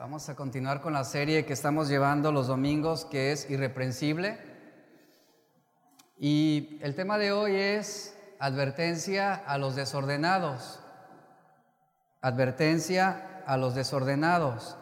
Vamos 0.00 0.28
a 0.28 0.36
continuar 0.36 0.80
con 0.80 0.92
la 0.92 1.02
serie 1.02 1.44
que 1.44 1.52
estamos 1.52 1.88
llevando 1.88 2.30
los 2.30 2.46
domingos, 2.46 3.04
que 3.04 3.32
es 3.32 3.50
irreprensible. 3.50 4.38
Y 6.16 6.78
el 6.82 6.94
tema 6.94 7.18
de 7.18 7.32
hoy 7.32 7.56
es 7.56 8.16
advertencia 8.38 9.34
a 9.34 9.58
los 9.58 9.74
desordenados. 9.74 10.78
Advertencia 12.20 13.42
a 13.44 13.56
los 13.56 13.74
desordenados. 13.74 14.76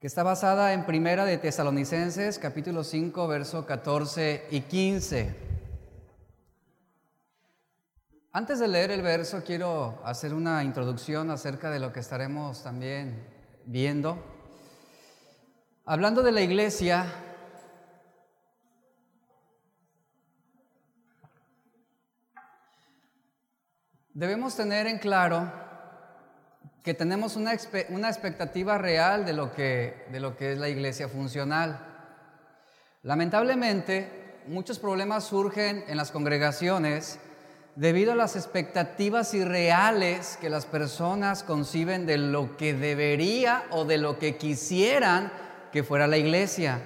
Que 0.00 0.06
está 0.06 0.22
basada 0.22 0.72
en 0.72 0.86
Primera 0.86 1.26
de 1.26 1.36
Tesalonicenses, 1.36 2.38
capítulo 2.38 2.84
5, 2.84 3.28
verso 3.28 3.66
14 3.66 4.46
y 4.50 4.62
15. 4.62 5.36
Antes 8.32 8.60
de 8.60 8.68
leer 8.68 8.92
el 8.92 9.02
verso, 9.02 9.42
quiero 9.44 10.00
hacer 10.06 10.32
una 10.32 10.64
introducción 10.64 11.30
acerca 11.30 11.70
de 11.70 11.80
lo 11.80 11.92
que 11.92 12.00
estaremos 12.00 12.62
también 12.62 13.36
viendo. 13.68 14.18
Hablando 15.84 16.22
de 16.22 16.32
la 16.32 16.40
iglesia, 16.40 17.04
debemos 24.14 24.56
tener 24.56 24.86
en 24.86 24.98
claro 24.98 25.52
que 26.82 26.94
tenemos 26.94 27.36
una, 27.36 27.52
una, 27.90 28.08
expectativa 28.08 28.78
real 28.78 29.26
de 29.26 29.34
lo, 29.34 29.52
que, 29.52 30.06
de 30.10 30.20
lo 30.20 30.34
que 30.34 30.52
es 30.52 30.58
la 30.58 30.70
iglesia 30.70 31.06
funcional. 31.08 31.78
Lamentablemente, 33.02 34.40
muchos 34.46 34.78
problemas 34.78 35.24
surgen 35.24 35.84
en 35.88 35.98
las 35.98 36.10
congregaciones 36.10 37.20
debido 37.78 38.10
a 38.10 38.16
las 38.16 38.34
expectativas 38.34 39.34
irreales 39.34 40.36
que 40.40 40.50
las 40.50 40.66
personas 40.66 41.44
conciben 41.44 42.06
de 42.06 42.18
lo 42.18 42.56
que 42.56 42.74
debería 42.74 43.62
o 43.70 43.84
de 43.84 43.98
lo 43.98 44.18
que 44.18 44.36
quisieran 44.36 45.30
que 45.70 45.84
fuera 45.84 46.08
la 46.08 46.16
iglesia. 46.16 46.82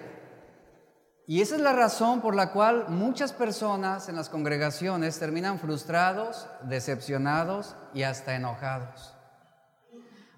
Y 1.26 1.40
esa 1.40 1.54
es 1.54 1.62
la 1.62 1.72
razón 1.72 2.20
por 2.20 2.36
la 2.36 2.52
cual 2.52 2.90
muchas 2.90 3.32
personas 3.32 4.10
en 4.10 4.16
las 4.16 4.28
congregaciones 4.28 5.18
terminan 5.18 5.58
frustrados, 5.58 6.46
decepcionados 6.64 7.74
y 7.94 8.02
hasta 8.02 8.36
enojados. 8.36 9.14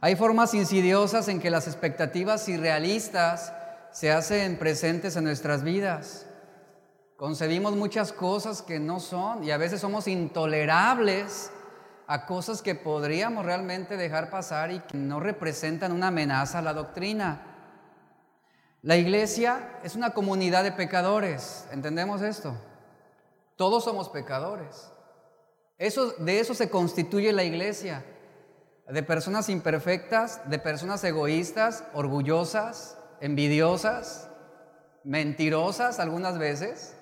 Hay 0.01 0.15
formas 0.15 0.55
insidiosas 0.55 1.27
en 1.27 1.41
que 1.41 1.51
las 1.51 1.67
expectativas 1.67 2.49
irrealistas 2.49 3.53
se 3.91 4.13
hacen 4.13 4.57
presentes 4.57 5.17
en 5.17 5.25
nuestras 5.25 5.65
vidas. 5.65 6.27
Concebimos 7.17 7.77
muchas 7.77 8.13
cosas 8.13 8.61
que 8.61 8.81
no 8.81 8.99
son 8.99 9.45
y 9.45 9.53
a 9.53 9.57
veces 9.57 9.81
somos 9.81 10.09
intolerables 10.09 11.51
a 12.07 12.27
cosas 12.27 12.61
que 12.61 12.75
podríamos 12.75 13.45
realmente 13.45 13.97
dejar 13.97 14.31
pasar 14.31 14.73
y 14.73 14.81
que 14.81 14.99
no 14.99 15.21
representan 15.21 15.93
una 15.93 16.09
amenaza 16.09 16.59
a 16.59 16.63
la 16.63 16.75
doctrina. 16.75 17.41
La 18.83 18.97
iglesia 18.97 19.79
es 19.83 19.95
una 19.95 20.11
comunidad 20.11 20.65
de 20.65 20.73
pecadores, 20.73 21.67
¿entendemos 21.71 22.21
esto? 22.21 22.55
Todos 23.57 23.85
somos 23.85 24.09
pecadores. 24.09 24.91
Eso, 25.79 26.11
de 26.19 26.41
eso 26.41 26.53
se 26.55 26.69
constituye 26.69 27.33
la 27.33 27.45
iglesia, 27.45 28.05
de 28.89 29.03
personas 29.03 29.49
imperfectas, 29.49 30.49
de 30.51 30.59
personas 30.59 31.03
egoístas, 31.05 31.85
orgullosas, 31.95 32.99
envidiosas, 33.21 34.29
mentirosas 35.05 36.01
algunas 36.01 36.39
veces, 36.39 36.95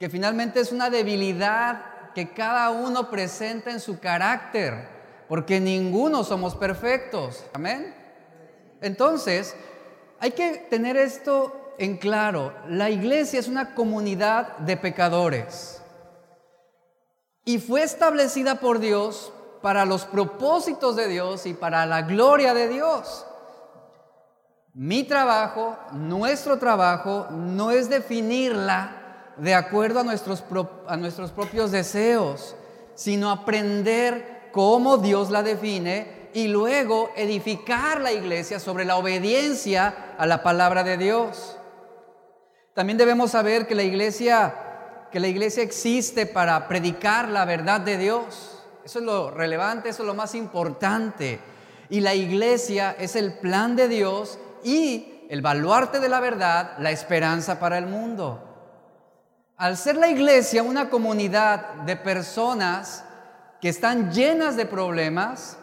que 0.00 0.08
finalmente 0.08 0.60
es 0.60 0.72
una 0.72 0.88
debilidad 0.88 2.12
que 2.14 2.32
cada 2.32 2.70
uno 2.70 3.10
presenta 3.10 3.70
en 3.70 3.80
su 3.80 4.00
carácter, 4.00 4.88
porque 5.28 5.60
ninguno 5.60 6.24
somos 6.24 6.56
perfectos. 6.56 7.44
Amén. 7.52 7.94
Entonces, 8.80 9.54
hay 10.18 10.30
que 10.30 10.56
tener 10.70 10.96
esto 10.96 11.74
en 11.76 11.98
claro. 11.98 12.54
La 12.66 12.88
iglesia 12.88 13.38
es 13.38 13.46
una 13.46 13.74
comunidad 13.74 14.56
de 14.56 14.78
pecadores 14.78 15.82
y 17.44 17.58
fue 17.58 17.82
establecida 17.82 18.54
por 18.54 18.78
Dios 18.78 19.34
para 19.60 19.84
los 19.84 20.06
propósitos 20.06 20.96
de 20.96 21.08
Dios 21.08 21.44
y 21.44 21.52
para 21.52 21.84
la 21.84 22.00
gloria 22.00 22.54
de 22.54 22.68
Dios. 22.68 23.26
Mi 24.72 25.04
trabajo, 25.04 25.76
nuestro 25.92 26.58
trabajo, 26.58 27.26
no 27.30 27.70
es 27.70 27.90
definirla 27.90 28.99
de 29.36 29.54
acuerdo 29.54 30.00
a 30.00 30.04
nuestros, 30.04 30.42
a 30.86 30.96
nuestros 30.96 31.30
propios 31.30 31.70
deseos, 31.70 32.54
sino 32.94 33.30
aprender 33.30 34.50
cómo 34.52 34.98
Dios 34.98 35.30
la 35.30 35.42
define 35.42 36.30
y 36.34 36.48
luego 36.48 37.10
edificar 37.16 38.00
la 38.00 38.12
iglesia 38.12 38.60
sobre 38.60 38.84
la 38.84 38.96
obediencia 38.96 40.14
a 40.18 40.26
la 40.26 40.42
palabra 40.42 40.84
de 40.84 40.96
Dios. 40.96 41.56
También 42.74 42.98
debemos 42.98 43.32
saber 43.32 43.66
que 43.66 43.74
la 43.74 43.82
iglesia 43.82 44.54
que 45.10 45.20
la 45.20 45.28
iglesia 45.28 45.62
existe 45.62 46.26
para 46.26 46.68
predicar 46.68 47.28
la 47.28 47.44
verdad 47.44 47.80
de 47.80 47.98
Dios. 47.98 48.62
Eso 48.84 49.00
es 49.00 49.04
lo 49.04 49.30
relevante, 49.30 49.88
eso 49.88 50.02
es 50.02 50.06
lo 50.06 50.14
más 50.14 50.34
importante. 50.34 51.40
Y 51.88 52.00
la 52.00 52.14
iglesia 52.14 52.94
es 52.98 53.16
el 53.16 53.38
plan 53.38 53.76
de 53.76 53.88
Dios 53.88 54.38
y 54.62 55.26
el 55.28 55.42
baluarte 55.42 56.00
de 56.00 56.08
la 56.08 56.20
verdad, 56.20 56.74
la 56.78 56.90
esperanza 56.90 57.58
para 57.58 57.78
el 57.78 57.86
mundo. 57.86 58.49
Al 59.60 59.76
ser 59.76 59.96
la 59.96 60.08
iglesia 60.08 60.62
una 60.62 60.88
comunidad 60.88 61.82
de 61.84 61.94
personas 61.94 63.04
que 63.60 63.68
están 63.68 64.10
llenas 64.10 64.56
de 64.56 64.64
problemas, 64.64 65.58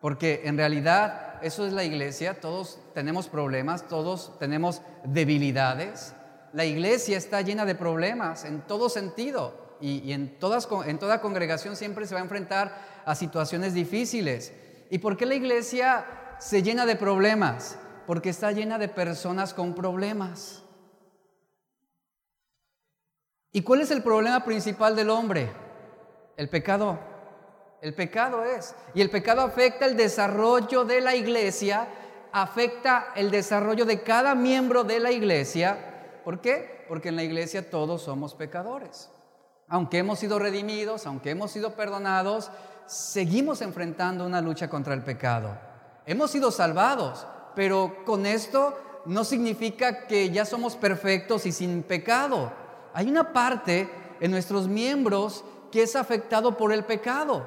porque 0.00 0.40
en 0.44 0.56
realidad 0.56 1.34
eso 1.42 1.66
es 1.66 1.74
la 1.74 1.84
iglesia, 1.84 2.40
todos 2.40 2.78
tenemos 2.94 3.28
problemas, 3.28 3.86
todos 3.86 4.38
tenemos 4.38 4.80
debilidades. 5.04 6.14
La 6.54 6.64
iglesia 6.64 7.18
está 7.18 7.42
llena 7.42 7.66
de 7.66 7.74
problemas 7.74 8.46
en 8.46 8.62
todo 8.62 8.88
sentido 8.88 9.76
y, 9.78 10.10
en, 10.12 10.38
toda 10.38 11.20
congregación 11.20 11.76
siempre 11.76 12.06
se 12.06 12.14
va 12.14 12.20
a 12.22 12.24
enfrentar 12.24 13.02
a 13.04 13.14
situaciones 13.14 13.74
difíciles. 13.74 14.54
¿Y 14.88 15.00
por 15.00 15.18
qué 15.18 15.26
la 15.26 15.34
iglesia 15.34 16.06
se 16.40 16.62
llena 16.62 16.86
de 16.86 16.96
problemas? 16.96 17.76
Porque 18.06 18.30
está 18.30 18.52
llena 18.52 18.78
de 18.78 18.88
personas 18.88 19.52
con 19.52 19.74
problemas. 19.74 20.62
¿Y 23.58 23.62
cuál 23.62 23.80
es 23.80 23.90
el 23.90 24.04
problema 24.04 24.44
principal 24.44 24.94
del 24.94 25.10
hombre? 25.10 25.50
El 26.36 26.48
pecado. 26.48 26.96
El 27.82 27.92
pecado 27.92 28.44
es. 28.44 28.72
Y 28.94 29.00
el 29.00 29.10
pecado 29.10 29.40
afecta 29.40 29.84
el 29.84 29.96
desarrollo 29.96 30.84
de 30.84 31.00
la 31.00 31.16
iglesia, 31.16 31.88
afecta 32.30 33.08
el 33.16 33.32
desarrollo 33.32 33.84
de 33.84 34.00
cada 34.04 34.36
miembro 34.36 34.84
de 34.84 35.00
la 35.00 35.10
iglesia. 35.10 36.20
¿Por 36.22 36.40
qué? 36.40 36.84
Porque 36.88 37.08
en 37.08 37.16
la 37.16 37.24
iglesia 37.24 37.68
todos 37.68 38.02
somos 38.02 38.36
pecadores. 38.36 39.10
Aunque 39.66 39.98
hemos 39.98 40.20
sido 40.20 40.38
redimidos, 40.38 41.04
aunque 41.04 41.30
hemos 41.30 41.50
sido 41.50 41.74
perdonados, 41.74 42.52
seguimos 42.86 43.60
enfrentando 43.60 44.24
una 44.24 44.40
lucha 44.40 44.70
contra 44.70 44.94
el 44.94 45.02
pecado. 45.02 45.58
Hemos 46.06 46.30
sido 46.30 46.52
salvados, 46.52 47.26
pero 47.56 48.04
con 48.04 48.24
esto 48.24 48.78
no 49.04 49.24
significa 49.24 50.06
que 50.06 50.30
ya 50.30 50.44
somos 50.44 50.76
perfectos 50.76 51.44
y 51.44 51.50
sin 51.50 51.82
pecado 51.82 52.67
hay 52.98 53.08
una 53.08 53.32
parte 53.32 53.88
en 54.18 54.32
nuestros 54.32 54.66
miembros 54.66 55.44
que 55.70 55.84
es 55.84 55.94
afectado 55.94 56.56
por 56.56 56.72
el 56.72 56.84
pecado. 56.84 57.46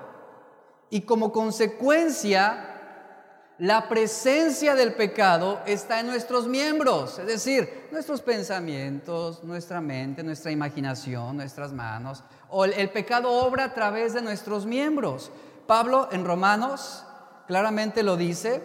Y 0.90 1.02
como 1.02 1.34
consecuencia, 1.34 3.50
la 3.58 3.90
presencia 3.90 4.76
del 4.76 4.94
pecado 4.94 5.60
está 5.66 6.00
en 6.00 6.08
nuestros 6.08 6.48
miembros, 6.48 7.20
es 7.20 7.28
decir, 7.28 7.90
nuestros 7.92 8.22
pensamientos, 8.22 9.44
nuestra 9.44 9.82
mente, 9.82 10.24
nuestra 10.24 10.52
imaginación, 10.52 11.36
nuestras 11.36 11.74
manos. 11.74 12.24
O 12.48 12.64
el, 12.64 12.90
pecado 12.90 13.30
obra 13.30 13.66
a 13.66 13.74
través 13.74 14.14
de 14.14 14.22
nuestros 14.22 14.66
miembros. 14.66 15.32
Pablo 15.68 16.08
en 16.14 16.24
Romanos 16.24 17.04
claramente 17.46 18.04
lo 18.04 18.16
dice. 18.16 18.64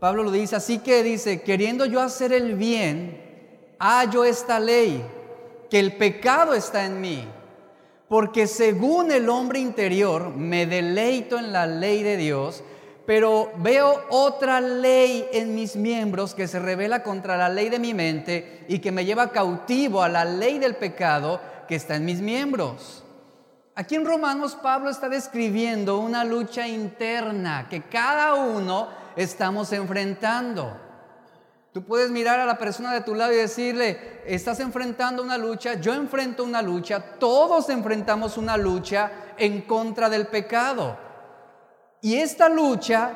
Pablo 0.00 0.24
lo 0.24 0.32
dice, 0.32 0.56
así 0.56 0.80
que 0.80 1.04
dice, 1.04 1.42
queriendo 1.42 1.86
yo 1.86 2.00
hacer 2.00 2.32
el 2.32 2.56
bien, 2.56 3.76
hallo 3.78 4.24
esta 4.24 4.58
ley 4.58 5.18
que 5.70 5.78
el 5.78 5.96
pecado 5.96 6.52
está 6.54 6.84
en 6.84 7.00
mí, 7.00 7.26
porque 8.08 8.46
según 8.46 9.12
el 9.12 9.28
hombre 9.28 9.60
interior 9.60 10.34
me 10.34 10.66
deleito 10.66 11.38
en 11.38 11.52
la 11.52 11.66
ley 11.66 12.02
de 12.02 12.16
Dios, 12.16 12.64
pero 13.06 13.50
veo 13.56 14.04
otra 14.10 14.60
ley 14.60 15.28
en 15.32 15.54
mis 15.54 15.76
miembros 15.76 16.34
que 16.34 16.48
se 16.48 16.58
revela 16.58 17.02
contra 17.02 17.36
la 17.36 17.48
ley 17.48 17.68
de 17.68 17.78
mi 17.78 17.94
mente 17.94 18.64
y 18.68 18.80
que 18.80 18.92
me 18.92 19.04
lleva 19.04 19.30
cautivo 19.30 20.02
a 20.02 20.08
la 20.08 20.24
ley 20.24 20.58
del 20.58 20.76
pecado 20.76 21.40
que 21.66 21.76
está 21.76 21.96
en 21.96 22.04
mis 22.04 22.20
miembros. 22.20 23.04
Aquí 23.74 23.94
en 23.94 24.04
Romanos 24.04 24.56
Pablo 24.60 24.90
está 24.90 25.08
describiendo 25.08 25.98
una 25.98 26.24
lucha 26.24 26.66
interna 26.66 27.66
que 27.70 27.82
cada 27.82 28.34
uno 28.34 28.88
estamos 29.16 29.72
enfrentando. 29.72 30.89
Tú 31.72 31.84
puedes 31.84 32.10
mirar 32.10 32.40
a 32.40 32.46
la 32.46 32.58
persona 32.58 32.92
de 32.92 33.02
tu 33.02 33.14
lado 33.14 33.32
y 33.32 33.36
decirle, 33.36 34.22
estás 34.26 34.58
enfrentando 34.58 35.22
una 35.22 35.38
lucha, 35.38 35.74
yo 35.74 35.94
enfrento 35.94 36.42
una 36.42 36.62
lucha, 36.62 37.00
todos 37.20 37.68
enfrentamos 37.68 38.36
una 38.36 38.56
lucha 38.56 39.12
en 39.36 39.62
contra 39.62 40.08
del 40.08 40.26
pecado. 40.26 40.98
Y 42.00 42.16
esta 42.16 42.48
lucha 42.48 43.12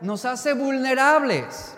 nos 0.00 0.24
hace 0.24 0.52
vulnerables. 0.52 1.74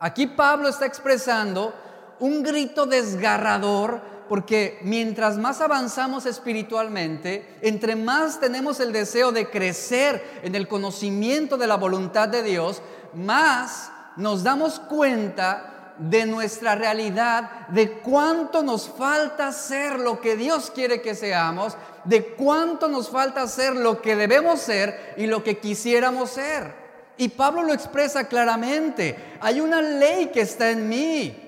Aquí 0.00 0.26
Pablo 0.26 0.68
está 0.68 0.84
expresando 0.84 1.72
un 2.20 2.42
grito 2.42 2.84
desgarrador 2.84 4.02
porque 4.28 4.78
mientras 4.82 5.38
más 5.38 5.62
avanzamos 5.62 6.26
espiritualmente, 6.26 7.58
entre 7.62 7.96
más 7.96 8.38
tenemos 8.38 8.80
el 8.80 8.92
deseo 8.92 9.32
de 9.32 9.48
crecer 9.48 10.40
en 10.42 10.54
el 10.54 10.68
conocimiento 10.68 11.56
de 11.56 11.66
la 11.66 11.76
voluntad 11.76 12.28
de 12.28 12.42
Dios, 12.42 12.82
más 13.14 13.90
nos 14.16 14.42
damos 14.42 14.78
cuenta 14.80 15.94
de 15.98 16.26
nuestra 16.26 16.74
realidad, 16.74 17.68
de 17.68 17.92
cuánto 17.98 18.62
nos 18.62 18.88
falta 18.88 19.52
ser 19.52 20.00
lo 20.00 20.20
que 20.20 20.36
Dios 20.36 20.70
quiere 20.74 21.00
que 21.00 21.14
seamos, 21.14 21.76
de 22.04 22.34
cuánto 22.34 22.88
nos 22.88 23.08
falta 23.08 23.46
ser 23.46 23.76
lo 23.76 24.02
que 24.02 24.16
debemos 24.16 24.60
ser 24.60 25.14
y 25.16 25.26
lo 25.26 25.44
que 25.44 25.58
quisiéramos 25.58 26.30
ser. 26.30 26.84
Y 27.16 27.28
Pablo 27.28 27.62
lo 27.62 27.72
expresa 27.72 28.26
claramente, 28.26 29.36
hay 29.40 29.60
una 29.60 29.80
ley 29.80 30.26
que 30.26 30.40
está 30.40 30.70
en 30.70 30.88
mí, 30.88 31.44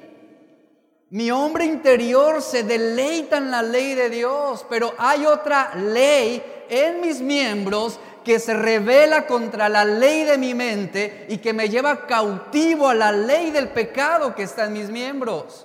mi 1.10 1.30
hombre 1.30 1.64
interior 1.64 2.42
se 2.42 2.64
deleita 2.64 3.38
en 3.38 3.50
la 3.50 3.62
ley 3.62 3.94
de 3.94 4.10
Dios, 4.10 4.66
pero 4.68 4.92
hay 4.98 5.24
otra 5.24 5.72
ley 5.74 6.42
en 6.68 7.00
mis 7.00 7.20
miembros 7.20 8.00
que 8.26 8.40
se 8.40 8.54
revela 8.54 9.24
contra 9.24 9.68
la 9.68 9.84
ley 9.84 10.24
de 10.24 10.36
mi 10.36 10.52
mente 10.52 11.26
y 11.28 11.38
que 11.38 11.52
me 11.52 11.68
lleva 11.68 12.08
cautivo 12.08 12.88
a 12.88 12.94
la 12.94 13.12
ley 13.12 13.52
del 13.52 13.68
pecado 13.68 14.34
que 14.34 14.42
está 14.42 14.64
en 14.64 14.72
mis 14.72 14.90
miembros. 14.90 15.64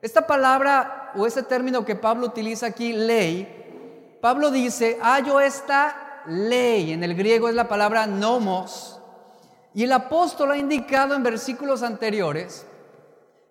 Esta 0.00 0.26
palabra 0.26 1.12
o 1.14 1.26
ese 1.26 1.42
término 1.42 1.84
que 1.84 1.94
Pablo 1.94 2.28
utiliza 2.28 2.68
aquí, 2.68 2.94
ley, 2.94 4.16
Pablo 4.22 4.50
dice, 4.50 4.96
hallo 5.02 5.40
esta 5.40 6.22
ley, 6.26 6.94
en 6.94 7.04
el 7.04 7.14
griego 7.14 7.50
es 7.50 7.54
la 7.54 7.68
palabra 7.68 8.06
nomos, 8.06 8.98
y 9.74 9.84
el 9.84 9.92
apóstol 9.92 10.52
ha 10.52 10.56
indicado 10.56 11.14
en 11.14 11.22
versículos 11.22 11.82
anteriores 11.82 12.64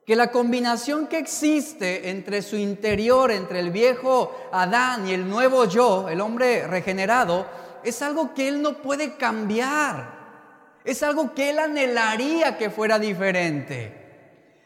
que 0.07 0.15
la 0.15 0.31
combinación 0.31 1.05
que 1.05 1.19
existe 1.19 2.09
entre 2.09 2.41
su 2.41 2.55
interior, 2.55 3.29
entre 3.29 3.59
el 3.59 3.69
viejo 3.69 4.33
Adán 4.51 5.07
y 5.07 5.13
el 5.13 5.29
nuevo 5.29 5.65
yo, 5.65 6.09
el 6.09 6.19
hombre 6.19 6.65
regenerado, 6.65 7.66
es 7.87 8.01
algo 8.01 8.33
que 8.33 8.47
él 8.47 8.61
no 8.61 8.81
puede 8.81 9.15
cambiar. 9.15 10.17
Es 10.83 11.03
algo 11.03 11.33
que 11.33 11.49
él 11.49 11.59
anhelaría 11.59 12.57
que 12.57 12.69
fuera 12.69 12.99
diferente. 12.99 14.05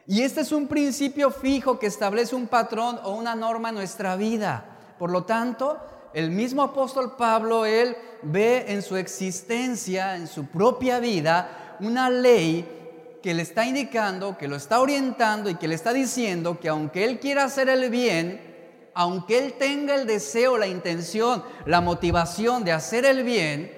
Y 0.07 0.23
este 0.23 0.41
es 0.41 0.51
un 0.51 0.67
principio 0.67 1.31
fijo 1.31 1.79
que 1.79 1.87
establece 1.87 2.35
un 2.35 2.47
patrón 2.47 2.99
o 3.03 3.15
una 3.15 3.35
norma 3.35 3.69
en 3.69 3.75
nuestra 3.75 4.15
vida. 4.15 4.65
Por 4.99 5.11
lo 5.11 5.23
tanto, 5.23 5.79
el 6.13 6.31
mismo 6.31 6.63
apóstol 6.63 7.15
Pablo, 7.15 7.65
él 7.65 7.95
ve 8.23 8.65
en 8.67 8.81
su 8.81 8.97
existencia, 8.97 10.15
en 10.15 10.27
su 10.27 10.47
propia 10.47 10.99
vida, 10.99 11.77
una 11.79 12.09
ley 12.09 12.67
que 13.21 13.33
le 13.33 13.43
está 13.43 13.65
indicando, 13.65 14.37
que 14.37 14.47
lo 14.47 14.55
está 14.55 14.79
orientando 14.79 15.49
y 15.49 15.55
que 15.55 15.67
le 15.67 15.75
está 15.75 15.93
diciendo 15.93 16.59
que 16.59 16.69
aunque 16.69 17.05
él 17.05 17.19
quiera 17.19 17.43
hacer 17.43 17.69
el 17.69 17.89
bien, 17.89 18.50
aunque 18.93 19.37
él 19.37 19.53
tenga 19.53 19.95
el 19.95 20.05
deseo, 20.05 20.57
la 20.57 20.67
intención, 20.67 21.43
la 21.65 21.81
motivación 21.81 22.63
de 22.63 22.71
hacer 22.71 23.05
el 23.05 23.23
bien, 23.23 23.71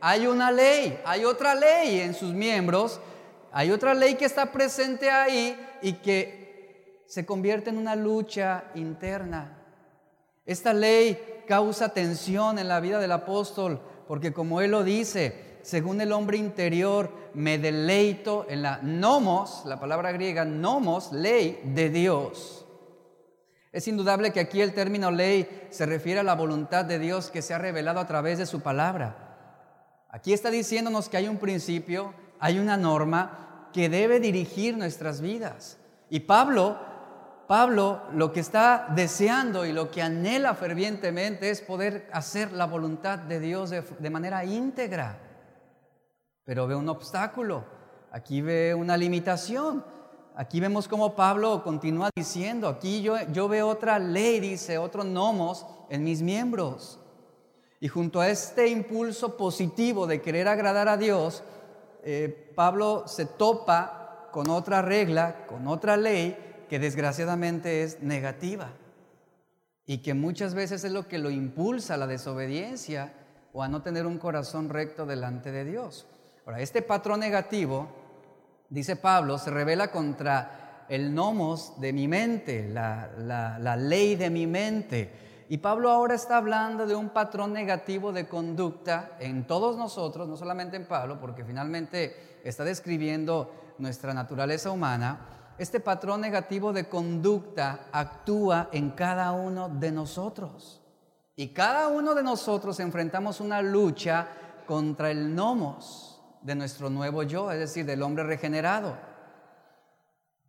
hay 0.00 0.26
una 0.26 0.50
ley, 0.50 1.00
hay 1.04 1.24
otra 1.24 1.54
ley 1.54 2.00
en 2.00 2.14
sus 2.14 2.32
miembros, 2.32 3.00
hay 3.52 3.70
otra 3.70 3.94
ley 3.94 4.14
que 4.14 4.24
está 4.24 4.52
presente 4.52 5.10
ahí 5.10 5.58
y 5.82 5.94
que 5.94 7.02
se 7.06 7.24
convierte 7.24 7.70
en 7.70 7.78
una 7.78 7.96
lucha 7.96 8.64
interna. 8.74 9.58
Esta 10.44 10.72
ley 10.72 11.42
causa 11.46 11.88
tensión 11.88 12.58
en 12.58 12.68
la 12.68 12.80
vida 12.80 12.98
del 12.98 13.12
apóstol, 13.12 13.80
porque 14.06 14.32
como 14.32 14.60
él 14.60 14.70
lo 14.70 14.84
dice, 14.84 15.58
según 15.62 16.00
el 16.00 16.12
hombre 16.12 16.36
interior, 16.36 17.10
me 17.34 17.58
deleito 17.58 18.46
en 18.48 18.62
la 18.62 18.78
nomos, 18.82 19.62
la 19.64 19.80
palabra 19.80 20.12
griega 20.12 20.44
nomos, 20.44 21.12
ley 21.12 21.60
de 21.64 21.90
Dios. 21.90 22.66
Es 23.72 23.86
indudable 23.88 24.32
que 24.32 24.40
aquí 24.40 24.60
el 24.60 24.74
término 24.74 25.10
ley 25.10 25.68
se 25.70 25.86
refiere 25.86 26.20
a 26.20 26.24
la 26.24 26.34
voluntad 26.34 26.84
de 26.84 26.98
Dios 26.98 27.30
que 27.30 27.42
se 27.42 27.54
ha 27.54 27.58
revelado 27.58 28.00
a 28.00 28.06
través 28.06 28.38
de 28.38 28.46
su 28.46 28.60
palabra. 28.60 29.16
Aquí 30.08 30.32
está 30.32 30.50
diciéndonos 30.50 31.08
que 31.08 31.18
hay 31.18 31.28
un 31.28 31.36
principio, 31.36 32.14
hay 32.40 32.58
una 32.58 32.76
norma 32.76 33.68
que 33.72 33.88
debe 33.88 34.20
dirigir 34.20 34.76
nuestras 34.76 35.20
vidas. 35.20 35.76
Y 36.08 36.20
Pablo, 36.20 36.78
Pablo 37.46 38.02
lo 38.12 38.32
que 38.32 38.40
está 38.40 38.86
deseando 38.94 39.66
y 39.66 39.72
lo 39.72 39.90
que 39.90 40.02
anhela 40.02 40.54
fervientemente 40.54 41.50
es 41.50 41.60
poder 41.60 42.08
hacer 42.12 42.52
la 42.52 42.66
voluntad 42.66 43.18
de 43.18 43.40
Dios 43.40 43.70
de, 43.70 44.10
manera 44.10 44.44
íntegra 44.44 45.18
pero 46.48 46.66
ve 46.66 46.74
un 46.74 46.88
obstáculo, 46.88 47.62
aquí 48.10 48.40
ve 48.40 48.74
una 48.74 48.96
limitación. 48.96 49.84
Aquí 50.38 50.60
vemos 50.60 50.86
como 50.86 51.16
Pablo 51.16 51.64
continúa 51.64 52.10
diciendo, 52.14 52.68
aquí 52.68 53.02
yo, 53.02 53.16
yo 53.32 53.48
veo 53.48 53.66
otra 53.66 53.98
ley, 53.98 54.38
dice, 54.38 54.78
otro 54.78 55.02
nomos 55.02 55.66
en 55.90 56.04
mis 56.04 56.22
miembros. 56.22 57.00
Y 57.80 57.88
junto 57.88 58.20
a 58.20 58.28
este 58.28 58.68
impulso 58.68 59.36
positivo 59.36 60.06
de 60.06 60.22
querer 60.22 60.46
agradar 60.46 60.86
a 60.86 60.96
Dios, 60.96 61.42
eh, 62.04 62.52
Pablo 62.54 63.08
se 63.08 63.26
topa 63.26 64.28
con 64.30 64.48
otra 64.48 64.80
regla, 64.80 65.44
con 65.48 65.66
otra 65.66 65.96
ley 65.96 66.64
que 66.68 66.78
desgraciadamente 66.78 67.82
es 67.82 68.00
negativa 68.04 68.70
y 69.86 69.98
que 69.98 70.14
muchas 70.14 70.54
veces 70.54 70.84
es 70.84 70.92
lo 70.92 71.08
que 71.08 71.18
lo 71.18 71.30
impulsa 71.30 71.94
a 71.94 71.96
la 71.96 72.06
desobediencia 72.06 73.12
o 73.52 73.64
a 73.64 73.68
no 73.68 73.82
tener 73.82 74.06
un 74.06 74.18
corazón 74.18 74.68
recto 74.68 75.04
delante 75.04 75.50
de 75.50 75.64
Dios. 75.64 76.06
Ahora, 76.46 76.60
este 76.60 76.80
patrón 76.80 77.18
negativo, 77.18 77.88
dice 78.68 78.96
Pablo, 78.96 79.38
se 79.38 79.50
revela 79.50 79.90
contra 79.90 80.84
el 80.88 81.14
nomos 81.14 81.78
de 81.80 81.92
mi 81.92 82.08
mente, 82.08 82.68
la, 82.68 83.76
ley 83.76 84.16
de 84.16 84.30
mi 84.30 84.46
mente. 84.46 85.44
Y 85.50 85.58
Pablo 85.58 85.90
ahora 85.90 86.14
está 86.14 86.36
hablando 86.36 86.86
de 86.86 86.94
un 86.94 87.10
patrón 87.10 87.52
negativo 87.52 88.12
de 88.12 88.28
conducta 88.28 89.16
en 89.18 89.46
todos 89.46 89.76
nosotros, 89.76 90.28
no 90.28 90.36
solamente 90.36 90.76
en 90.76 90.86
Pablo, 90.86 91.18
porque 91.20 91.44
finalmente 91.44 92.40
está 92.44 92.64
describiendo 92.64 93.74
nuestra 93.78 94.12
naturaleza 94.12 94.70
humana. 94.70 95.54
Este 95.58 95.80
patrón 95.80 96.20
negativo 96.20 96.72
de 96.72 96.88
conducta 96.88 97.86
actúa 97.92 98.68
en 98.72 98.90
cada 98.90 99.32
uno 99.32 99.68
de 99.68 99.90
nosotros. 99.90 100.82
Y 101.34 101.48
cada 101.48 101.88
uno 101.88 102.14
de 102.14 102.22
nosotros 102.22 102.78
enfrentamos 102.80 103.40
una 103.40 103.62
lucha 103.62 104.28
contra 104.66 105.10
el 105.10 105.34
nomos 105.34 106.07
de 106.48 106.54
nuestro 106.54 106.88
nuevo 106.88 107.22
yo, 107.22 107.52
es 107.52 107.58
decir, 107.58 107.84
del 107.84 108.02
hombre 108.02 108.24
regenerado. 108.24 108.96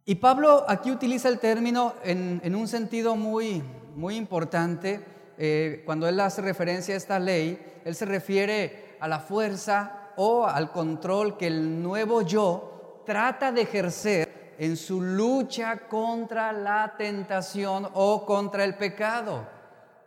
Y 0.06 0.16
Pablo 0.16 0.64
aquí 0.68 0.92
utiliza 0.92 1.28
el 1.28 1.40
término 1.40 1.94
en, 2.04 2.56
un 2.56 2.68
sentido 2.70 3.18
muy, 3.18 3.62
muy 3.96 4.16
importante. 4.16 5.06
Eh, 5.38 5.84
cuando 5.86 6.08
él 6.08 6.18
hace 6.22 6.42
referencia 6.42 6.94
a 6.94 6.98
esta 6.98 7.20
ley, 7.20 7.82
él 7.84 7.96
se 7.96 8.06
refiere 8.06 8.96
a 9.02 9.10
la 9.10 9.20
fuerza 9.20 10.14
o 10.16 10.48
al 10.48 10.72
control 10.72 11.38
que 11.38 11.48
el 11.48 11.84
nuevo 11.84 12.22
yo 12.22 13.04
trata 13.06 13.52
de 13.52 13.64
ejercer 13.64 14.56
en 14.58 14.78
su 14.78 15.02
lucha 15.02 15.88
contra 15.90 16.54
la 16.54 16.96
tentación 16.98 17.90
o 17.94 18.26
contra 18.26 18.64
el 18.64 18.76
pecado. 18.76 19.59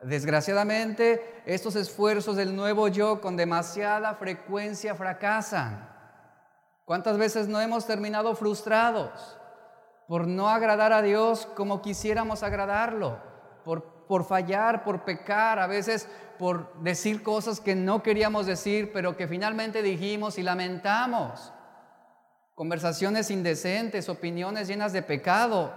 Desgraciadamente, 0.02 1.42
estos 1.46 1.76
esfuerzos 1.76 2.36
del 2.36 2.56
nuevo 2.56 2.88
yo 2.88 3.20
con 3.20 3.36
demasiada 3.36 4.14
frecuencia 4.14 4.94
fracasan. 4.94 5.88
¿Cuántas 6.84 7.16
veces 7.16 7.46
no 7.46 7.60
hemos 7.60 7.86
terminado 7.86 8.34
frustrados 8.34 9.38
por 10.08 10.26
no 10.26 10.48
agradar 10.48 10.92
a 10.92 11.02
Dios 11.02 11.46
como 11.54 11.82
quisiéramos 11.82 12.42
agradarlo? 12.42 13.18
Por, 13.64 13.84
por 14.08 14.24
fallar, 14.24 14.82
por 14.82 15.04
pecar, 15.04 15.60
a 15.60 15.68
veces 15.68 16.08
por 16.36 16.74
decir 16.82 17.22
cosas 17.22 17.60
que 17.60 17.76
no 17.76 18.02
queríamos 18.02 18.46
decir, 18.46 18.90
pero 18.92 19.16
que 19.16 19.28
finalmente 19.28 19.82
dijimos 19.82 20.36
y 20.38 20.42
lamentamos. 20.42 21.52
Conversaciones 22.56 23.30
indecentes, 23.30 24.08
opiniones 24.08 24.66
llenas 24.66 24.92
de 24.92 25.02
pecado, 25.02 25.72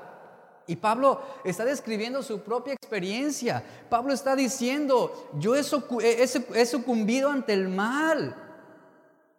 y 0.68 0.76
Pablo 0.76 1.22
está 1.44 1.64
describiendo 1.64 2.24
su 2.24 2.42
propia 2.42 2.74
experiencia. 2.74 3.64
Pablo 3.90 4.14
está 4.14 4.36
diciendo, 4.36 5.30
yo 5.38 5.56
he, 5.56 5.64
sucumbido 6.66 7.30
ante 7.30 7.54
el 7.54 7.70
mal 7.70 8.36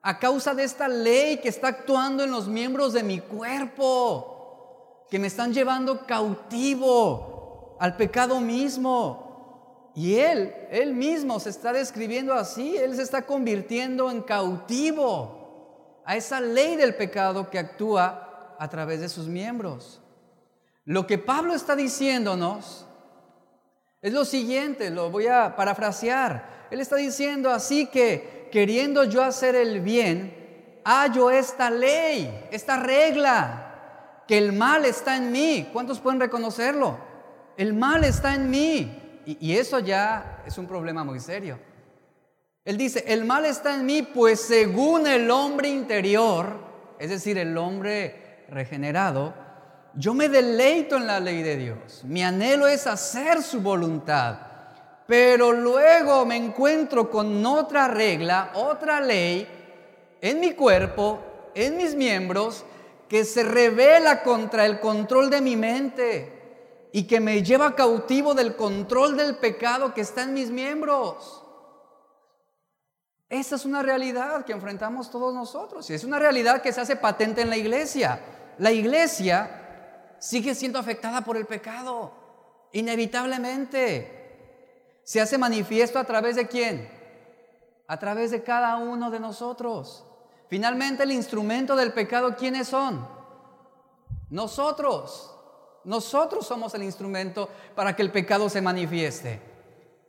a 0.02 0.18
causa 0.20 0.54
de 0.54 0.62
esta 0.62 0.86
ley 0.86 1.38
que 1.38 1.48
está 1.48 1.68
actuando 1.68 2.22
en 2.22 2.30
los 2.30 2.46
miembros 2.46 2.92
de 2.92 3.02
mi 3.02 3.18
cuerpo, 3.18 5.04
que 5.10 5.18
me 5.18 5.26
están 5.26 5.52
llevando 5.52 6.06
cautivo 6.06 7.76
al 7.80 7.96
pecado 7.96 8.40
mismo. 8.40 9.90
Y 9.96 10.16
él, 10.16 10.54
él 10.70 10.94
mismo 10.94 11.40
se 11.40 11.50
está 11.50 11.72
describiendo 11.72 12.34
así, 12.34 12.76
él 12.76 12.94
se 12.94 13.02
está 13.02 13.22
convirtiendo 13.22 14.10
en 14.10 14.20
cautivo 14.22 16.02
a 16.04 16.16
esa 16.16 16.40
ley 16.40 16.76
del 16.76 16.94
pecado 16.94 17.50
que 17.50 17.58
actúa 17.58 18.54
a 18.60 18.68
través 18.68 19.00
de 19.00 19.08
sus 19.08 19.26
miembros. 19.26 20.00
Lo 20.86 21.06
que 21.06 21.18
Pablo 21.18 21.52
está 21.52 21.74
diciéndonos 21.76 22.86
es 24.00 24.12
lo 24.12 24.24
siguiente, 24.24 24.90
lo 24.90 25.10
voy 25.10 25.26
a 25.26 25.56
parafrasear. 25.56 26.68
Él 26.70 26.80
está 26.80 26.94
diciendo 26.94 27.50
así 27.50 27.86
que 27.86 28.48
queriendo 28.52 29.02
yo 29.02 29.22
hacer 29.22 29.56
el 29.56 29.80
bien, 29.80 30.80
hallo 30.84 31.30
esta 31.30 31.70
ley, 31.70 32.46
esta 32.50 32.78
regla. 32.78 33.62
que 34.28 34.38
el 34.38 34.52
mal 34.52 34.84
está 34.84 35.16
en 35.16 35.30
mí. 35.30 35.68
¿Cuántos 35.72 36.00
pueden 36.00 36.18
reconocerlo? 36.18 36.98
El 37.56 37.74
mal 37.74 38.02
está 38.02 38.34
en 38.34 38.50
mí. 38.50 39.22
Y, 39.24 39.56
eso 39.56 39.78
ya 39.78 40.42
es 40.46 40.58
un 40.58 40.66
problema 40.66 41.04
muy 41.04 41.20
serio. 41.20 41.58
Él 42.64 42.76
dice, 42.76 43.04
el 43.06 43.24
mal 43.24 43.44
está 43.44 43.74
en 43.74 43.86
mí, 43.86 44.02
pues 44.02 44.40
según 44.40 45.06
el 45.06 45.30
hombre 45.30 45.68
interior, 45.68 46.58
es 46.98 47.10
decir, 47.10 47.38
el 47.38 47.56
hombre 47.56 48.44
regenerado, 48.48 49.45
yo 49.96 50.12
me 50.12 50.28
deleito 50.28 50.96
en 50.96 51.06
la 51.06 51.20
ley 51.20 51.42
de 51.42 51.56
Dios. 51.56 52.02
Mi 52.04 52.22
anhelo 52.22 52.66
es 52.66 52.86
hacer 52.86 53.42
su 53.42 53.60
voluntad. 53.60 54.38
Pero 55.06 55.52
luego 55.52 56.26
me 56.26 56.36
encuentro 56.36 57.10
con 57.10 57.44
otra 57.46 57.88
regla, 57.88 58.50
otra 58.54 59.00
ley 59.00 59.46
en 60.20 60.40
mi 60.40 60.52
cuerpo, 60.52 61.20
en 61.54 61.76
mis 61.76 61.94
miembros, 61.94 62.64
que 63.08 63.24
se 63.24 63.44
revela 63.44 64.22
contra 64.22 64.66
el 64.66 64.80
control 64.80 65.30
de 65.30 65.40
mi 65.40 65.56
mente 65.56 66.88
y 66.92 67.06
que 67.06 67.20
me 67.20 67.42
lleva 67.42 67.76
cautivo 67.76 68.34
del 68.34 68.56
control 68.56 69.16
del 69.16 69.36
pecado 69.36 69.94
que 69.94 70.00
está 70.00 70.22
en 70.22 70.34
mis 70.34 70.50
miembros. 70.50 71.44
Esa 73.28 73.56
es 73.56 73.64
una 73.64 73.82
realidad 73.82 74.44
que 74.44 74.52
enfrentamos 74.52 75.10
todos 75.10 75.32
nosotros 75.32 75.88
y 75.88 75.94
es 75.94 76.04
una 76.04 76.18
realidad 76.18 76.62
que 76.62 76.72
se 76.72 76.80
hace 76.80 76.96
patente 76.96 77.42
en 77.42 77.50
la 77.50 77.56
iglesia. 77.56 78.20
La 78.58 78.72
iglesia 78.72 79.65
sigue 80.18 80.54
siendo 80.54 80.78
afectada 80.78 81.22
por 81.22 81.36
el 81.36 81.46
pecado, 81.46 82.12
inevitablemente. 82.72 84.12
Se 85.02 85.20
hace 85.20 85.38
manifiesto 85.38 85.98
a 85.98 86.04
través 86.04 86.36
de 86.36 86.48
quién? 86.48 86.90
A 87.86 87.98
través 87.98 88.30
de 88.30 88.42
cada 88.42 88.76
uno 88.76 89.10
de 89.10 89.20
nosotros. 89.20 90.04
Finalmente 90.48 91.02
el 91.02 91.12
instrumento 91.12 91.76
del 91.76 91.92
pecado, 91.92 92.36
¿quiénes 92.36 92.68
son? 92.68 93.06
Nosotros. 94.30 95.32
Nosotros 95.84 96.46
somos 96.46 96.74
el 96.74 96.82
instrumento 96.82 97.48
para 97.74 97.94
que 97.94 98.02
el 98.02 98.10
pecado 98.10 98.48
se 98.48 98.60
manifieste. 98.60 99.40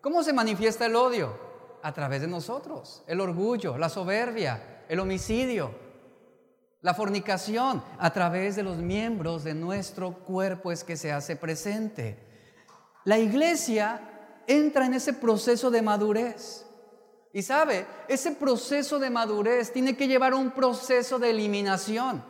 ¿Cómo 0.02 0.24
se 0.24 0.34
manifiesta 0.34 0.88
el 0.88 0.96
odio? 0.96 1.46
A 1.84 1.94
través 1.94 2.22
de 2.22 2.28
nosotros. 2.28 3.04
El 3.06 3.22
orgullo, 3.22 3.78
la 3.78 3.90
soberbia, 3.90 4.84
el 4.90 5.00
homicidio, 5.00 5.87
la 6.82 6.94
fornicación, 6.94 7.84
a 7.98 8.12
través 8.12 8.56
de 8.56 8.64
los 8.64 8.78
miembros 8.78 9.44
de 9.44 9.56
nuestro 9.56 10.14
cuerpo 10.14 10.72
es 10.72 10.84
que 10.84 10.96
se 10.96 11.12
hace 11.12 11.36
presente. 11.36 12.18
La 13.04 13.18
iglesia 13.18 14.02
entra 14.48 14.86
en 14.86 14.94
ese 14.94 15.14
proceso 15.14 15.72
de 15.72 15.82
madurez. 15.82 16.66
Y 17.34 17.42
sabe, 17.42 17.86
ese 18.08 18.32
proceso 18.32 19.00
de 19.00 19.10
madurez 19.10 19.72
tiene 19.72 19.96
que 19.98 20.08
llevar 20.08 20.34
un 20.34 20.52
proceso 20.52 21.20
de 21.20 21.32
eliminación. 21.32 22.24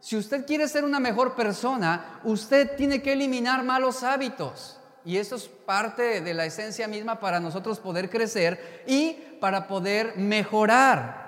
Si 0.00 0.16
usted 0.16 0.46
quiere 0.46 0.68
ser 0.68 0.84
una 0.84 1.00
mejor 1.00 1.34
persona, 1.34 2.20
usted 2.24 2.76
tiene 2.76 3.02
que 3.02 3.12
eliminar 3.14 3.64
malos 3.64 4.02
hábitos. 4.02 4.78
Y 5.04 5.16
eso 5.16 5.36
es 5.36 5.48
parte 5.48 6.20
de 6.20 6.34
la 6.34 6.44
esencia 6.44 6.86
misma 6.86 7.18
para 7.18 7.40
nosotros 7.40 7.80
poder 7.80 8.10
crecer 8.10 8.84
y 8.86 9.12
para 9.40 9.66
poder 9.66 10.16
mejorar. 10.16 11.27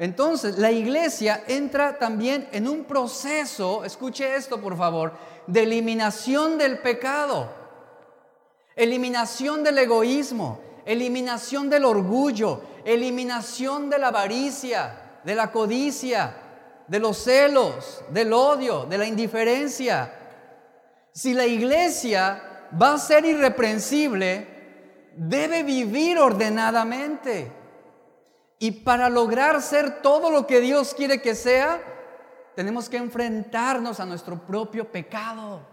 Entonces, 0.00 0.56
la 0.56 0.72
iglesia 0.72 1.44
entra 1.46 1.98
también 1.98 2.48
en 2.52 2.66
un 2.66 2.84
proceso, 2.84 3.84
escuche 3.84 4.34
esto 4.34 4.58
por 4.58 4.74
favor, 4.74 5.12
de 5.46 5.62
eliminación 5.64 6.56
del 6.56 6.78
pecado, 6.78 7.50
eliminación 8.74 9.62
del 9.62 9.76
egoísmo, 9.76 10.58
eliminación 10.86 11.68
del 11.68 11.84
orgullo, 11.84 12.62
eliminación 12.82 13.90
de 13.90 13.98
la 13.98 14.08
avaricia, 14.08 15.20
de 15.22 15.34
la 15.34 15.52
codicia, 15.52 16.34
de 16.88 16.98
los 16.98 17.18
celos, 17.18 18.02
del 18.08 18.32
odio, 18.32 18.86
de 18.86 18.96
la 18.96 19.04
indiferencia. 19.04 20.14
Si 21.12 21.34
la 21.34 21.44
iglesia 21.44 22.70
va 22.80 22.94
a 22.94 22.98
ser 22.98 23.26
irreprensible, 23.26 24.46
debe 25.14 25.62
vivir 25.62 26.18
ordenadamente. 26.18 27.59
Y 28.60 28.70
para 28.70 29.08
lograr 29.08 29.60
ser 29.62 30.02
todo 30.02 30.30
lo 30.30 30.46
que 30.46 30.60
Dios 30.60 30.94
quiere 30.94 31.20
que 31.20 31.34
sea, 31.34 31.82
tenemos 32.54 32.88
que 32.88 32.98
enfrentarnos 32.98 33.98
a 33.98 34.06
nuestro 34.06 34.38
propio 34.38 34.92
pecado. 34.92 35.66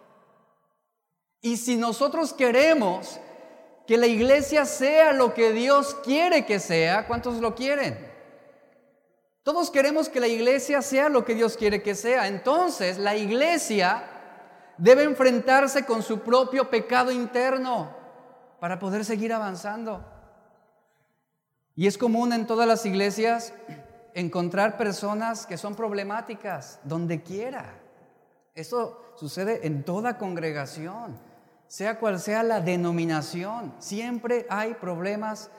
Y 1.41 1.57
si 1.57 1.75
nosotros 1.75 2.33
queremos 2.33 3.19
que 3.87 3.97
la 3.97 4.05
iglesia 4.05 4.65
sea 4.65 5.13
lo 5.13 5.33
que 5.33 5.53
Dios 5.53 5.95
quiere 6.03 6.45
que 6.45 6.59
sea. 6.59 7.07
¿Cuántos 7.07 7.35
lo 7.35 7.55
quieren? 7.55 7.97
Todos 9.43 9.71
queremos 9.71 10.09
que 10.09 10.19
la 10.19 10.27
iglesia 10.27 10.81
sea 10.81 11.07
lo 11.07 11.23
que 11.23 11.33
Dios 11.33 11.55
quiere 11.55 11.81
que 11.81 11.95
sea. 11.95 12.27
Entonces 12.27 12.97
la 12.97 13.15
iglesia 13.15 14.03
debe 14.77 15.03
enfrentarse 15.03 15.85
con 15.85 16.03
su 16.03 16.19
propio 16.19 16.69
pecado 16.69 17.11
interno 17.11 17.95
para 18.59 18.77
poder 18.77 19.05
seguir 19.05 19.31
avanzando. 19.31 20.16
Y 21.77 21.87
es 21.87 21.97
común 21.97 22.33
en 22.33 22.45
todas 22.45 22.67
las 22.67 22.85
iglesias 22.85 23.53
encontrar 24.13 24.75
personas 24.75 25.45
que 25.45 25.57
son 25.57 25.75
problemáticas 25.75 26.81
donde 26.83 27.23
quiera. 27.23 27.79
Eso 28.53 29.13
sucede 29.15 29.65
en 29.65 29.85
toda 29.85 30.17
congregación 30.17 31.25
sea 31.67 31.99
cual 31.99 32.19
sea 32.19 32.43
la 32.43 32.61
denominación, 32.61 33.73
siempre 33.79 34.45
hay 34.49 34.73
problemas 34.75 35.51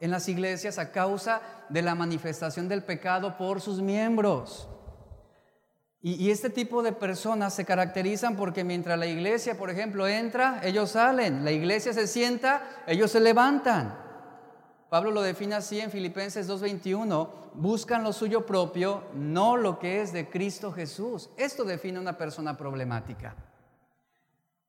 en 0.00 0.12
las 0.12 0.28
iglesias 0.28 0.78
a 0.78 0.92
causa 0.92 1.42
de 1.68 1.82
la 1.82 1.96
manifestación 1.96 2.68
del 2.68 2.84
pecado 2.84 3.36
por 3.36 3.60
sus 3.60 3.80
miembros. 3.80 4.68
Y, 6.00 6.30
este 6.30 6.48
tipo 6.48 6.84
de 6.84 6.92
personas 6.92 7.54
se 7.54 7.64
caracterizan 7.64 8.36
porque 8.36 8.62
mientras 8.62 8.96
la 8.96 9.08
iglesia, 9.08 9.58
por 9.58 9.68
ejemplo, 9.68 10.06
entra, 10.06 10.60
ellos 10.62 10.92
salen, 10.92 11.44
la 11.44 11.50
iglesia 11.50 11.92
se 11.92 12.06
sienta, 12.06 12.62
ellos 12.86 13.10
se 13.10 13.18
levantan. 13.18 13.98
Pablo 14.88 15.10
lo 15.10 15.20
define 15.22 15.54
así 15.54 15.80
en 15.80 15.90
Filipenses 15.90 16.48
2.21, 16.48 17.28
buscan 17.54 18.02
lo 18.02 18.12
suyo 18.12 18.46
propio, 18.46 19.04
no 19.14 19.56
lo 19.56 19.78
que 19.78 20.00
es 20.00 20.12
de 20.12 20.30
Cristo 20.30 20.72
Jesús. 20.72 21.28
Esto 21.36 21.64
define 21.64 21.98
una 21.98 22.16
persona 22.16 22.56
problemática. 22.56 23.36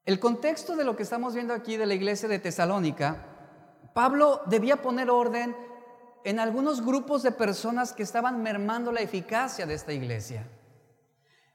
El 0.05 0.19
contexto 0.19 0.75
de 0.75 0.83
lo 0.83 0.95
que 0.95 1.03
estamos 1.03 1.35
viendo 1.35 1.53
aquí 1.53 1.77
de 1.77 1.85
la 1.85 1.93
iglesia 1.93 2.27
de 2.27 2.39
Tesalónica, 2.39 3.25
Pablo 3.93 4.41
debía 4.47 4.81
poner 4.81 5.09
orden 5.09 5.55
en 6.23 6.39
algunos 6.39 6.85
grupos 6.85 7.23
de 7.23 7.31
personas 7.31 7.93
que 7.93 8.03
estaban 8.03 8.43
mermando 8.43 8.91
la 8.91 9.01
eficacia 9.01 9.65
de 9.65 9.75
esta 9.75 9.93
iglesia. 9.93 10.45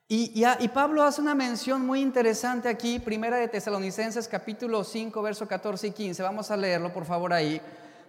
Y, 0.07 0.45
Pablo 0.69 1.03
hace 1.03 1.21
una 1.21 1.35
mención 1.35 1.85
muy 1.85 2.01
interesante 2.01 2.69
aquí, 2.69 2.99
primera 2.99 3.37
de 3.37 3.49
Tesalonicenses 3.49 4.29
capítulo 4.29 4.85
5, 4.85 5.21
verso 5.23 5.49
14 5.49 5.89
y 5.89 5.91
15. 5.91 6.23
Vamos 6.23 6.51
a 6.51 6.57
leerlo, 6.57 6.93
por 6.93 7.05
favor, 7.05 7.33
ahí. 7.33 7.61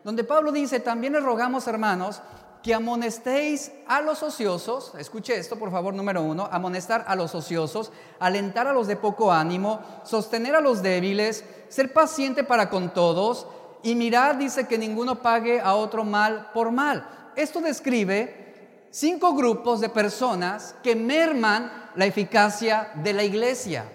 Donde 0.06 0.24
Pablo 0.24 0.52
dice, 0.52 0.80
también 0.80 1.20
rogamos, 1.20 1.66
hermanos, 1.66 2.22
que 2.62 2.76
amonestéis 2.76 3.72
a 3.88 4.02
los 4.02 4.22
ociosos, 4.22 4.94
escuche 5.00 5.36
esto 5.36 5.58
por 5.58 5.72
favor, 5.72 5.96
número 5.96 6.22
uno, 6.22 6.48
amonestar 6.52 7.04
a 7.08 7.16
los 7.16 7.34
ociosos, 7.34 7.92
alentar 8.20 8.68
a 8.68 8.74
los 8.74 8.86
de 8.86 8.98
poco 8.98 9.32
ánimo, 9.32 9.80
sostener 10.04 10.56
a 10.56 10.62
los 10.62 10.84
débiles, 10.84 11.44
ser 11.70 11.92
paciente 11.92 12.44
para 12.44 12.70
con 12.70 12.94
todos 12.94 13.48
y 13.82 13.96
mirad, 13.96 14.36
dice 14.36 14.68
que 14.68 14.78
ninguno 14.78 15.24
pague 15.24 15.60
a 15.60 15.74
otro 15.74 16.04
mal 16.04 16.52
por 16.54 16.72
mal. 16.72 17.32
Esto 17.36 17.60
describe 17.60 18.88
cinco 18.92 19.34
grupos 19.34 19.82
de 19.82 19.90
personas 19.90 20.76
que 20.84 20.96
merman 20.96 21.72
la 21.96 22.06
eficacia 22.06 22.92
de 22.94 23.14
la 23.14 23.24
iglesia. 23.24 23.86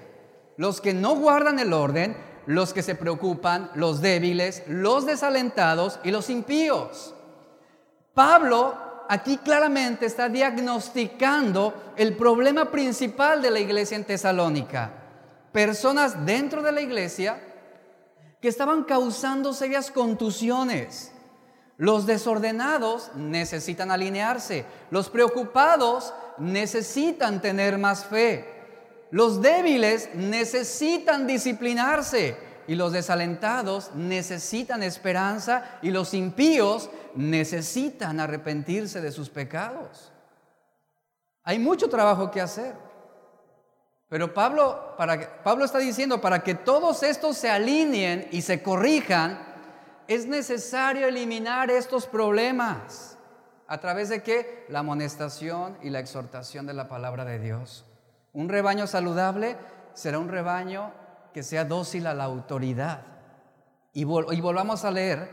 Los 0.56 0.80
que 0.80 0.92
no 0.92 1.14
guardan 1.14 1.60
el 1.60 1.72
orden, 1.72 2.16
los 2.50 2.72
que 2.72 2.82
se 2.82 2.96
preocupan, 2.96 3.70
los 3.74 4.00
débiles, 4.00 4.64
los 4.66 5.06
desalentados 5.06 6.00
y 6.02 6.10
los 6.10 6.28
impíos. 6.30 7.14
Pablo 8.12 8.76
aquí 9.08 9.36
claramente 9.36 10.06
está 10.06 10.28
diagnosticando 10.28 11.92
el 11.96 12.16
problema 12.16 12.72
principal 12.72 13.40
de 13.40 13.52
la 13.52 13.60
iglesia 13.60 13.96
en 13.96 14.04
Tesalónica. 14.04 14.90
Personas 15.52 16.26
dentro 16.26 16.60
de 16.60 16.72
la 16.72 16.80
iglesia 16.80 17.40
que 18.40 18.48
estaban 18.48 18.82
causando 18.82 19.52
serias 19.52 19.92
contusiones. 19.92 21.12
Los 21.76 22.04
desordenados 22.04 23.12
necesitan 23.14 23.92
alinearse. 23.92 24.64
Los 24.90 25.08
preocupados 25.08 26.12
necesitan 26.36 27.40
tener 27.40 27.78
más 27.78 28.06
fe. 28.06 28.59
Los 29.10 29.42
débiles 29.42 30.10
necesitan 30.14 31.26
disciplinarse. 31.26 32.36
Y 32.66 32.76
los 32.76 32.92
desalentados 32.92 33.90
necesitan 33.94 34.82
esperanza. 34.82 35.78
Y 35.82 35.90
los 35.90 36.14
impíos 36.14 36.90
necesitan 37.14 38.20
arrepentirse 38.20 39.00
de 39.00 39.10
sus 39.10 39.28
pecados. 39.28 40.12
Hay 41.42 41.58
mucho 41.58 41.88
trabajo 41.88 42.30
que 42.30 42.40
hacer. 42.40 42.74
Pero 44.08 44.34
Pablo, 44.34 44.96
Pablo 45.44 45.64
está 45.64 45.78
diciendo, 45.78 46.20
para 46.20 46.42
que 46.42 46.54
todos 46.54 47.02
estos 47.02 47.36
se 47.36 47.48
alineen 47.48 48.28
y 48.32 48.42
se 48.42 48.62
corrijan, 48.62 49.38
es 50.08 50.26
necesario 50.26 51.06
eliminar 51.06 51.70
estos 51.70 52.06
problemas. 52.06 53.16
¿A 53.68 53.78
través 53.78 54.08
de 54.08 54.24
qué? 54.24 54.66
La 54.68 54.80
amonestación 54.80 55.78
y 55.82 55.90
la 55.90 56.00
exhortación 56.00 56.66
de 56.66 56.74
la 56.74 56.88
palabra 56.88 57.24
de 57.24 57.38
Dios. 57.38 57.84
Un 58.32 58.48
rebaño 58.48 58.86
saludable 58.86 59.56
será 59.94 60.18
un 60.18 60.28
rebaño 60.28 60.92
que 61.32 61.42
sea 61.42 61.64
dócil 61.64 62.06
a 62.06 62.14
la 62.14 62.24
autoridad. 62.24 63.02
Y, 63.92 64.04
volvamos 64.04 64.84
a 64.84 64.90
leer 64.90 65.28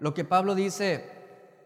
lo 0.00 0.14
que 0.14 0.24
Pablo 0.24 0.54
dice 0.54 1.08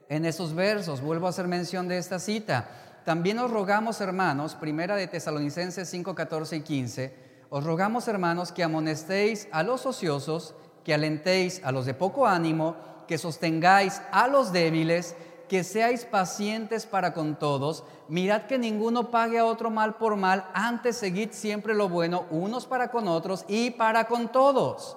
en 0.08 0.24
esos 0.24 0.54
versos. 0.54 1.00
Vuelvo 1.00 1.26
a 1.26 1.30
hacer 1.30 1.48
mención 1.48 1.88
de 1.88 1.98
esta 1.98 2.18
cita. 2.18 2.68
También 3.04 3.38
os 3.38 3.50
rogamos, 3.50 4.00
hermanos, 4.00 4.54
primera 4.54 4.96
de 4.96 5.06
Tesalonicenses 5.06 5.88
5, 5.88 6.14
14 6.14 6.56
y 6.56 6.60
15, 6.60 7.28
os 7.48 7.64
rogamos, 7.64 8.06
hermanos, 8.08 8.52
que 8.52 8.62
amonestéis 8.62 9.48
a 9.52 9.62
los 9.62 9.86
ociosos, 9.86 10.54
que 10.84 10.92
alentéis 10.92 11.62
a 11.64 11.72
los 11.72 11.86
de 11.86 11.94
poco 11.94 12.26
ánimo, 12.26 12.76
que 13.06 13.16
sostengáis 13.16 14.02
a 14.12 14.28
los 14.28 14.52
débiles, 14.52 15.16
que 15.48 15.64
seáis 15.64 16.04
pacientes 16.04 16.86
para 16.86 17.12
con 17.12 17.36
todos. 17.36 17.84
Mirad 18.08 18.42
que 18.42 18.58
ninguno 18.58 19.10
pague 19.10 19.38
a 19.38 19.44
otro 19.44 19.70
mal 19.70 19.96
por 19.96 20.16
mal, 20.16 20.48
antes 20.54 20.96
seguid 20.96 21.30
siempre 21.32 21.74
lo 21.74 21.88
bueno 21.88 22.26
unos 22.30 22.66
para 22.66 22.90
con 22.90 23.08
otros 23.08 23.44
y 23.48 23.70
para 23.70 24.04
con 24.04 24.30
todos. 24.30 24.96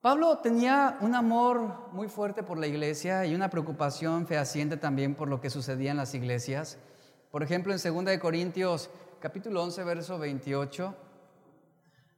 Pablo 0.00 0.38
tenía 0.38 0.98
un 1.00 1.14
amor 1.14 1.90
muy 1.92 2.08
fuerte 2.08 2.42
por 2.42 2.58
la 2.58 2.66
iglesia 2.66 3.26
y 3.26 3.34
una 3.34 3.50
preocupación 3.50 4.26
fehaciente 4.26 4.76
también 4.76 5.14
por 5.14 5.28
lo 5.28 5.40
que 5.40 5.50
sucedía 5.50 5.90
en 5.90 5.96
las 5.96 6.14
iglesias. 6.14 6.78
Por 7.30 7.42
ejemplo, 7.42 7.74
en 7.74 7.80
2 7.82 8.04
de 8.04 8.18
Corintios 8.20 8.88
capítulo 9.20 9.62
11, 9.64 9.82
verso 9.82 10.18
28, 10.18 10.94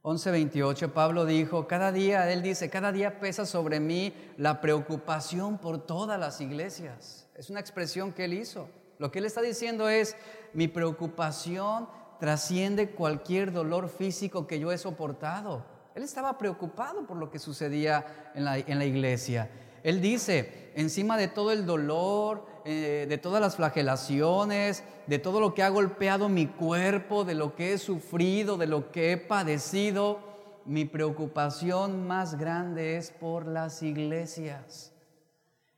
11:28, 0.01 0.93
Pablo 0.93 1.25
dijo, 1.25 1.67
cada 1.67 1.91
día, 1.91 2.31
él 2.31 2.41
dice, 2.41 2.69
cada 2.69 2.91
día 2.91 3.19
pesa 3.19 3.45
sobre 3.45 3.81
mí 3.81 4.13
la 4.37 4.61
preocupación 4.61 5.57
por 5.57 5.85
todas 5.85 6.17
las 6.19 6.39
iglesias. 6.39 7.27
Es 7.35 7.49
una 7.49 7.59
expresión 7.59 8.13
que 8.13 8.25
él 8.25 8.33
hizo. 8.33 8.69
Lo 8.97 9.11
que 9.11 9.19
él 9.19 9.25
está 9.25 9.41
diciendo 9.41 9.89
es, 9.89 10.15
mi 10.53 10.67
preocupación 10.67 11.89
trasciende 12.19 12.91
cualquier 12.91 13.51
dolor 13.51 13.89
físico 13.89 14.47
que 14.47 14.59
yo 14.59 14.71
he 14.71 14.77
soportado. 14.77 15.65
Él 15.95 16.03
estaba 16.03 16.37
preocupado 16.37 17.05
por 17.05 17.17
lo 17.17 17.29
que 17.29 17.39
sucedía 17.39 18.31
en 18.35 18.45
la, 18.45 18.57
en 18.57 18.77
la 18.79 18.85
iglesia. 18.85 19.49
Él 19.83 20.01
dice, 20.01 20.71
encima 20.75 21.17
de 21.17 21.27
todo 21.27 21.51
el 21.51 21.65
dolor, 21.65 22.45
eh, 22.71 23.07
de 23.09 23.17
todas 23.17 23.41
las 23.41 23.55
flagelaciones, 23.55 24.83
de 25.07 25.17
todo 25.17 25.39
lo 25.39 25.55
que 25.55 25.63
ha 25.63 25.69
golpeado 25.69 26.29
mi 26.29 26.45
cuerpo, 26.45 27.25
de 27.25 27.33
lo 27.33 27.55
que 27.55 27.73
he 27.73 27.79
sufrido, 27.79 28.57
de 28.57 28.67
lo 28.67 28.91
que 28.91 29.11
he 29.11 29.17
padecido, 29.17 30.19
mi 30.65 30.85
preocupación 30.85 32.05
más 32.05 32.37
grande 32.37 32.97
es 32.97 33.09
por 33.09 33.47
las 33.47 33.81
iglesias. 33.81 34.93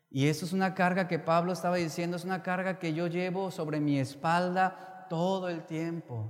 Y 0.10 0.28
eso 0.28 0.44
es 0.44 0.52
una 0.52 0.76
carga 0.76 1.08
que 1.08 1.18
Pablo 1.18 1.54
estaba 1.54 1.78
diciendo, 1.78 2.18
es 2.18 2.26
una 2.26 2.44
carga 2.44 2.78
que 2.78 2.94
yo 2.94 3.08
llevo 3.08 3.52
sobre 3.52 3.80
mi 3.80 3.98
espalda 3.98 5.06
todo 5.10 5.48
el 5.48 5.66
tiempo, 5.66 6.30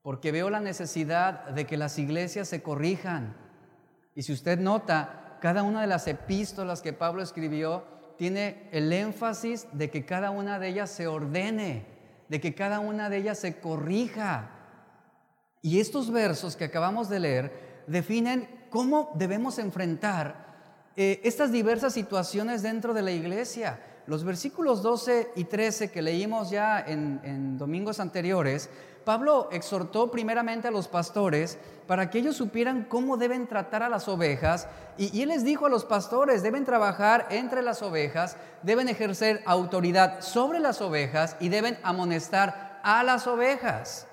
porque 0.00 0.32
veo 0.32 0.48
la 0.48 0.60
necesidad 0.60 1.48
de 1.50 1.66
que 1.66 1.76
las 1.76 1.98
iglesias 1.98 2.48
se 2.48 2.62
corrijan. 2.62 3.36
Y 4.14 4.22
si 4.22 4.32
usted 4.32 4.58
nota, 4.58 5.36
cada 5.42 5.62
una 5.62 5.82
de 5.82 5.86
las 5.86 6.06
epístolas 6.06 6.80
que 6.80 6.94
Pablo 6.94 7.22
escribió 7.22 7.92
tiene 8.16 8.68
el 8.72 8.92
énfasis 8.92 9.66
de 9.72 9.90
que 9.90 10.04
cada 10.04 10.30
una 10.30 10.58
de 10.58 10.68
ellas 10.68 10.90
se 10.90 11.06
ordene, 11.06 11.86
de 12.28 12.40
que 12.40 12.54
cada 12.54 12.80
una 12.80 13.10
de 13.10 13.18
ellas 13.18 13.38
se 13.38 13.58
corrija. 13.60 14.50
Y 15.60 15.80
estos 15.80 16.10
versos 16.10 16.56
que 16.56 16.64
acabamos 16.64 17.08
de 17.08 17.20
leer 17.20 17.84
definen 17.86 18.48
cómo 18.70 19.10
debemos 19.14 19.58
enfrentar 19.58 20.90
eh, 20.96 21.20
estas 21.24 21.52
diversas 21.52 21.94
situaciones 21.94 22.62
dentro 22.62 22.94
de 22.94 23.02
la 23.02 23.12
iglesia. 23.12 23.80
Los 24.06 24.24
versículos 24.24 24.82
12 24.82 25.30
y 25.36 25.44
13 25.44 25.90
que 25.90 26.02
leímos 26.02 26.50
ya 26.50 26.80
en 26.80 27.56
domingos 27.56 28.00
anteriores 28.00 28.68
Pablo 29.04 29.48
exhortó 29.52 30.10
primeramente 30.10 30.68
a 30.68 30.70
los 30.70 30.88
pastores 30.88 31.58
para 31.86 32.10
que 32.10 32.18
ellos 32.18 32.36
supieran 32.36 32.84
cómo 32.84 33.16
deben 33.16 33.46
tratar 33.46 33.82
a 33.82 33.88
las 33.88 34.08
ovejas 34.08 34.68
y, 34.96 35.22
él 35.22 35.30
les 35.30 35.44
dijo 35.44 35.66
a 35.66 35.70
los 35.70 35.84
pastores, 35.84 36.42
deben 36.42 36.64
trabajar 36.64 37.26
entre 37.30 37.62
las 37.62 37.82
ovejas, 37.82 38.36
deben 38.62 38.88
ejercer 38.88 39.42
autoridad 39.46 40.20
sobre 40.20 40.60
las 40.60 40.80
ovejas 40.80 41.36
y 41.40 41.48
deben 41.48 41.78
amonestar 41.82 42.80
a 42.82 43.02
las 43.02 43.26
ovejas. 43.26 44.06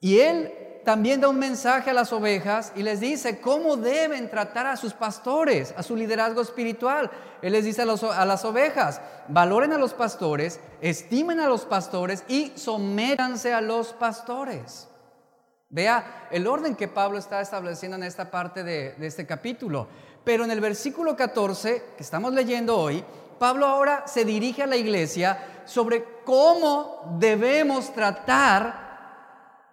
Y 0.00 0.20
él 0.20 0.52
también 0.84 1.20
da 1.20 1.28
un 1.28 1.38
mensaje 1.38 1.90
a 1.90 1.94
las 1.94 2.12
ovejas 2.12 2.72
y 2.76 2.82
les 2.82 3.00
dice 3.00 3.40
cómo 3.40 3.76
deben 3.76 4.28
tratar 4.28 4.66
a 4.66 4.76
sus 4.76 4.92
pastores, 4.92 5.74
a 5.76 5.82
su 5.82 5.96
liderazgo 5.96 6.42
espiritual. 6.42 7.10
Él 7.40 7.52
les 7.52 7.64
dice 7.64 7.82
a, 7.82 8.24
las 8.24 8.44
ovejas, 8.44 9.00
valoren 9.28 9.72
a 9.72 9.78
los 9.78 9.94
pastores, 9.94 10.60
estimen 10.82 11.40
a 11.40 11.48
los 11.48 11.64
pastores 11.64 12.24
y 12.28 12.52
sométanse 12.56 13.54
a 13.54 13.62
los 13.62 13.94
pastores. 13.94 14.88
Vea 15.70 16.28
el 16.30 16.46
orden 16.46 16.76
que 16.76 16.86
Pablo 16.86 17.18
está 17.18 17.40
estableciendo 17.40 17.96
en 17.96 18.04
esta 18.04 18.30
parte 18.30 18.62
de, 18.62 18.92
de 18.92 19.06
este 19.06 19.26
capítulo. 19.26 19.88
Pero 20.22 20.44
en 20.44 20.50
el 20.50 20.60
versículo 20.60 21.16
14 21.16 21.82
que 21.96 22.02
estamos 22.02 22.32
leyendo 22.34 22.78
hoy, 22.78 23.02
Pablo 23.38 23.66
ahora 23.66 24.04
se 24.06 24.24
dirige 24.24 24.62
a 24.62 24.66
la 24.66 24.76
iglesia 24.76 25.62
sobre 25.64 26.04
cómo 26.24 27.16
debemos 27.18 27.92
tratar 27.92 28.83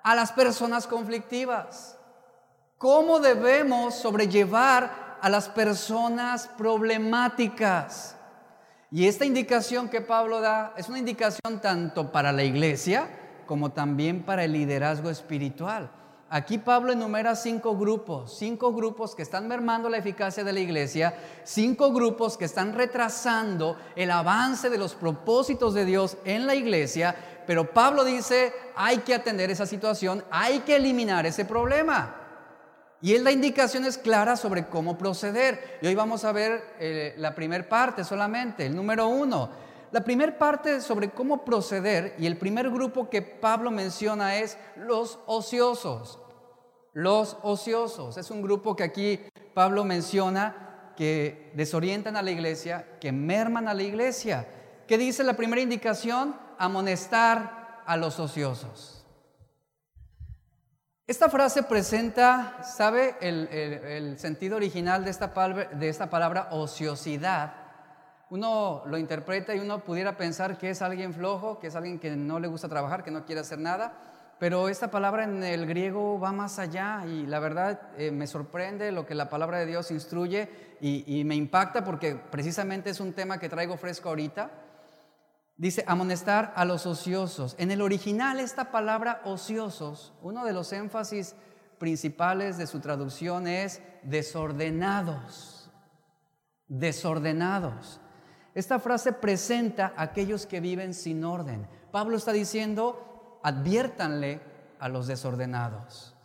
a 0.04 0.16
las 0.16 0.32
personas 0.32 0.88
conflictivas. 0.88 1.98
¿Cómo 2.78 3.20
debemos 3.20 3.96
sobrellevar 3.96 5.18
a 5.22 5.30
las 5.30 5.50
personas 5.50 6.48
problemáticas? 6.58 8.16
Y 8.90 9.08
esta 9.08 9.24
indicación 9.24 9.88
que 9.88 10.02
Pablo 10.02 10.42
da 10.42 10.74
es 10.76 10.90
una 10.90 11.00
indicación 11.00 11.62
tanto 11.62 12.12
para 12.12 12.32
la 12.32 12.44
iglesia 12.44 13.08
como 13.46 13.72
también 13.72 14.24
para 14.24 14.44
el 14.44 14.54
liderazgo 14.54 15.10
espiritual. 15.10 15.92
Aquí 16.34 16.58
Pablo 16.58 16.94
enumera 16.94 17.36
cinco 17.36 17.76
grupos, 17.76 18.38
cinco 18.38 18.74
grupos 18.74 19.16
que 19.16 19.22
están 19.22 19.50
mermando 19.50 19.90
la 19.90 19.98
eficacia 19.98 20.46
de 20.46 20.54
la 20.54 20.62
iglesia, 20.62 21.14
cinco 21.44 21.92
grupos 21.92 22.38
que 22.38 22.46
están 22.46 22.74
retrasando 22.74 23.78
el 23.98 24.10
avance 24.12 24.70
de 24.70 24.78
los 24.78 24.96
propósitos 24.96 25.74
de 25.74 25.84
Dios 25.84 26.18
en 26.24 26.48
la 26.48 26.56
iglesia, 26.56 27.41
pero 27.52 27.70
Pablo 27.70 28.06
dice, 28.06 28.54
hay 28.78 29.00
que 29.00 29.14
atender 29.14 29.52
esa 29.52 29.66
situación, 29.66 30.24
hay 30.32 30.60
que 30.60 30.78
eliminar 30.78 31.26
ese 31.26 31.44
problema. 31.44 32.16
Y 33.02 33.14
él 33.14 33.26
da 33.26 33.32
indicaciones 33.34 33.98
claras 33.98 34.40
sobre 34.40 34.68
cómo 34.68 34.98
proceder. 34.98 35.80
Y 35.82 35.88
hoy 35.88 35.94
vamos 35.94 36.24
a 36.24 36.32
ver 36.32 36.64
eh, 36.80 37.14
la 37.18 37.36
primera 37.36 37.68
parte 37.68 38.06
solamente, 38.06 38.66
el 38.66 38.74
número 38.74 39.10
uno. 39.10 39.50
La 39.92 40.02
primera 40.02 40.38
parte 40.38 40.80
sobre 40.80 41.10
cómo 41.10 41.44
proceder 41.44 42.16
y 42.18 42.26
el 42.26 42.38
primer 42.38 42.70
grupo 42.70 43.10
que 43.10 43.22
Pablo 43.22 43.70
menciona 43.70 44.38
es 44.38 44.58
los 44.78 45.20
ociosos. 45.26 46.20
Los 46.94 47.36
ociosos. 47.42 48.16
Es 48.16 48.32
un 48.32 48.42
grupo 48.42 48.78
que 48.78 48.84
aquí 48.84 49.20
Pablo 49.54 49.84
menciona 49.84 50.94
que 50.96 51.52
desorientan 51.54 52.16
a 52.16 52.22
la 52.22 52.32
iglesia, 52.32 52.98
que 53.02 53.12
merman 53.12 53.68
a 53.68 53.74
la 53.74 53.84
iglesia. 53.84 54.48
¿Qué 54.88 54.98
dice 54.98 55.26
la 55.26 55.36
primera 55.36 55.62
indicación? 55.62 56.50
Amonestar 56.62 57.84
a 57.86 57.98
los 57.98 58.20
ociosos. 58.20 59.04
Esta 61.08 61.28
frase 61.28 61.64
presenta, 61.64 62.64
¿sabe 62.64 63.16
el, 63.20 64.18
sentido 64.20 64.58
original 64.58 65.04
de 65.04 65.10
esta, 65.10 65.28
de 65.28 65.90
esta 65.90 66.10
palabra 66.10 66.50
ociosidad? 66.52 67.54
Uno 68.30 68.84
lo 68.86 68.98
interpreta 68.98 69.56
y 69.56 69.60
uno 69.60 69.84
pudiera 69.84 70.16
pensar 70.16 70.58
que 70.58 70.70
es 70.70 70.82
alguien 70.82 71.14
flojo, 71.14 71.60
que 71.60 71.68
es 71.68 71.76
alguien 71.76 72.00
que 72.00 72.16
no 72.16 72.40
le 72.40 72.48
gusta 72.48 72.70
trabajar, 72.70 73.04
que 73.04 73.12
no 73.12 73.26
quiere 73.26 73.42
hacer 73.42 73.60
nada, 73.60 73.94
pero 74.42 74.70
esta 74.70 74.90
palabra 74.90 75.24
en 75.24 75.44
el 75.44 75.68
griego 75.68 76.20
va 76.20 76.32
más 76.32 76.58
allá 76.58 77.04
y 77.06 77.28
la 77.28 77.40
verdad 77.40 77.80
eh, 77.96 78.10
me 78.10 78.26
sorprende 78.26 78.92
lo 78.92 79.06
que 79.06 79.14
la 79.14 79.30
palabra 79.30 79.60
de 79.60 79.68
Dios 79.68 79.92
instruye 79.92 80.50
y, 80.82 81.24
me 81.26 81.36
impacta 81.36 81.84
porque 81.84 82.16
precisamente 82.16 82.90
es 82.90 83.00
un 83.00 83.14
tema 83.14 83.38
que 83.38 83.50
traigo 83.50 83.78
fresco 83.78 84.10
ahorita. 84.10 84.50
Dice, 85.62 85.84
amonestar 85.86 86.54
a 86.56 86.66
los 86.66 86.88
ociosos. 86.88 87.56
En 87.60 87.70
el 87.70 87.84
original 87.84 88.40
esta 88.40 88.72
palabra 88.72 89.22
ociosos, 89.26 90.12
uno 90.24 90.44
de 90.44 90.54
los 90.54 90.74
énfasis 90.74 91.36
principales 91.78 92.58
de 92.58 92.66
su 92.66 92.80
traducción 92.80 93.46
es 93.46 93.80
desordenados. 94.02 95.70
Desordenados. 96.68 98.02
Esta 98.56 98.80
frase 98.80 99.14
presenta 99.14 99.94
a 99.96 100.02
aquellos 100.02 100.48
que 100.48 100.62
viven 100.62 100.96
sin 100.96 101.24
orden. 101.24 101.68
Pablo 101.92 102.18
está 102.18 102.32
diciendo, 102.32 103.40
adviértanle 103.44 104.42
a 104.80 104.90
los 104.90 105.06
desordenados. 105.06 106.16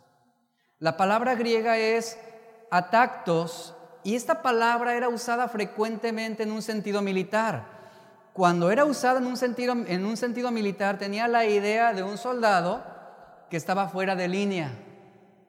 La 0.79 0.97
palabra 0.97 1.35
griega 1.35 1.77
es 1.77 2.17
atactos 2.71 3.75
y 4.03 4.15
esta 4.15 4.41
palabra 4.41 4.95
era 4.95 5.09
usada 5.09 5.47
frecuentemente 5.47 6.41
en 6.41 6.51
un 6.51 6.63
sentido 6.63 7.03
militar. 7.03 7.76
Cuando 8.37 8.69
era 8.69 8.85
usada 8.85 9.17
en 9.17 9.25
un 9.25 9.35
sentido, 9.35 9.73
en 9.73 10.05
un 10.05 10.15
sentido 10.15 10.51
militar 10.51 10.99
tenía 10.99 11.27
la 11.27 11.45
idea 11.45 11.91
de 11.91 12.03
un 12.03 12.19
soldado 12.19 12.83
que 13.49 13.57
estaba 13.57 13.89
fuera 13.89 14.15
de 14.15 14.27
línea, 14.27 14.69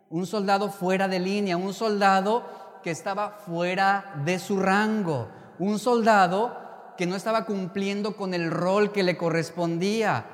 un 0.08 0.24
soldado 0.24 0.70
fuera 0.70 1.06
de 1.06 1.18
línea, 1.18 1.58
un 1.58 1.74
soldado 1.74 2.44
que 2.82 2.90
estaba 2.90 3.32
fuera 3.44 4.14
de 4.24 4.38
su 4.38 4.58
rango, 4.58 5.28
un 5.58 5.78
soldado 5.78 6.94
que 6.96 7.04
no 7.04 7.14
estaba 7.14 7.44
cumpliendo 7.44 8.16
con 8.16 8.32
el 8.32 8.50
rol 8.50 8.90
que 8.90 9.02
le 9.02 9.18
correspondía, 9.18 10.24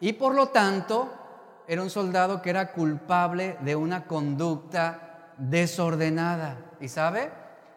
y 0.00 0.14
por 0.14 0.34
lo 0.34 0.48
tanto 0.48 1.08
era 1.68 1.82
un 1.82 1.90
soldado 1.90 2.42
que 2.42 2.50
era 2.50 2.72
culpable 2.72 3.58
de 3.60 3.76
una 3.76 4.06
conducta 4.06 5.34
desordenada. 5.38 6.56
¿Y 6.80 6.88
sabe? 6.88 7.30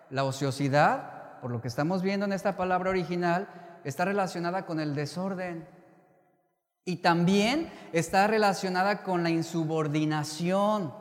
La 0.10 0.24
ociosidad, 0.24 1.38
por 1.42 1.52
lo 1.52 1.62
que 1.62 1.68
estamos 1.68 2.02
viendo 2.02 2.26
en 2.26 2.34
esta 2.34 2.58
palabra 2.58 2.90
original, 2.90 3.48
está 3.86 4.04
relacionada 4.04 4.66
con 4.66 4.82
el 4.82 4.94
desorden. 4.94 5.66
Y 6.84 6.98
también 6.98 7.72
está 7.94 8.28
relacionada 8.28 9.04
con 9.04 9.24
la 9.24 9.30
insubordinación, 9.30 10.94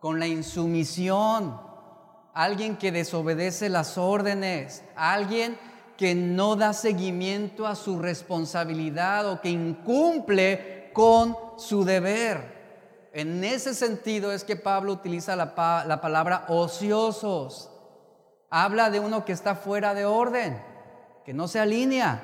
con 0.00 0.18
la 0.18 0.26
insumisión. 0.26 1.60
Alguien 2.34 2.76
que 2.76 2.92
desobedece 2.92 3.68
las 3.68 3.96
órdenes, 3.96 4.82
alguien 4.96 5.56
que 5.96 6.14
no 6.14 6.56
da 6.56 6.72
seguimiento 6.72 7.66
a 7.66 7.74
su 7.74 7.98
responsabilidad 7.98 9.30
o 9.30 9.40
que 9.40 9.50
incumple 9.50 10.90
con 10.92 11.36
su 11.56 11.84
deber. 11.84 12.56
En 13.12 13.42
ese 13.44 13.72
sentido 13.72 14.32
es 14.32 14.44
que 14.44 14.56
Pablo 14.56 14.92
utiliza 14.92 15.36
la, 15.36 15.54
palabra 15.54 16.44
ociosos. 16.48 17.70
Habla 18.50 18.90
de 18.90 19.00
uno 19.00 19.24
que 19.24 19.32
está 19.32 19.54
fuera 19.54 19.94
de 19.94 20.04
orden, 20.04 20.62
que 21.26 21.34
no 21.34 21.48
se 21.48 21.58
alinea. 21.58 22.22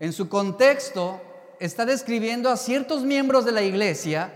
En 0.00 0.12
su 0.12 0.28
contexto 0.28 1.20
está 1.60 1.86
describiendo 1.86 2.50
a 2.50 2.56
ciertos 2.56 3.04
miembros 3.04 3.44
de 3.44 3.52
la 3.52 3.62
iglesia 3.62 4.32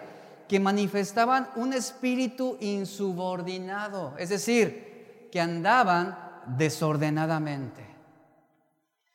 que 0.47 0.61
manifestaban 0.61 1.51
un 1.57 1.73
espíritu 1.73 2.57
insubordinado, 2.61 4.14
es 4.18 4.29
decir, 4.29 5.29
que 5.33 5.40
andaban 5.40 6.16
desordenadamente. 6.47 7.85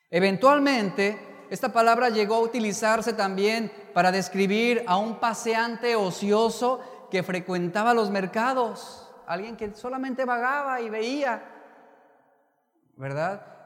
Eventualmente, 0.10 1.46
esta 1.50 1.72
palabra 1.72 2.10
llegó 2.10 2.36
a 2.36 2.42
utilizarse 2.42 3.14
también 3.14 3.72
para 3.94 4.12
describir 4.12 4.84
a 4.86 4.98
un 4.98 5.22
paseante 5.22 5.96
ocioso 5.96 7.08
que 7.10 7.24
frecuentaba 7.24 7.94
los 7.94 8.10
mercados, 8.10 9.10
alguien 9.26 9.56
que 9.56 9.74
solamente 9.76 10.26
vagaba 10.26 10.82
y 10.82 10.90
veía, 10.90 11.42
¿verdad? 12.98 13.59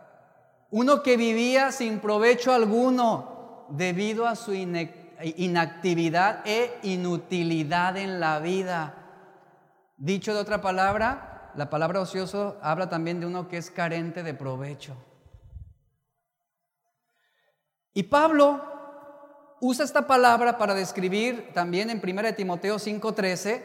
Uno 0.73 1.03
que 1.03 1.17
vivía 1.17 1.71
sin 1.71 1.99
provecho 1.99 2.51
alguno 2.51 3.67
debido 3.69 4.25
a 4.25 4.35
su 4.35 4.53
inactividad 4.55 6.41
e 6.47 6.79
inutilidad 6.81 7.95
en 7.95 8.19
la 8.19 8.39
vida. 8.39 8.95
Dicho 9.97 10.33
de 10.33 10.39
otra 10.39 10.61
palabra, 10.61 11.51
la 11.55 11.69
palabra 11.69 12.01
ocioso 12.01 12.57
habla 12.63 12.89
también 12.89 13.19
de 13.19 13.27
uno 13.27 13.47
que 13.47 13.57
es 13.57 13.69
carente 13.69 14.23
de 14.23 14.33
provecho. 14.33 14.95
Y 17.93 18.01
Pablo 18.01 18.59
usa 19.61 19.85
esta 19.85 20.07
palabra 20.07 20.57
para 20.57 20.73
describir 20.73 21.51
también 21.53 21.91
en 21.91 22.01
1 22.01 22.33
Timoteo 22.33 22.79
5:13. 22.79 23.61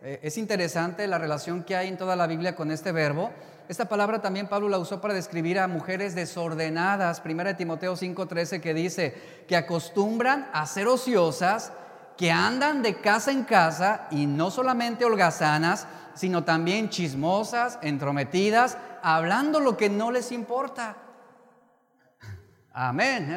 Eh, 0.00 0.20
es 0.22 0.38
interesante 0.38 1.06
la 1.06 1.18
relación 1.18 1.64
que 1.64 1.76
hay 1.76 1.88
en 1.88 1.98
toda 1.98 2.16
la 2.16 2.26
Biblia 2.26 2.56
con 2.56 2.70
este 2.70 2.92
verbo. 2.92 3.30
Esta 3.68 3.88
palabra 3.88 4.20
también 4.20 4.46
Pablo 4.46 4.68
la 4.68 4.78
usó 4.78 5.00
para 5.00 5.14
describir 5.14 5.58
a 5.58 5.66
mujeres 5.66 6.14
desordenadas. 6.14 7.20
1 7.24 7.56
Timoteo 7.56 7.96
5:13 7.96 8.60
que 8.60 8.74
dice 8.74 9.44
que 9.48 9.56
acostumbran 9.56 10.48
a 10.52 10.66
ser 10.66 10.86
ociosas, 10.86 11.72
que 12.16 12.30
andan 12.30 12.82
de 12.82 13.00
casa 13.00 13.32
en 13.32 13.42
casa 13.42 14.06
y 14.12 14.26
no 14.26 14.52
solamente 14.52 15.04
holgazanas, 15.04 15.86
sino 16.14 16.44
también 16.44 16.90
chismosas, 16.90 17.78
entrometidas, 17.82 18.78
hablando 19.02 19.58
lo 19.58 19.76
que 19.76 19.90
no 19.90 20.12
les 20.12 20.30
importa. 20.30 20.96
Amén. 22.72 23.36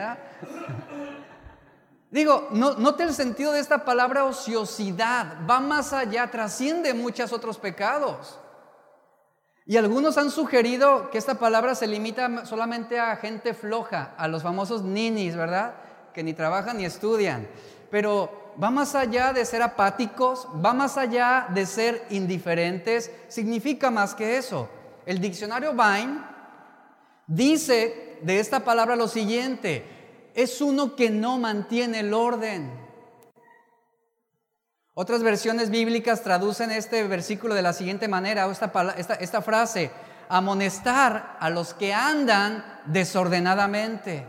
Digo, 2.12 2.50
no, 2.52 2.74
note 2.76 3.04
el 3.04 3.14
sentido 3.14 3.52
de 3.52 3.60
esta 3.60 3.84
palabra 3.84 4.26
ociosidad. 4.26 5.38
Va 5.50 5.60
más 5.60 5.92
allá, 5.92 6.30
trasciende 6.30 6.94
muchos 6.94 7.34
otros 7.34 7.58
pecados. 7.58 8.40
Y 9.70 9.78
algunos 9.78 10.18
han 10.18 10.32
sugerido 10.32 11.12
que 11.12 11.20
esta 11.20 11.36
palabra 11.36 11.76
se 11.76 11.86
limita 11.86 12.44
solamente 12.48 13.00
a 13.00 13.16
gente 13.18 13.54
floja, 13.54 14.16
a 14.18 14.28
los 14.28 14.42
famosos 14.42 14.82
ninis, 14.82 15.36
¿verdad? 15.36 15.76
Que 16.12 16.24
ni 16.24 16.34
trabajan 16.34 16.78
ni 16.78 16.86
estudian. 16.86 17.48
Pero 17.92 18.54
va 18.60 18.72
más 18.72 18.96
allá 18.96 19.32
de 19.32 19.46
ser 19.46 19.62
apáticos, 19.62 20.48
va 20.66 20.74
más 20.74 20.98
allá 20.98 21.50
de 21.54 21.68
ser 21.68 22.04
indiferentes, 22.10 23.12
significa 23.28 23.92
más 23.92 24.16
que 24.16 24.38
eso. 24.38 24.68
El 25.06 25.22
diccionario 25.22 25.74
Vine 25.74 26.20
dice 27.28 28.18
de 28.24 28.40
esta 28.40 28.62
palabra 28.62 28.96
lo 28.96 29.08
siguiente, 29.08 29.86
es 30.34 30.62
uno 30.62 30.96
que 30.96 31.12
no 31.12 31.38
mantiene 31.38 32.00
el 32.00 32.16
orden. 32.16 32.72
Otras 35.02 35.24
versiones 35.24 35.70
bíblicas 35.70 36.24
traducen 36.24 36.72
este 36.72 37.08
versículo 37.08 37.56
de 37.56 37.62
la 37.62 37.72
siguiente 37.72 38.10
manera, 38.10 38.52
esta, 38.52 39.16
esta, 39.18 39.42
frase, 39.42 39.92
amonestar 40.28 41.38
a 41.40 41.50
los 41.50 41.74
que 41.74 41.94
andan 41.94 42.82
desordenadamente. 42.86 44.28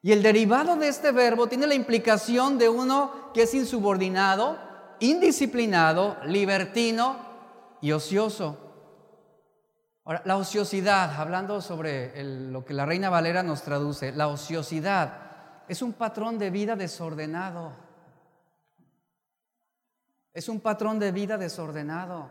Y 0.00 0.12
el 0.12 0.22
derivado 0.22 0.76
de 0.76 0.88
este 0.88 1.12
verbo 1.12 1.48
tiene 1.48 1.66
la 1.66 1.74
implicación 1.74 2.56
de 2.56 2.70
uno 2.70 3.30
que 3.34 3.42
es 3.42 3.52
insubordinado, 3.52 4.58
indisciplinado, 5.00 6.16
libertino 6.24 7.16
y 7.82 7.92
ocioso. 7.92 8.56
Ahora, 10.06 10.22
la 10.24 10.38
ociosidad, 10.38 11.12
hablando 11.20 11.60
sobre 11.60 12.24
lo 12.24 12.64
que 12.64 12.72
la 12.72 12.86
Reina 12.86 13.10
Valera 13.10 13.42
nos 13.42 13.60
traduce, 13.60 14.12
la 14.12 14.28
ociosidad 14.28 15.12
es 15.68 15.82
un 15.82 15.92
patrón 15.92 16.38
de 16.38 16.48
vida 16.48 16.74
desordenado. 16.74 17.91
Es 20.32 20.48
un 20.48 20.60
patrón 20.60 20.98
de 20.98 21.12
vida 21.12 21.36
desordenado. 21.36 22.30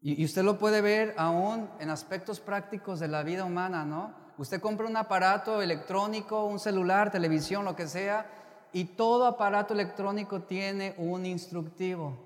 Y, 0.00 0.24
usted 0.24 0.42
lo 0.42 0.58
puede 0.58 0.80
ver 0.80 1.14
aún 1.18 1.68
en 1.78 1.90
aspectos 1.90 2.40
prácticos 2.40 3.00
de 3.00 3.08
la 3.08 3.22
vida 3.22 3.44
humana, 3.44 3.84
¿no? 3.84 4.14
Usted 4.38 4.60
compra 4.60 4.86
un 4.86 4.96
aparato 4.96 5.60
electrónico, 5.60 6.44
un 6.44 6.58
celular, 6.58 7.10
televisión, 7.10 7.64
lo 7.64 7.76
que 7.76 7.86
sea, 7.86 8.26
y 8.72 8.84
todo 8.84 9.26
aparato 9.26 9.74
electrónico 9.74 10.42
tiene 10.42 10.94
un 10.96 11.26
instructivo. 11.26 12.16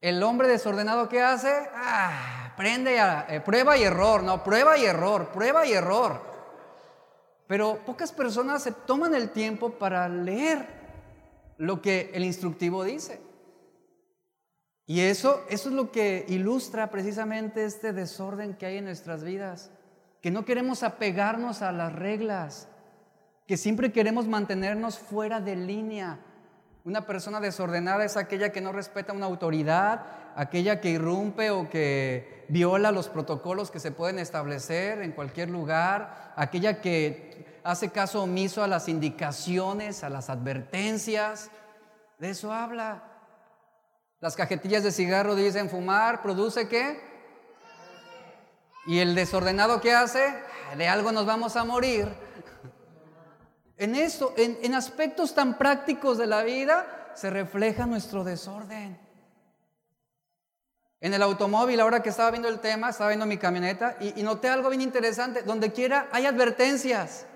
El 0.00 0.22
hombre 0.22 0.48
desordenado, 0.48 1.08
¿qué 1.08 1.22
hace? 1.22 1.70
Ah, 1.74 2.52
prende, 2.56 3.00
a, 3.00 3.26
eh, 3.30 3.40
prueba 3.40 3.78
y 3.78 3.84
error, 3.84 4.22
no, 4.22 4.44
prueba 4.44 4.76
y 4.76 4.84
error, 4.84 5.28
prueba 5.28 5.64
y 5.64 5.72
error. 5.72 6.20
Pero 7.46 7.78
pocas 7.86 8.12
personas 8.12 8.62
se 8.62 8.72
toman 8.72 9.14
el 9.14 9.30
tiempo 9.30 9.70
para 9.70 10.08
leer 10.08 10.75
lo 11.58 11.82
que 11.82 12.10
el 12.14 12.24
instructivo 12.24 12.84
dice. 12.84 13.20
Y 14.86 15.00
eso, 15.00 15.42
eso 15.48 15.68
es 15.68 15.74
lo 15.74 15.90
que 15.90 16.24
ilustra 16.28 16.90
precisamente 16.90 17.64
este 17.64 17.92
desorden 17.92 18.54
que 18.54 18.66
hay 18.66 18.78
en 18.78 18.84
nuestras 18.84 19.24
vidas, 19.24 19.70
que 20.22 20.30
no 20.30 20.44
queremos 20.44 20.82
apegarnos 20.82 21.62
a 21.62 21.72
las 21.72 21.92
reglas, 21.92 22.68
que 23.46 23.56
siempre 23.56 23.92
queremos 23.92 24.28
mantenernos 24.28 24.98
fuera 24.98 25.40
de 25.40 25.56
línea, 25.56 26.20
una 26.86 27.04
persona 27.04 27.40
desordenada 27.40 28.04
es 28.04 28.16
aquella 28.16 28.52
que 28.52 28.60
no 28.60 28.70
respeta 28.70 29.12
una 29.12 29.26
autoridad, 29.26 30.06
aquella 30.36 30.80
que 30.80 30.90
irrumpe 30.90 31.50
o 31.50 31.68
que 31.68 32.44
viola 32.48 32.92
los 32.92 33.08
protocolos 33.08 33.72
que 33.72 33.80
se 33.80 33.90
pueden 33.90 34.20
establecer 34.20 35.02
en 35.02 35.10
cualquier 35.10 35.50
lugar, 35.50 36.32
aquella 36.36 36.80
que 36.80 37.55
hace 37.66 37.90
caso 37.90 38.22
omiso 38.22 38.62
a 38.62 38.68
las 38.68 38.88
indicaciones, 38.88 40.04
a 40.04 40.08
las 40.08 40.30
advertencias. 40.30 41.50
De 42.18 42.30
eso 42.30 42.52
habla. 42.52 43.02
Las 44.20 44.36
cajetillas 44.36 44.84
de 44.84 44.92
cigarro 44.92 45.34
dicen 45.34 45.68
fumar, 45.68 46.22
produce 46.22 46.68
qué? 46.68 47.00
Y 48.86 49.00
el 49.00 49.16
desordenado 49.16 49.80
que 49.80 49.92
hace, 49.92 50.32
de 50.76 50.88
algo 50.88 51.10
nos 51.10 51.26
vamos 51.26 51.56
a 51.56 51.64
morir. 51.64 52.08
En 53.76 53.96
esto, 53.96 54.32
en, 54.36 54.74
aspectos 54.74 55.34
tan 55.34 55.58
prácticos 55.58 56.16
de 56.16 56.26
la 56.26 56.44
vida, 56.44 57.12
se 57.14 57.30
refleja 57.30 57.84
nuestro 57.84 58.22
desorden. 58.22 58.98
En 61.00 61.12
el 61.12 61.20
automóvil, 61.20 61.80
ahora 61.80 62.02
que 62.02 62.08
estaba 62.08 62.30
viendo 62.30 62.48
el 62.48 62.60
tema, 62.60 62.90
estaba 62.90 63.10
viendo 63.10 63.26
mi 63.26 63.36
camioneta 63.36 63.96
y, 64.00 64.22
noté 64.22 64.48
algo 64.48 64.70
bien 64.70 64.82
interesante. 64.82 65.42
Donde 65.42 65.72
quiera 65.72 66.08
hay 66.12 66.26
advertencias. 66.26 67.26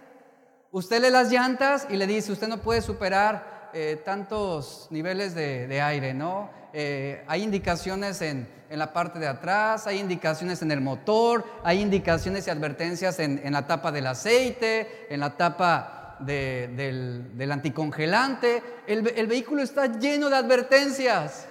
Usted 0.72 1.02
lee 1.02 1.10
las 1.10 1.32
llantas 1.32 1.86
y 1.90 1.96
le 1.96 2.06
dice, 2.06 2.30
usted 2.30 2.46
no 2.46 2.58
puede 2.58 2.80
superar 2.80 3.70
eh, 3.72 4.00
tantos 4.04 4.86
niveles 4.90 5.34
de, 5.34 5.80
aire, 5.80 6.14
¿no? 6.14 6.50
Eh, 6.72 7.24
hay 7.26 7.42
indicaciones 7.42 8.22
en, 8.22 8.48
la 8.70 8.92
parte 8.92 9.18
de 9.18 9.26
atrás, 9.26 9.88
hay 9.88 9.98
indicaciones 9.98 10.62
en 10.62 10.70
el 10.70 10.80
motor, 10.80 11.44
hay 11.64 11.80
indicaciones 11.80 12.46
y 12.46 12.50
advertencias 12.50 13.18
en, 13.18 13.40
en 13.42 13.52
la 13.52 13.66
tapa 13.66 13.90
del 13.90 14.06
aceite, 14.06 15.12
en 15.12 15.18
la 15.18 15.36
tapa 15.36 16.00
del, 16.20 17.50
anticongelante, 17.50 18.62
el, 18.86 19.08
el 19.16 19.26
vehículo 19.26 19.62
está 19.62 19.98
lleno 19.98 20.30
de 20.30 20.36
advertencias. 20.36 21.46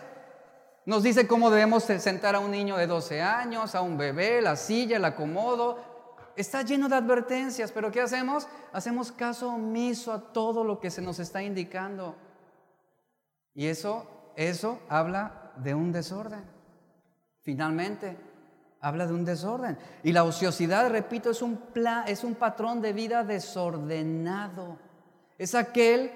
Nos 0.86 1.04
dice 1.04 1.28
cómo 1.28 1.50
debemos 1.50 1.84
sentar 1.84 2.36
a 2.36 2.40
un 2.40 2.52
niño 2.52 2.78
de 2.78 2.88
12 2.88 3.22
años, 3.22 3.76
a 3.76 3.82
un 3.82 3.98
bebé, 3.98 4.42
la 4.42 4.56
silla, 4.56 4.98
el 4.98 5.06
acomodo. 5.06 5.89
Está 6.40 6.62
lleno 6.62 6.88
de 6.88 6.96
advertencias, 6.96 7.70
pero 7.74 7.92
¿qué 7.92 8.00
hacemos? 8.00 8.48
Hacemos 8.72 9.12
caso 9.12 9.50
omiso 9.50 10.14
a 10.14 10.32
todo 10.32 10.64
lo 10.64 10.80
que 10.80 10.90
se 10.90 11.02
nos 11.02 11.20
está 11.20 11.44
indicando. 11.44 12.16
Y 13.54 13.66
eso, 13.66 14.08
eso 14.38 14.80
habla 14.88 15.52
de 15.58 15.74
un 15.74 15.92
desorden. 15.92 16.46
Finalmente, 17.42 18.18
habla 18.80 19.06
de 19.06 19.16
un 19.16 19.26
desorden. 19.26 19.78
Y 20.02 20.14
la 20.14 20.24
ociosidad, 20.24 20.90
repito, 20.90 21.30
es 21.30 21.42
un, 21.42 21.60
es 22.08 22.24
un 22.24 22.36
patrón 22.36 22.82
de 22.82 22.94
vida 22.94 23.26
desordenado. 23.26 24.78
Es 25.38 25.56
aquel 25.56 26.10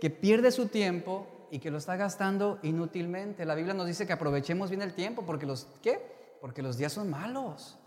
que 0.00 0.10
pierde 0.10 0.50
su 0.50 0.66
tiempo 0.66 1.28
y 1.52 1.60
que 1.60 1.70
lo 1.70 1.78
está 1.78 1.94
gastando 1.94 2.58
inútilmente. 2.64 3.44
La 3.44 3.54
Biblia 3.54 3.74
nos 3.74 3.86
dice 3.86 4.08
que 4.08 4.12
aprovechemos 4.12 4.70
bien 4.70 4.82
el 4.82 4.94
tiempo 4.94 5.24
porque 5.24 5.46
los, 5.46 5.68
¿qué? 5.80 6.36
Porque 6.40 6.62
los 6.62 6.78
días 6.78 6.92
son 6.92 7.08
malos. 7.08 7.78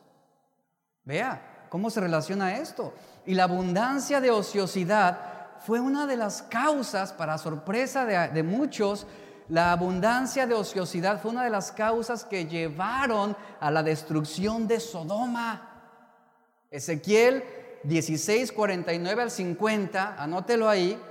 Vea 1.03 1.50
cómo 1.71 1.89
se 1.89 2.01
relaciona 2.01 2.57
esto. 2.57 2.93
Y 3.25 3.33
la 3.33 3.45
abundancia 3.45 4.19
de 4.19 4.29
ociosidad 4.29 5.19
fue 5.65 5.79
una 5.79 6.05
de 6.05 6.17
las 6.17 6.41
causas, 6.41 7.13
para 7.13 7.37
sorpresa 7.37 8.03
de, 8.03 8.43
muchos, 8.43 9.07
la 9.47 9.71
abundancia 9.71 10.45
de 10.45 10.53
ociosidad 10.53 11.21
fue 11.21 11.31
una 11.31 11.45
de 11.45 11.49
las 11.49 11.71
causas 11.71 12.25
que 12.25 12.45
llevaron 12.45 13.37
a 13.61 13.71
la 13.71 13.83
destrucción 13.83 14.67
de 14.67 14.81
Sodoma. 14.81 15.85
Ezequiel 16.69 17.41
16, 17.85 18.51
49 18.51 19.21
al 19.21 19.31
50, 19.31 20.21
anótelo 20.21 20.67
ahí, 20.67 21.01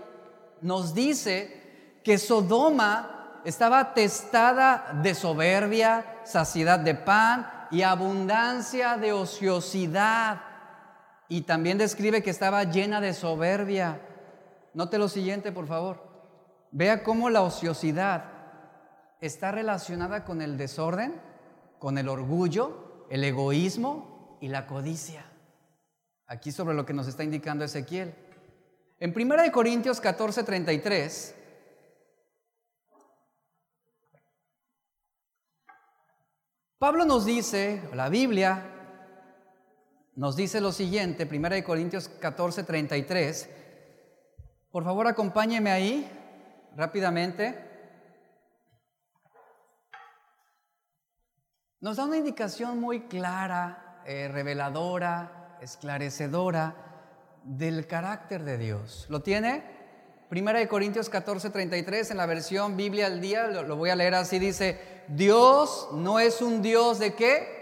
nos 0.60 0.92
dice 0.92 2.00
que 2.04 2.18
Sodoma 2.18 3.40
estaba 3.46 3.94
testada 3.94 5.00
de 5.02 5.14
soberbia, 5.14 6.20
saciedad 6.24 6.80
de 6.80 6.96
pan 6.96 7.50
y 7.70 7.80
abundancia 7.80 8.98
de 8.98 9.14
ociosidad. 9.14 10.49
Y 11.30 11.42
también 11.42 11.78
describe 11.78 12.24
que 12.24 12.30
estaba 12.30 12.64
llena 12.64 13.00
de 13.00 13.14
soberbia. 13.14 14.00
Note 14.74 14.98
lo 14.98 15.08
siguiente, 15.08 15.52
por 15.52 15.68
favor. 15.68 16.02
Vea 16.72 17.04
cómo 17.04 17.30
la 17.30 17.42
ociosidad 17.42 18.24
está 19.20 19.52
relacionada 19.52 20.24
con 20.24 20.42
el 20.42 20.58
desorden, 20.58 21.22
con 21.78 21.98
el 21.98 22.08
orgullo, 22.08 23.06
el 23.10 23.22
egoísmo 23.22 24.38
y 24.40 24.48
la 24.48 24.66
codicia. 24.66 25.24
Aquí 26.26 26.50
sobre 26.50 26.74
lo 26.74 26.84
que 26.84 26.94
nos 26.94 27.06
está 27.06 27.22
indicando 27.22 27.64
Ezequiel. 27.64 28.12
En 28.98 29.14
1 29.16 29.52
Corintios 29.52 30.00
14, 30.00 30.42
33, 30.42 31.36
Pablo 36.76 37.04
nos 37.04 37.24
dice, 37.24 37.88
la 37.94 38.08
Biblia 38.08 38.79
nos 40.20 40.36
dice 40.36 40.60
lo 40.60 40.70
siguiente, 40.70 41.24
1 41.24 41.64
Corintios 41.64 42.10
14, 42.10 42.64
33, 42.64 43.48
por 44.70 44.84
favor 44.84 45.06
acompáñeme 45.06 45.70
ahí 45.70 46.06
rápidamente. 46.76 47.58
Nos 51.80 51.96
da 51.96 52.04
una 52.04 52.18
indicación 52.18 52.78
muy 52.78 53.08
clara, 53.08 54.02
eh, 54.04 54.28
reveladora, 54.30 55.56
esclarecedora 55.62 56.76
del 57.42 57.86
carácter 57.86 58.44
de 58.44 58.58
Dios. 58.58 59.06
¿Lo 59.08 59.22
tiene? 59.22 59.64
Primera 60.28 60.58
de 60.58 60.68
Corintios 60.68 61.08
14, 61.08 61.48
33, 61.48 62.10
en 62.10 62.18
la 62.18 62.26
versión 62.26 62.76
Biblia 62.76 63.06
al 63.06 63.22
día, 63.22 63.46
lo, 63.46 63.62
lo 63.62 63.76
voy 63.76 63.88
a 63.88 63.96
leer 63.96 64.14
así, 64.14 64.38
dice, 64.38 65.02
Dios 65.08 65.88
no 65.94 66.20
es 66.20 66.42
un 66.42 66.60
Dios 66.60 66.98
de 66.98 67.14
qué? 67.14 67.59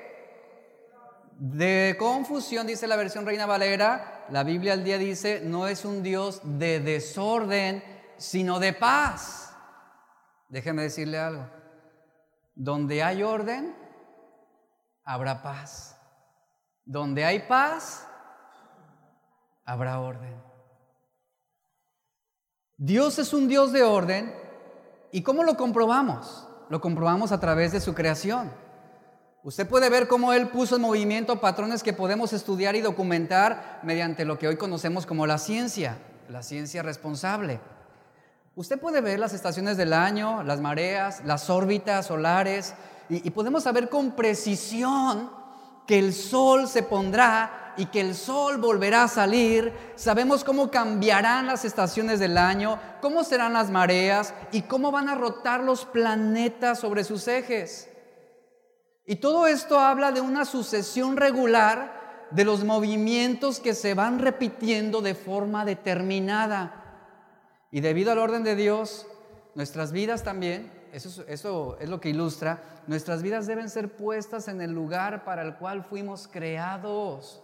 De 1.38 1.94
confusión, 2.01 2.66
dice 2.66 2.88
la 2.88 2.96
versión 2.96 3.24
Reina 3.24 3.46
Valera. 3.46 4.27
La 4.31 4.42
Biblia 4.42 4.72
al 4.72 4.83
día 4.83 4.98
dice, 4.98 5.40
no 5.44 5.68
es 5.68 5.85
un 5.85 6.03
Dios 6.03 6.40
de 6.42 6.81
desorden, 6.81 7.85
sino 8.16 8.59
de 8.59 8.72
paz. 8.72 9.55
Déjeme 10.48 10.83
decirle 10.83 11.16
algo. 11.16 11.48
Donde 12.57 13.05
hay 13.05 13.22
orden, 13.22 13.72
habrá 15.05 15.40
paz. 15.40 15.96
Donde 16.85 17.24
hay 17.24 17.38
paz, 17.46 18.05
habrá 19.64 20.01
orden. 20.01 20.42
Dios 22.77 23.20
es 23.20 23.33
un 23.33 23.46
Dios 23.46 23.72
de 23.72 23.85
orden 23.85 24.35
y 25.12 25.22
¿cómo 25.22 25.44
lo 25.44 25.57
comprobamos? 25.57 26.48
Lo 26.68 26.81
comprobamos 26.81 27.31
a 27.31 27.38
través 27.38 27.70
de 27.70 27.81
su 27.81 27.94
creación. 27.94 28.53
Usted 29.48 29.66
puede 29.66 29.88
ver 29.88 30.08
cómo 30.08 30.34
Él 30.34 30.48
puso 30.48 30.76
en 30.76 30.82
movimiento 30.82 31.40
patrones 31.40 31.82
que 31.82 31.94
podemos 31.94 32.34
estudiar 32.34 32.76
y 32.76 32.82
documentar 32.82 33.80
mediante 33.82 34.26
lo 34.26 34.38
que 34.38 34.46
hoy 34.46 34.56
conocemos 34.58 35.06
como 35.06 35.26
la 35.26 35.38
ciencia, 35.38 35.96
la 36.28 36.42
ciencia 36.42 36.82
responsable. 36.82 37.58
Usted 38.56 38.78
puede 38.78 39.00
ver 39.00 39.18
las 39.18 39.32
estaciones 39.32 39.78
del 39.78 39.94
año, 39.94 40.42
las 40.42 40.61
mareas, 40.61 41.22
las 41.24 41.48
órbitas 41.48 42.04
solares, 42.04 42.74
y, 43.08 43.30
podemos 43.30 43.62
saber 43.62 43.88
con 43.88 44.11
precisión 44.11 45.30
que 45.87 45.98
el 45.98 46.12
sol 46.12 46.68
se 46.68 46.82
pondrá 46.82 47.72
y 47.78 47.87
que 47.87 48.02
el 48.02 48.14
sol 48.14 48.58
volverá 48.58 49.04
a 49.04 49.08
salir. 49.08 49.72
Sabemos 49.96 50.44
cómo 50.44 50.70
cambiarán 50.70 51.46
las 51.46 51.64
estaciones 51.64 52.20
del 52.20 52.37
año, 52.37 52.78
cómo 53.00 53.24
serán 53.24 53.54
las 53.54 53.70
mareas 53.70 54.34
y 54.52 54.61
cómo 54.61 54.90
van 54.90 55.08
a 55.08 55.14
rotar 55.14 55.64
los 55.64 55.87
planetas 55.87 56.80
sobre 56.80 57.02
sus 57.02 57.26
ejes. 57.28 57.88
Y 59.09 59.16
todo 59.16 59.47
esto 59.47 59.81
habla 59.81 60.12
de 60.12 60.21
una 60.21 60.44
sucesión 60.44 61.16
regular 61.16 62.29
de 62.31 62.44
los 62.44 62.62
movimientos 62.62 63.59
que 63.59 63.73
se 63.73 63.94
van 63.94 64.18
repitiendo 64.18 65.01
de 65.01 65.14
forma 65.14 65.64
determinada. 65.64 67.09
Y 67.71 67.81
debido 67.81 68.12
al 68.12 68.18
orden 68.18 68.44
de 68.44 68.55
Dios, 68.55 69.07
nuestras 69.55 69.92
vidas 69.92 70.25
también 70.25 70.71
eso, 70.92 71.25
es 71.27 71.88
lo 71.88 72.01
que 72.03 72.11
ilustra, 72.11 72.62
nuestras 72.87 73.23
vidas 73.23 73.47
deben 73.47 73.71
ser 73.71 73.97
puestas 73.97 74.47
en 74.47 74.61
el 74.61 74.73
lugar 74.73 75.25
para 75.25 75.40
el 75.40 75.55
cual 75.57 75.85
fuimos 75.85 76.29
creados. 76.29 77.42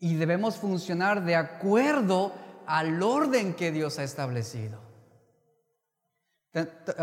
Y 0.00 0.16
debemos 0.16 0.56
funcionar 0.56 1.24
de 1.24 1.36
acuerdo 1.36 2.32
al 2.66 3.00
orden 3.00 3.54
que 3.54 3.70
Dios 3.70 4.00
ha 4.00 4.02
establecido. 4.02 4.89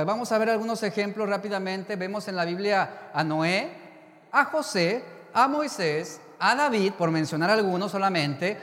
Vamos 0.05 0.31
a 0.33 0.37
ver 0.37 0.49
algunos 0.49 0.83
ejemplos 0.83 1.29
rápidamente. 1.29 1.95
Vemos 1.95 2.27
en 2.27 2.35
la 2.35 2.43
Biblia 2.43 3.11
a 3.13 3.23
Noé, 3.23 3.71
a 4.31 4.45
José, 4.45 5.03
a 5.33 5.47
Moisés, 5.47 6.19
a 6.37 6.53
David, 6.53 6.93
por 6.93 7.11
mencionar 7.11 7.49
algunos 7.49 7.91
solamente. 7.91 8.57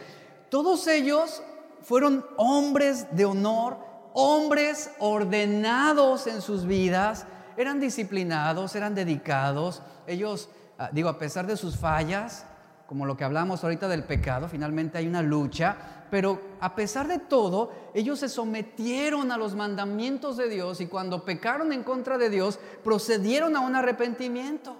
Todos 0.51 0.87
ellos 0.87 1.43
fueron 1.81 2.27
hombres 2.37 3.07
de 3.17 3.25
honor, 3.25 3.79
hombres 4.13 4.91
ordenados 4.99 6.27
en 6.27 6.43
sus 6.43 6.67
vidas, 6.67 7.25
eran 7.57 7.81
disciplinados, 7.81 8.75
eran 8.75 8.95
dedicados. 8.95 9.83
Ellos, 10.07 10.51
ah, 10.79 10.91
digo, 10.93 11.09
a 11.09 11.19
pesar 11.19 11.47
de 11.47 11.57
sus 11.57 11.79
fallas, 11.79 12.45
como 12.87 13.07
lo 13.07 13.17
que 13.17 13.25
hablamos 13.25 13.65
ahorita 13.65 13.89
del 13.89 14.05
pecado, 14.05 14.49
finalmente 14.49 14.99
hay 14.99 15.07
una 15.07 15.23
lucha, 15.23 16.04
pero 16.15 16.41
a 16.61 16.77
pesar 16.77 17.09
de 17.09 17.19
todo, 17.19 17.73
ellos 17.93 18.21
se 18.21 18.29
sometieron 18.29 19.33
a 19.33 19.37
los 19.37 19.57
mandamientos 19.57 20.37
de 20.37 20.49
Dios 20.49 20.81
y 20.81 20.87
cuando 20.87 21.25
pecaron 21.25 21.73
en 21.73 21.83
contra 21.83 22.19
de 22.19 22.31
Dios, 22.31 22.61
procedieron 22.85 23.57
a 23.57 23.61
un 23.61 23.75
arrepentimiento. 23.75 24.77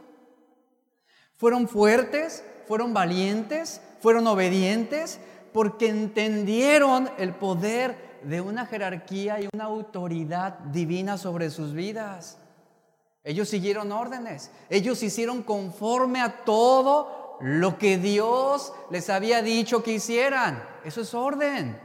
Fueron 1.37 1.67
fuertes, 1.67 2.45
fueron 2.69 2.95
valientes, 2.95 3.81
fueron 3.99 4.29
obedientes, 4.29 5.19
porque 5.53 5.89
entendieron 5.89 7.11
el 7.19 7.35
poder 7.35 8.21
de 8.23 8.41
una 8.41 8.67
jerarquía 8.67 9.41
y 9.41 9.49
una 9.53 9.65
autoridad 9.65 10.61
divina 10.61 11.19
sobre 11.19 11.51
sus 11.51 11.73
vidas. 11.73 12.39
Ellos 13.25 13.49
siguieron 13.49 13.91
órdenes, 13.91 14.53
ellos 14.71 15.03
hicieron 15.03 15.43
conforme 15.43 16.21
a 16.21 16.45
todo 16.45 17.39
lo 17.41 17.77
que 17.77 17.99
Dios 17.99 18.73
les 18.89 19.11
había 19.11 19.43
dicho 19.43 19.83
que 19.83 19.95
hicieran. 19.95 20.74
Eso 20.85 21.01
es 21.01 21.15
orden. 21.15 21.81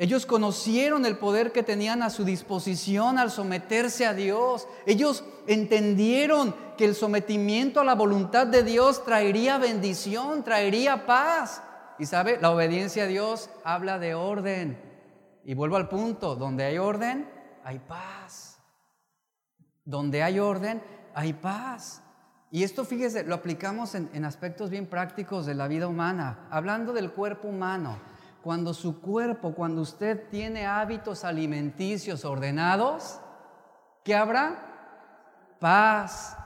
Ellos 0.00 0.24
conocieron 0.24 1.04
el 1.04 1.18
poder 1.18 1.52
que 1.52 1.62
tenían 1.62 2.02
a 2.02 2.08
su 2.08 2.24
disposición 2.24 3.18
al 3.18 3.30
someterse 3.30 4.06
a 4.06 4.14
Dios. 4.14 4.66
Ellos 4.86 5.24
entendieron 5.46 6.54
que 6.78 6.86
el 6.86 6.94
sometimiento 6.94 7.80
a 7.80 7.84
la 7.84 7.94
voluntad 7.94 8.46
de 8.46 8.62
Dios 8.62 9.04
traería 9.04 9.58
bendición, 9.58 10.42
traería 10.42 11.04
paz. 11.04 11.62
Y 11.98 12.06
sabe, 12.06 12.38
la 12.40 12.50
obediencia 12.50 13.04
a 13.04 13.08
Dios 13.08 13.50
habla 13.62 13.98
de 13.98 14.14
orden. 14.14 14.80
Y 15.44 15.52
vuelvo 15.52 15.76
al 15.76 15.90
punto, 15.90 16.34
donde 16.34 16.64
hay 16.64 16.78
orden, 16.78 17.30
hay 17.62 17.78
paz. 17.78 18.58
Donde 19.84 20.22
hay 20.22 20.38
orden, 20.38 20.82
hay 21.14 21.34
paz. 21.34 22.02
Y 22.50 22.64
esto, 22.64 22.84
fíjese, 22.84 23.24
lo 23.24 23.36
aplicamos 23.36 23.94
en, 23.94 24.10
en, 24.12 24.24
aspectos 24.24 24.70
bien 24.70 24.86
prácticos 24.86 25.46
de 25.46 25.54
la 25.54 25.68
vida 25.68 25.86
humana. 25.86 26.48
Hablando 26.50 26.92
del 26.92 27.12
cuerpo 27.12 27.48
humano, 27.48 27.98
cuando 28.42 28.74
su 28.74 29.00
cuerpo, 29.00 29.54
cuando 29.54 29.82
usted 29.82 30.28
tiene 30.30 30.66
hábitos 30.66 31.24
alimenticios 31.24 32.24
ordenados, 32.24 33.20
¿qué 34.02 34.14
habrá? 34.14 35.56
Paz. 35.60 36.36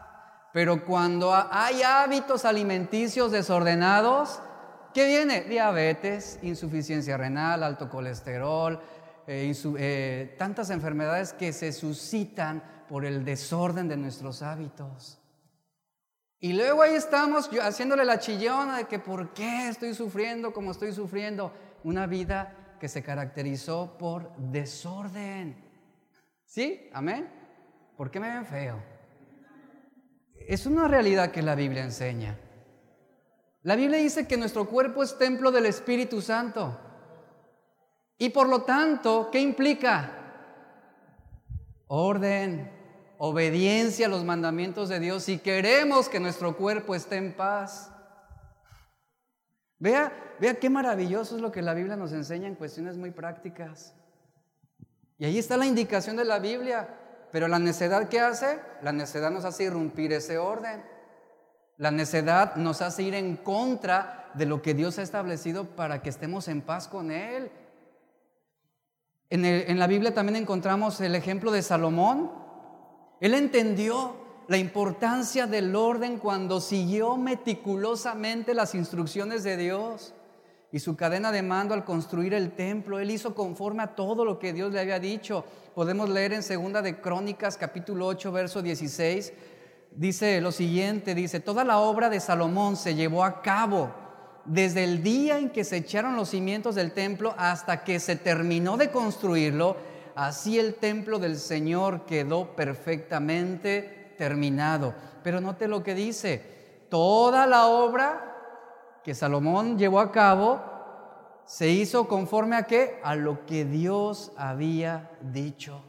Pero 0.52 0.84
cuando 0.84 1.32
hay 1.34 1.82
hábitos 1.82 2.44
alimenticios 2.44 3.32
desordenados, 3.32 4.40
¿qué 4.92 5.06
viene? 5.06 5.42
Diabetes, 5.42 6.38
insuficiencia 6.42 7.16
renal, 7.16 7.62
alto 7.62 7.88
colesterol, 7.88 8.80
eh, 9.26 9.52
eh, 9.78 10.36
tantas 10.38 10.70
enfermedades 10.70 11.32
que 11.32 11.52
se 11.52 11.72
suscitan 11.72 12.62
por 12.88 13.04
el 13.04 13.24
desorden 13.24 13.88
de 13.88 13.96
nuestros 13.96 14.42
hábitos. 14.42 15.18
Y 16.44 16.52
luego 16.52 16.82
ahí 16.82 16.94
estamos 16.94 17.48
haciéndole 17.62 18.04
la 18.04 18.18
chillona 18.18 18.76
de 18.76 18.84
que 18.84 18.98
por 18.98 19.32
qué 19.32 19.70
estoy 19.70 19.94
sufriendo 19.94 20.52
como 20.52 20.72
estoy 20.72 20.92
sufriendo. 20.92 21.50
Una 21.84 22.06
vida 22.06 22.76
que 22.78 22.86
se 22.86 23.02
caracterizó 23.02 23.96
por 23.96 24.36
desorden. 24.36 25.56
¿Sí? 26.44 26.90
¿Amén? 26.92 27.30
¿Por 27.96 28.10
qué 28.10 28.20
me 28.20 28.28
ven 28.28 28.44
feo? 28.44 28.78
Es 30.46 30.66
una 30.66 30.86
realidad 30.86 31.30
que 31.30 31.40
la 31.40 31.54
Biblia 31.54 31.82
enseña. 31.82 32.38
La 33.62 33.74
Biblia 33.74 33.98
dice 34.00 34.28
que 34.28 34.36
nuestro 34.36 34.66
cuerpo 34.68 35.02
es 35.02 35.16
templo 35.16 35.50
del 35.50 35.64
Espíritu 35.64 36.20
Santo. 36.20 36.78
Y 38.18 38.28
por 38.28 38.50
lo 38.50 38.64
tanto, 38.64 39.30
¿qué 39.32 39.40
implica? 39.40 40.12
Orden, 41.86 42.70
obediencia 43.18 44.06
a 44.06 44.08
los 44.08 44.24
mandamientos 44.24 44.88
de 44.88 45.00
Dios 45.00 45.24
si 45.24 45.38
queremos 45.38 46.08
que 46.08 46.20
nuestro 46.20 46.56
cuerpo 46.56 46.94
esté 46.94 47.16
en 47.16 47.32
paz. 47.34 47.90
Vea, 49.78 50.12
vea 50.40 50.54
qué 50.54 50.70
maravilloso 50.70 51.36
es 51.36 51.42
lo 51.42 51.52
que 51.52 51.62
la 51.62 51.74
Biblia 51.74 51.96
nos 51.96 52.12
enseña 52.12 52.48
en 52.48 52.54
cuestiones 52.54 52.96
muy 52.96 53.10
prácticas. 53.10 53.94
Y 55.18 55.24
ahí 55.24 55.38
está 55.38 55.56
la 55.56 55.66
indicación 55.66 56.16
de 56.16 56.24
la 56.24 56.38
Biblia. 56.38 56.88
Pero 57.30 57.48
la 57.48 57.58
necedad 57.58 58.08
¿qué 58.08 58.20
hace? 58.20 58.60
La 58.80 58.92
necedad 58.92 59.30
nos 59.30 59.44
hace 59.44 59.64
irrumpir 59.64 60.12
ese 60.12 60.38
orden. 60.38 60.84
La 61.76 61.90
necedad 61.90 62.54
nos 62.54 62.80
hace 62.80 63.02
ir 63.02 63.14
en 63.14 63.36
contra 63.36 64.30
de 64.34 64.46
lo 64.46 64.62
que 64.62 64.74
Dios 64.74 64.98
ha 64.98 65.02
establecido 65.02 65.64
para 65.64 66.00
que 66.00 66.10
estemos 66.10 66.46
en 66.46 66.62
paz 66.62 66.86
con 66.86 67.10
Él. 67.10 67.50
En, 69.30 69.78
la 69.80 69.88
Biblia 69.88 70.14
también 70.14 70.36
encontramos 70.36 71.00
el 71.00 71.16
ejemplo 71.16 71.50
de 71.50 71.62
Salomón. 71.62 72.30
Él 73.24 73.32
entendió 73.32 74.16
la 74.48 74.58
importancia 74.58 75.46
del 75.46 75.74
orden 75.74 76.18
cuando 76.18 76.60
siguió 76.60 77.16
meticulosamente 77.16 78.52
las 78.52 78.74
instrucciones 78.74 79.42
de 79.42 79.56
Dios 79.56 80.12
y 80.70 80.78
su 80.78 80.94
cadena 80.94 81.32
de 81.32 81.40
mando 81.40 81.72
al 81.72 81.86
construir 81.86 82.34
el 82.34 82.52
templo. 82.52 82.98
Él 82.98 83.10
hizo 83.10 83.34
conforme 83.34 83.82
a 83.82 83.94
todo 83.94 84.26
lo 84.26 84.38
que 84.38 84.52
Dios 84.52 84.74
le 84.74 84.80
había 84.80 84.98
dicho. 85.00 85.42
Podemos 85.74 86.10
leer 86.10 86.34
en 86.34 86.42
Segunda 86.42 86.82
de 86.82 87.00
Crónicas 87.00 87.56
capítulo 87.56 88.08
8 88.08 88.30
verso 88.30 88.60
16. 88.60 89.32
Dice 89.92 90.42
lo 90.42 90.52
siguiente, 90.52 91.14
dice, 91.14 91.40
toda 91.40 91.64
la 91.64 91.78
obra 91.78 92.10
de 92.10 92.20
Salomón 92.20 92.76
se 92.76 92.94
llevó 92.94 93.24
a 93.24 93.40
cabo 93.40 93.90
desde 94.44 94.84
el 94.84 95.02
día 95.02 95.38
en 95.38 95.48
que 95.48 95.64
se 95.64 95.78
echaron 95.78 96.14
los 96.14 96.28
cimientos 96.28 96.74
del 96.74 96.92
templo 96.92 97.34
hasta 97.38 97.84
que 97.84 98.00
se 98.00 98.16
terminó 98.16 98.76
de 98.76 98.90
construirlo. 98.90 99.93
Así 100.14 100.58
el 100.58 100.74
templo 100.74 101.18
del 101.18 101.36
Señor 101.36 102.04
quedó 102.04 102.54
perfectamente 102.54 104.14
terminado. 104.16 104.94
Pero 105.22 105.40
note 105.40 105.68
lo 105.68 105.82
que 105.82 105.94
dice, 105.94 106.86
toda 106.88 107.46
la 107.46 107.66
obra 107.66 109.00
que 109.02 109.14
Salomón 109.14 109.78
llevó 109.78 110.00
a 110.00 110.12
cabo 110.12 110.60
se 111.46 111.68
hizo 111.68 112.08
conforme 112.08 112.56
a 112.56 112.62
qué? 112.62 113.00
A 113.02 113.16
lo 113.16 113.44
que 113.44 113.64
Dios 113.64 114.32
había 114.36 115.10
dicho. 115.20 115.82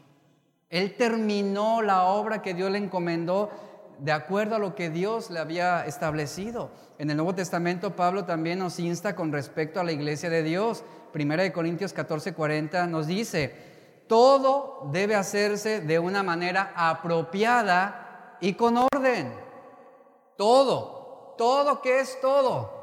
Él 0.68 0.96
terminó 0.96 1.80
la 1.80 2.04
obra 2.04 2.42
que 2.42 2.54
Dios 2.54 2.70
le 2.70 2.78
encomendó 2.78 3.50
de 3.98 4.12
acuerdo 4.12 4.56
a 4.56 4.58
lo 4.58 4.74
que 4.74 4.90
Dios 4.90 5.30
le 5.30 5.38
había 5.38 5.86
establecido. 5.86 6.70
En 6.98 7.10
el 7.10 7.16
Nuevo 7.16 7.34
Testamento 7.34 7.96
Pablo 7.96 8.24
también 8.24 8.58
nos 8.58 8.78
insta 8.78 9.14
con 9.14 9.32
respecto 9.32 9.80
a 9.80 9.84
la 9.84 9.92
iglesia 9.92 10.28
de 10.28 10.42
Dios. 10.42 10.84
Primera 11.12 11.42
de 11.42 11.52
Corintios 11.52 11.92
14, 11.92 12.34
40 12.34 12.86
nos 12.88 13.06
dice, 13.06 13.75
todo 14.08 14.88
debe 14.92 15.14
hacerse 15.14 15.80
de 15.80 15.98
una 15.98 16.22
manera 16.22 16.72
apropiada 16.76 18.38
y 18.40 18.54
con 18.54 18.76
orden. 18.76 19.32
Todo, 20.36 21.34
todo 21.38 21.80
que 21.80 22.00
es 22.00 22.20
todo 22.20 22.76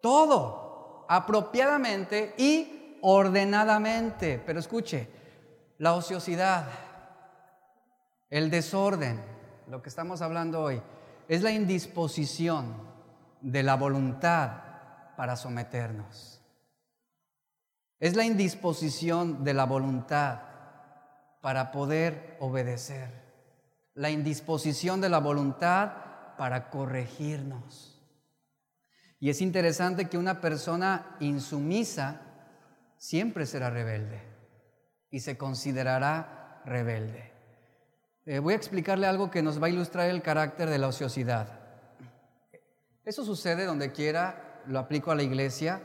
todo, 0.00 1.06
apropiadamente 1.08 2.34
y 2.36 2.98
ordenadamente. 3.02 4.42
Pero 4.44 4.60
escuche, 4.60 5.08
la 5.78 5.94
ociosidad, 5.94 6.66
el 8.30 8.50
desorden, 8.50 9.22
lo 9.68 9.82
que 9.82 9.88
estamos 9.88 10.22
hablando 10.22 10.62
hoy, 10.62 10.82
es 11.28 11.42
la 11.42 11.50
indisposición 11.50 12.74
de 13.40 13.62
la 13.62 13.76
voluntad 13.76 14.50
para 15.16 15.36
someternos. 15.36 16.37
Es 18.00 18.14
la 18.14 18.24
indisposición 18.24 19.44
de 19.44 19.54
la 19.54 19.64
voluntad 19.64 20.40
para 21.40 21.72
poder 21.72 22.36
obedecer. 22.40 23.10
La 23.94 24.10
indisposición 24.10 25.00
de 25.00 25.08
la 25.08 25.18
voluntad 25.18 26.36
para 26.36 26.70
corregirnos. 26.70 28.00
Y 29.20 29.30
es 29.30 29.40
interesante 29.40 30.08
que 30.08 30.18
una 30.18 30.40
persona 30.40 31.16
insumisa 31.18 32.20
siempre 32.96 33.46
será 33.46 33.70
rebelde 33.70 34.22
y 35.10 35.20
se 35.20 35.36
considerará 35.36 36.62
rebelde. 36.64 37.32
Eh, 38.26 38.38
voy 38.38 38.52
a 38.52 38.56
explicarle 38.56 39.06
algo 39.06 39.30
que 39.30 39.42
nos 39.42 39.60
va 39.60 39.66
a 39.66 39.70
ilustrar 39.70 40.10
el 40.10 40.22
carácter 40.22 40.68
de 40.68 40.78
la 40.78 40.88
ociosidad. 40.88 41.58
Eso 43.04 43.24
sucede 43.24 43.64
donde 43.64 43.90
quiera, 43.90 44.62
lo 44.66 44.78
aplico 44.78 45.10
a 45.10 45.16
la 45.16 45.22
iglesia. 45.22 45.80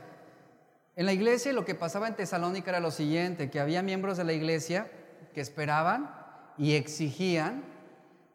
En 0.96 1.06
la 1.06 1.12
iglesia 1.12 1.52
lo 1.52 1.64
que 1.64 1.74
pasaba 1.74 2.08
en 2.08 2.14
Tesalónica 2.14 2.70
era 2.70 2.80
lo 2.80 2.90
siguiente, 2.90 3.50
que 3.50 3.60
había 3.60 3.82
miembros 3.82 4.16
de 4.16 4.24
la 4.24 4.32
iglesia 4.32 4.90
que 5.34 5.40
esperaban 5.40 6.14
y 6.56 6.74
exigían 6.74 7.64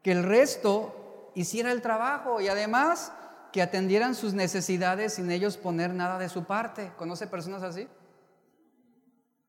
que 0.04 0.12
el 0.12 0.24
resto 0.24 1.32
hiciera 1.36 1.72
el 1.72 1.82
trabajo 1.82 2.42
y 2.42 2.48
además 2.48 3.14
que 3.54 3.62
atendieran 3.62 4.14
sus 4.14 4.34
necesidades 4.34 5.14
sin 5.14 5.32
ellos 5.32 5.58
poner 5.58 5.94
nada 5.94 6.20
de 6.20 6.30
su 6.30 6.44
parte. 6.44 6.92
¿Conoce 6.98 7.28
personas 7.28 7.64
así? 7.64 7.88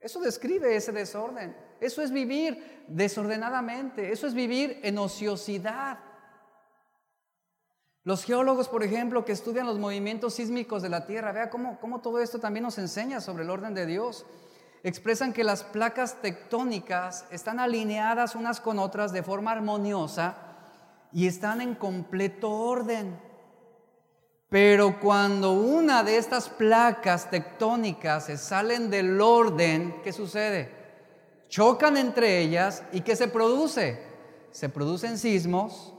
Eso 0.01 0.21
describe 0.21 0.75
ese 0.75 0.93
desorden. 0.93 1.55
Eso 1.81 2.03
es 2.03 2.11
vivir 2.11 2.85
desordenadamente. 2.89 4.13
Eso 4.13 4.27
es 4.27 4.35
vivir 4.35 4.81
en 4.83 4.99
ociosidad. 4.99 5.99
Los 8.03 8.25
geólogos, 8.25 8.69
por 8.69 8.83
ejemplo, 8.83 9.27
que 9.27 9.33
estudian 9.33 9.67
los 9.67 9.79
movimientos 9.79 10.35
sísmicos 10.35 10.83
de 10.83 10.89
la 10.89 11.05
Tierra, 11.05 11.33
vea 11.33 11.51
cómo, 11.51 11.79
cómo 11.81 12.01
todo 12.01 12.21
esto 12.21 12.39
también 12.39 12.63
nos 12.63 12.79
enseña 12.79 13.21
sobre 13.21 13.45
el 13.45 13.51
orden 13.51 13.75
de 13.75 13.85
Dios. 13.85 14.25
Expresan 14.83 15.35
que 15.35 15.45
las 15.45 15.63
placas 15.65 16.23
tectónicas 16.23 17.27
están 17.31 17.61
alineadas 17.61 18.35
unas 18.35 18.61
con 18.61 18.79
otras 18.79 19.13
de 19.13 19.23
forma 19.23 19.53
armoniosa 19.53 20.37
y 21.13 21.27
están 21.27 21.61
en 21.61 21.75
completo 21.75 22.51
orden. 22.51 23.21
Pero 24.49 24.99
cuando 24.99 25.53
una 25.53 26.03
de 26.03 26.17
estas 26.17 26.49
placas 26.49 27.29
tectónicas 27.29 28.25
se 28.25 28.39
salen 28.39 28.89
del 28.89 29.21
orden, 29.21 30.01
¿qué 30.03 30.13
sucede? 30.15 30.75
Chocan 31.49 31.99
entre 31.99 32.41
ellas 32.41 32.83
y 32.93 33.03
¿qué 33.03 33.15
se 33.15 33.29
produce? 33.29 34.03
Se 34.53 34.71
producen 34.71 35.19
sismos 35.19 35.95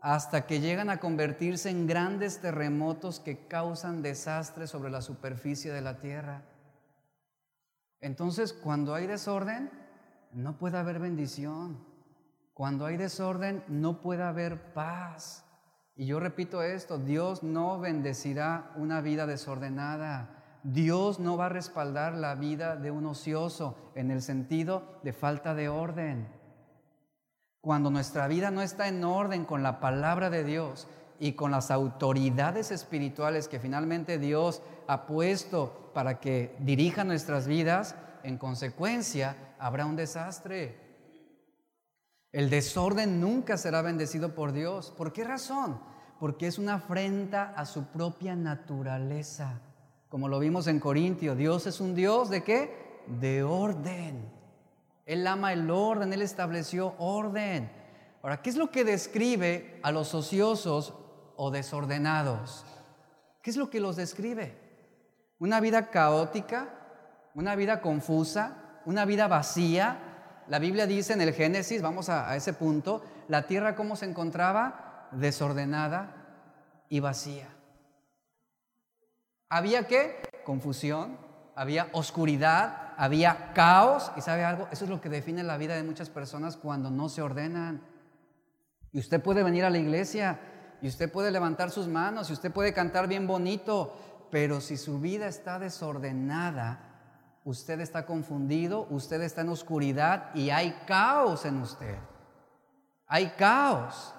hasta 0.00 0.46
que 0.46 0.60
llegan 0.60 0.88
a 0.88 0.98
convertirse 0.98 1.68
en 1.68 1.86
grandes 1.86 2.40
terremotos 2.40 3.20
que 3.20 3.46
causan 3.46 4.02
desastres 4.02 4.70
sobre 4.70 4.90
la 4.90 5.02
superficie 5.02 5.72
de 5.72 5.82
la 5.82 5.98
tierra. 5.98 6.42
Entonces, 8.00 8.52
cuando 8.52 8.94
hay 8.94 9.06
desorden, 9.06 9.70
no 10.32 10.56
puede 10.56 10.78
haber 10.78 10.98
bendición. 10.98 11.78
Cuando 12.54 12.86
hay 12.86 12.96
desorden, 12.96 13.62
no 13.68 14.00
puede 14.00 14.22
haber 14.22 14.72
paz. 14.72 15.44
Y 15.96 16.06
yo 16.06 16.18
repito 16.18 16.62
esto, 16.62 16.98
Dios 16.98 17.42
no 17.42 17.78
bendecirá 17.78 18.70
una 18.76 19.02
vida 19.02 19.26
desordenada. 19.26 20.40
Dios 20.62 21.20
no 21.20 21.36
va 21.36 21.46
a 21.46 21.50
respaldar 21.50 22.14
la 22.14 22.34
vida 22.34 22.76
de 22.76 22.90
un 22.90 23.06
ocioso 23.06 23.76
en 23.94 24.10
el 24.10 24.22
sentido 24.22 24.98
de 25.02 25.12
falta 25.12 25.54
de 25.54 25.68
orden. 25.68 26.39
Cuando 27.60 27.90
nuestra 27.90 28.26
vida 28.26 28.50
no 28.50 28.62
está 28.62 28.88
en 28.88 29.04
orden 29.04 29.44
con 29.44 29.62
la 29.62 29.80
palabra 29.80 30.30
de 30.30 30.44
Dios 30.44 30.88
y 31.18 31.32
con 31.32 31.50
las 31.50 31.70
autoridades 31.70 32.70
espirituales 32.70 33.48
que 33.48 33.60
finalmente 33.60 34.18
Dios 34.18 34.62
ha 34.86 35.06
puesto 35.06 35.90
para 35.92 36.20
que 36.20 36.56
dirijan 36.60 37.08
nuestras 37.08 37.46
vidas, 37.46 37.96
en 38.22 38.38
consecuencia 38.38 39.36
habrá 39.58 39.84
un 39.84 39.96
desastre. 39.96 40.78
El 42.32 42.48
desorden 42.48 43.20
nunca 43.20 43.58
será 43.58 43.82
bendecido 43.82 44.34
por 44.34 44.52
Dios. 44.52 44.90
¿Por 44.96 45.12
qué 45.12 45.24
razón? 45.24 45.80
Porque 46.18 46.46
es 46.46 46.58
una 46.58 46.74
afrenta 46.74 47.52
a 47.54 47.66
su 47.66 47.88
propia 47.88 48.34
naturaleza. 48.36 49.60
Como 50.08 50.28
lo 50.28 50.38
vimos 50.38 50.66
en 50.66 50.80
Corintio, 50.80 51.34
Dios 51.34 51.66
es 51.66 51.80
un 51.80 51.94
Dios 51.94 52.30
de 52.30 52.42
qué? 52.42 53.02
De 53.20 53.42
orden. 53.42 54.39
Él 55.06 55.26
ama 55.26 55.52
el 55.52 55.70
orden, 55.70 56.12
Él 56.12 56.22
estableció 56.22 56.94
orden. 56.98 57.70
Ahora, 58.22 58.42
¿qué 58.42 58.50
es 58.50 58.56
lo 58.56 58.70
que 58.70 58.84
describe 58.84 59.80
a 59.82 59.92
los 59.92 60.14
ociosos 60.14 60.94
o 61.36 61.50
desordenados? 61.50 62.64
¿Qué 63.42 63.50
es 63.50 63.56
lo 63.56 63.70
que 63.70 63.80
los 63.80 63.96
describe? 63.96 64.58
Una 65.38 65.60
vida 65.60 65.90
caótica, 65.90 66.68
una 67.34 67.56
vida 67.56 67.80
confusa, 67.80 68.80
una 68.84 69.04
vida 69.06 69.26
vacía. 69.26 70.42
La 70.48 70.58
Biblia 70.58 70.86
dice 70.86 71.14
en 71.14 71.22
el 71.22 71.32
Génesis, 71.32 71.80
vamos 71.80 72.08
a, 72.08 72.30
a 72.30 72.36
ese 72.36 72.52
punto, 72.52 73.02
la 73.28 73.46
tierra 73.46 73.74
cómo 73.74 73.96
se 73.96 74.04
encontraba 74.04 75.08
desordenada 75.12 76.14
y 76.88 77.00
vacía. 77.00 77.48
¿Había 79.48 79.86
qué? 79.86 80.22
Confusión, 80.44 81.16
había 81.54 81.88
oscuridad, 81.92 82.94
había 82.96 83.52
caos. 83.52 84.12
¿Y 84.16 84.20
sabe 84.20 84.44
algo? 84.44 84.68
Eso 84.70 84.84
es 84.84 84.90
lo 84.90 85.00
que 85.00 85.08
define 85.08 85.42
la 85.42 85.56
vida 85.56 85.74
de 85.76 85.82
muchas 85.82 86.10
personas 86.10 86.56
cuando 86.56 86.90
no 86.90 87.08
se 87.08 87.22
ordenan. 87.22 87.82
Y 88.92 88.98
usted 88.98 89.22
puede 89.22 89.42
venir 89.42 89.64
a 89.64 89.70
la 89.70 89.78
iglesia, 89.78 90.40
y 90.82 90.88
usted 90.88 91.10
puede 91.12 91.30
levantar 91.30 91.70
sus 91.70 91.86
manos, 91.86 92.30
y 92.30 92.32
usted 92.32 92.52
puede 92.52 92.72
cantar 92.72 93.06
bien 93.06 93.26
bonito, 93.26 93.94
pero 94.30 94.60
si 94.60 94.76
su 94.76 95.00
vida 95.00 95.26
está 95.26 95.58
desordenada, 95.58 96.90
usted 97.44 97.80
está 97.80 98.06
confundido, 98.06 98.86
usted 98.90 99.20
está 99.22 99.40
en 99.42 99.48
oscuridad 99.50 100.34
y 100.34 100.50
hay 100.50 100.72
caos 100.86 101.44
en 101.44 101.60
usted. 101.60 101.96
Hay 103.06 103.30
caos. 103.30 104.14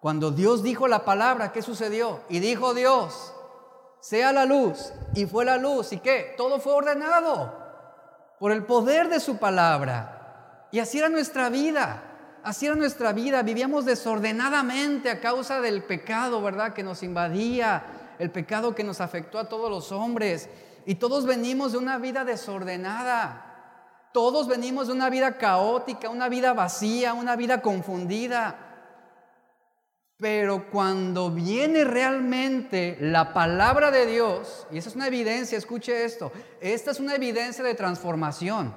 Cuando 0.00 0.30
Dios 0.30 0.62
dijo 0.62 0.88
la 0.88 1.04
palabra, 1.04 1.52
¿qué 1.52 1.62
sucedió? 1.62 2.20
Y 2.28 2.40
dijo 2.40 2.74
Dios, 2.74 3.32
sea 4.08 4.32
la 4.32 4.44
luz. 4.44 4.92
Y 5.14 5.26
fue 5.26 5.44
la 5.44 5.56
luz. 5.56 5.92
¿Y 5.92 5.98
qué? 5.98 6.34
Todo 6.36 6.60
fue 6.60 6.74
ordenado 6.74 7.52
por 8.38 8.52
el 8.52 8.64
poder 8.64 9.08
de 9.08 9.18
su 9.18 9.38
palabra. 9.38 10.68
Y 10.70 10.78
así 10.78 10.98
era 10.98 11.08
nuestra 11.08 11.48
vida. 11.48 12.04
Así 12.44 12.66
era 12.66 12.76
nuestra 12.76 13.12
vida. 13.12 13.42
Vivíamos 13.42 13.84
desordenadamente 13.84 15.10
a 15.10 15.20
causa 15.20 15.60
del 15.60 15.82
pecado, 15.82 16.40
¿verdad? 16.40 16.72
Que 16.72 16.84
nos 16.84 17.02
invadía, 17.02 17.82
el 18.20 18.30
pecado 18.30 18.76
que 18.76 18.84
nos 18.84 19.00
afectó 19.00 19.40
a 19.40 19.48
todos 19.48 19.68
los 19.68 19.90
hombres. 19.90 20.48
Y 20.84 20.94
todos 20.94 21.26
venimos 21.26 21.72
de 21.72 21.78
una 21.78 21.98
vida 21.98 22.24
desordenada. 22.24 23.42
Todos 24.12 24.46
venimos 24.46 24.86
de 24.86 24.92
una 24.92 25.10
vida 25.10 25.36
caótica, 25.36 26.10
una 26.10 26.28
vida 26.28 26.52
vacía, 26.52 27.12
una 27.12 27.34
vida 27.34 27.60
confundida. 27.60 28.65
Pero 30.18 30.70
cuando 30.70 31.30
viene 31.30 31.84
realmente 31.84 32.96
la 33.00 33.34
palabra 33.34 33.90
de 33.90 34.06
Dios, 34.06 34.66
y 34.70 34.78
esa 34.78 34.88
es 34.88 34.96
una 34.96 35.08
evidencia, 35.08 35.58
escuche 35.58 36.04
esto, 36.04 36.32
esta 36.60 36.90
es 36.90 37.00
una 37.00 37.14
evidencia 37.14 37.62
de 37.62 37.74
transformación. 37.74 38.74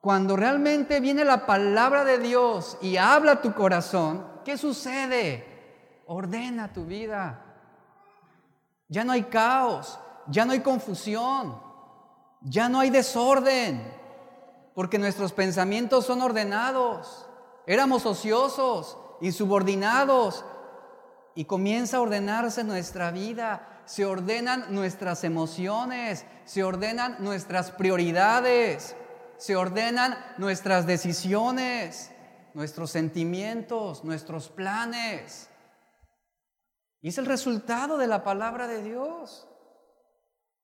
Cuando 0.00 0.36
realmente 0.36 0.98
viene 0.98 1.24
la 1.24 1.46
palabra 1.46 2.04
de 2.04 2.18
Dios 2.18 2.76
y 2.82 2.96
habla 2.96 3.40
tu 3.40 3.54
corazón, 3.54 4.26
¿qué 4.44 4.58
sucede? 4.58 6.02
Ordena 6.06 6.72
tu 6.72 6.84
vida. 6.84 7.40
Ya 8.88 9.04
no 9.04 9.12
hay 9.12 9.22
caos, 9.22 9.98
ya 10.26 10.44
no 10.44 10.52
hay 10.52 10.60
confusión, 10.60 11.58
ya 12.42 12.68
no 12.68 12.80
hay 12.80 12.90
desorden, 12.90 13.82
porque 14.74 14.98
nuestros 14.98 15.32
pensamientos 15.32 16.04
son 16.04 16.20
ordenados. 16.20 17.26
Éramos 17.66 18.04
ociosos, 18.04 18.98
insubordinados 19.20 20.44
y 21.34 21.44
comienza 21.44 21.96
a 21.96 22.00
ordenarse 22.00 22.64
nuestra 22.64 23.10
vida. 23.10 23.82
Se 23.86 24.04
ordenan 24.04 24.66
nuestras 24.74 25.24
emociones, 25.24 26.24
se 26.44 26.64
ordenan 26.64 27.16
nuestras 27.18 27.70
prioridades, 27.70 28.96
se 29.36 29.56
ordenan 29.56 30.16
nuestras 30.38 30.86
decisiones, 30.86 32.10
nuestros 32.54 32.90
sentimientos, 32.90 34.04
nuestros 34.04 34.48
planes. 34.48 35.50
Y 37.02 37.08
es 37.08 37.18
el 37.18 37.26
resultado 37.26 37.98
de 37.98 38.06
la 38.06 38.24
palabra 38.24 38.66
de 38.66 38.82
Dios, 38.82 39.46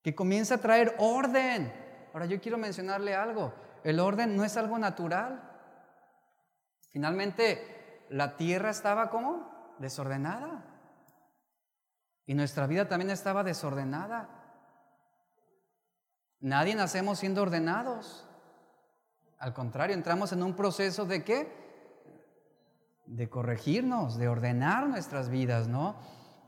que 0.01 0.15
comienza 0.15 0.55
a 0.55 0.61
traer 0.61 0.95
orden. 0.97 1.71
Ahora 2.13 2.25
yo 2.25 2.41
quiero 2.41 2.57
mencionarle 2.57 3.13
algo, 3.13 3.53
el 3.83 3.99
orden 3.99 4.35
no 4.35 4.43
es 4.43 4.57
algo 4.57 4.79
natural. 4.79 5.47
Finalmente, 6.91 7.80
la 8.11 8.35
tierra 8.35 8.69
estaba 8.69 9.09
como 9.09 9.75
desordenada. 9.79 10.65
Y 12.25 12.33
nuestra 12.33 12.67
vida 12.67 12.87
también 12.87 13.09
estaba 13.09 13.43
desordenada. 13.43 14.29
Nadie 16.41 16.75
nacemos 16.75 17.19
siendo 17.19 17.41
ordenados. 17.41 18.27
Al 19.39 19.53
contrario, 19.53 19.95
entramos 19.95 20.33
en 20.33 20.43
un 20.43 20.55
proceso 20.55 21.05
de 21.05 21.23
qué? 21.23 21.51
De 23.05 23.29
corregirnos, 23.29 24.17
de 24.17 24.27
ordenar 24.27 24.87
nuestras 24.87 25.29
vidas, 25.29 25.67
¿no? 25.67 25.95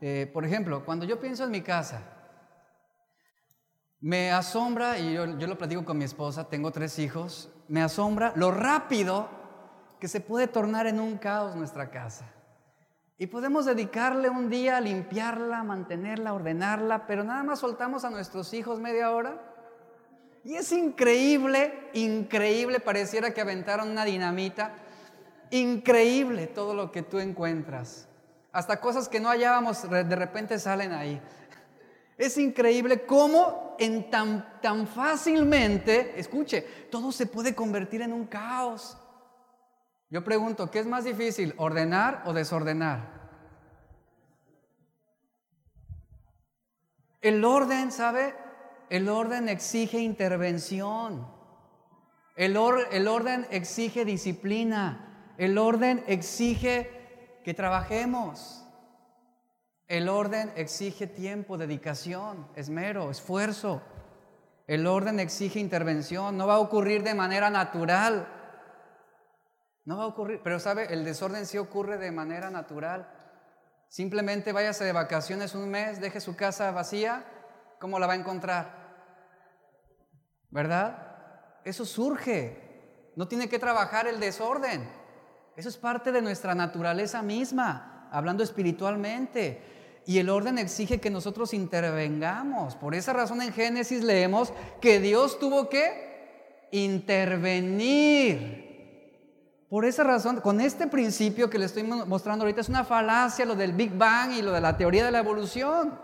Eh, 0.00 0.30
por 0.32 0.44
ejemplo, 0.44 0.84
cuando 0.84 1.06
yo 1.06 1.18
pienso 1.18 1.44
en 1.44 1.50
mi 1.50 1.62
casa, 1.62 2.02
me 4.00 4.32
asombra, 4.32 4.98
y 4.98 5.14
yo, 5.14 5.38
yo 5.38 5.46
lo 5.46 5.56
platico 5.56 5.84
con 5.84 5.96
mi 5.96 6.04
esposa, 6.04 6.48
tengo 6.48 6.70
tres 6.72 6.98
hijos, 6.98 7.50
me 7.68 7.82
asombra 7.82 8.34
lo 8.36 8.50
rápido 8.50 9.43
que 10.04 10.08
se 10.08 10.20
puede 10.20 10.48
tornar 10.48 10.86
en 10.86 11.00
un 11.00 11.16
caos 11.16 11.56
nuestra 11.56 11.90
casa. 11.90 12.26
Y 13.16 13.26
podemos 13.26 13.64
dedicarle 13.64 14.28
un 14.28 14.50
día 14.50 14.76
a 14.76 14.80
limpiarla, 14.82 15.62
mantenerla, 15.62 16.34
ordenarla, 16.34 17.06
pero 17.06 17.24
nada 17.24 17.42
más 17.42 17.60
soltamos 17.60 18.04
a 18.04 18.10
nuestros 18.10 18.52
hijos 18.52 18.80
media 18.80 19.10
hora. 19.12 19.40
Y 20.44 20.56
es 20.56 20.70
increíble, 20.72 21.88
increíble, 21.94 22.80
pareciera 22.80 23.32
que 23.32 23.40
aventaron 23.40 23.88
una 23.88 24.04
dinamita. 24.04 24.74
Increíble 25.48 26.48
todo 26.48 26.74
lo 26.74 26.92
que 26.92 27.00
tú 27.00 27.18
encuentras. 27.18 28.06
Hasta 28.52 28.82
cosas 28.82 29.08
que 29.08 29.20
no 29.20 29.30
hallábamos 29.30 29.88
de 29.88 30.16
repente 30.16 30.58
salen 30.58 30.92
ahí. 30.92 31.18
Es 32.18 32.36
increíble 32.36 33.06
cómo 33.06 33.74
en 33.78 34.10
tan, 34.10 34.60
tan 34.60 34.86
fácilmente, 34.86 36.20
escuche, 36.20 36.60
todo 36.90 37.10
se 37.10 37.24
puede 37.24 37.54
convertir 37.54 38.02
en 38.02 38.12
un 38.12 38.26
caos. 38.26 38.98
Yo 40.10 40.22
pregunto, 40.22 40.70
¿qué 40.70 40.80
es 40.80 40.86
más 40.86 41.04
difícil, 41.04 41.54
ordenar 41.56 42.22
o 42.26 42.32
desordenar? 42.32 43.14
El 47.20 47.44
orden, 47.44 47.90
¿sabe? 47.90 48.34
El 48.90 49.08
orden 49.08 49.48
exige 49.48 49.98
intervención. 49.98 51.26
El, 52.36 52.56
el, 52.92 53.08
orden 53.08 53.46
exige 53.50 54.04
disciplina. 54.04 55.32
El 55.38 55.56
orden 55.56 56.04
exige 56.06 57.40
que 57.42 57.54
trabajemos. 57.54 58.66
El 59.88 60.08
orden 60.10 60.52
exige 60.54 61.06
tiempo, 61.06 61.56
dedicación, 61.56 62.46
esmero, 62.56 63.10
esfuerzo. 63.10 63.80
El 64.66 64.86
orden 64.86 65.18
exige 65.18 65.60
intervención. 65.60 66.36
No 66.36 66.46
va 66.46 66.56
a 66.56 66.60
ocurrir 66.60 67.02
de 67.04 67.14
manera 67.14 67.48
natural. 67.48 68.28
No 69.84 69.98
va 69.98 70.04
a 70.04 70.06
ocurrir, 70.06 70.40
pero 70.42 70.58
sabe, 70.58 70.92
el 70.92 71.04
desorden 71.04 71.44
sí 71.46 71.58
ocurre 71.58 71.98
de 71.98 72.10
manera 72.10 72.50
natural. 72.50 73.06
Simplemente 73.88 74.52
váyase 74.52 74.84
de 74.84 74.92
vacaciones 74.92 75.54
un 75.54 75.68
mes, 75.68 76.00
deje 76.00 76.20
su 76.20 76.34
casa 76.36 76.70
vacía, 76.70 77.24
¿cómo 77.78 77.98
la 77.98 78.06
va 78.06 78.14
a 78.14 78.16
encontrar? 78.16 78.84
¿Verdad? 80.50 80.96
Eso 81.64 81.84
surge. 81.84 83.12
No 83.14 83.28
tiene 83.28 83.48
que 83.48 83.58
trabajar 83.58 84.06
el 84.06 84.20
desorden. 84.20 84.88
Eso 85.56 85.68
es 85.68 85.76
parte 85.76 86.12
de 86.12 86.22
nuestra 86.22 86.54
naturaleza 86.54 87.22
misma, 87.22 88.08
hablando 88.10 88.42
espiritualmente. 88.42 89.62
Y 90.06 90.18
el 90.18 90.30
orden 90.30 90.58
exige 90.58 91.00
que 91.00 91.10
nosotros 91.10 91.54
intervengamos. 91.54 92.74
Por 92.74 92.94
esa 92.94 93.12
razón 93.12 93.42
en 93.42 93.52
Génesis 93.52 94.02
leemos 94.02 94.52
que 94.80 94.98
Dios 94.98 95.38
tuvo 95.38 95.68
que 95.68 96.68
intervenir 96.72 98.63
por 99.74 99.84
esa 99.84 100.04
razón, 100.04 100.40
con 100.40 100.60
este 100.60 100.86
principio 100.86 101.50
que 101.50 101.58
le 101.58 101.64
estoy 101.64 101.82
mostrando 101.82 102.44
ahorita, 102.44 102.60
es 102.60 102.68
una 102.68 102.84
falacia 102.84 103.44
lo 103.44 103.56
del 103.56 103.72
Big 103.72 103.92
Bang 103.92 104.30
y 104.30 104.40
lo 104.40 104.52
de 104.52 104.60
la 104.60 104.76
teoría 104.76 105.04
de 105.04 105.10
la 105.10 105.18
evolución. 105.18 105.98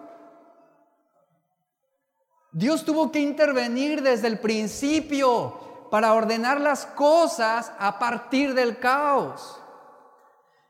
Dios 2.51 2.85
tuvo 2.85 3.13
que 3.13 3.21
intervenir 3.21 4.03
desde 4.03 4.27
el 4.27 4.41
principio 4.41 5.87
para 5.89 6.15
ordenar 6.15 6.61
las 6.61 6.85
cosas 6.85 7.71
a 7.79 8.01
partir 8.01 8.55
del 8.55 8.81
caos. 8.81 9.63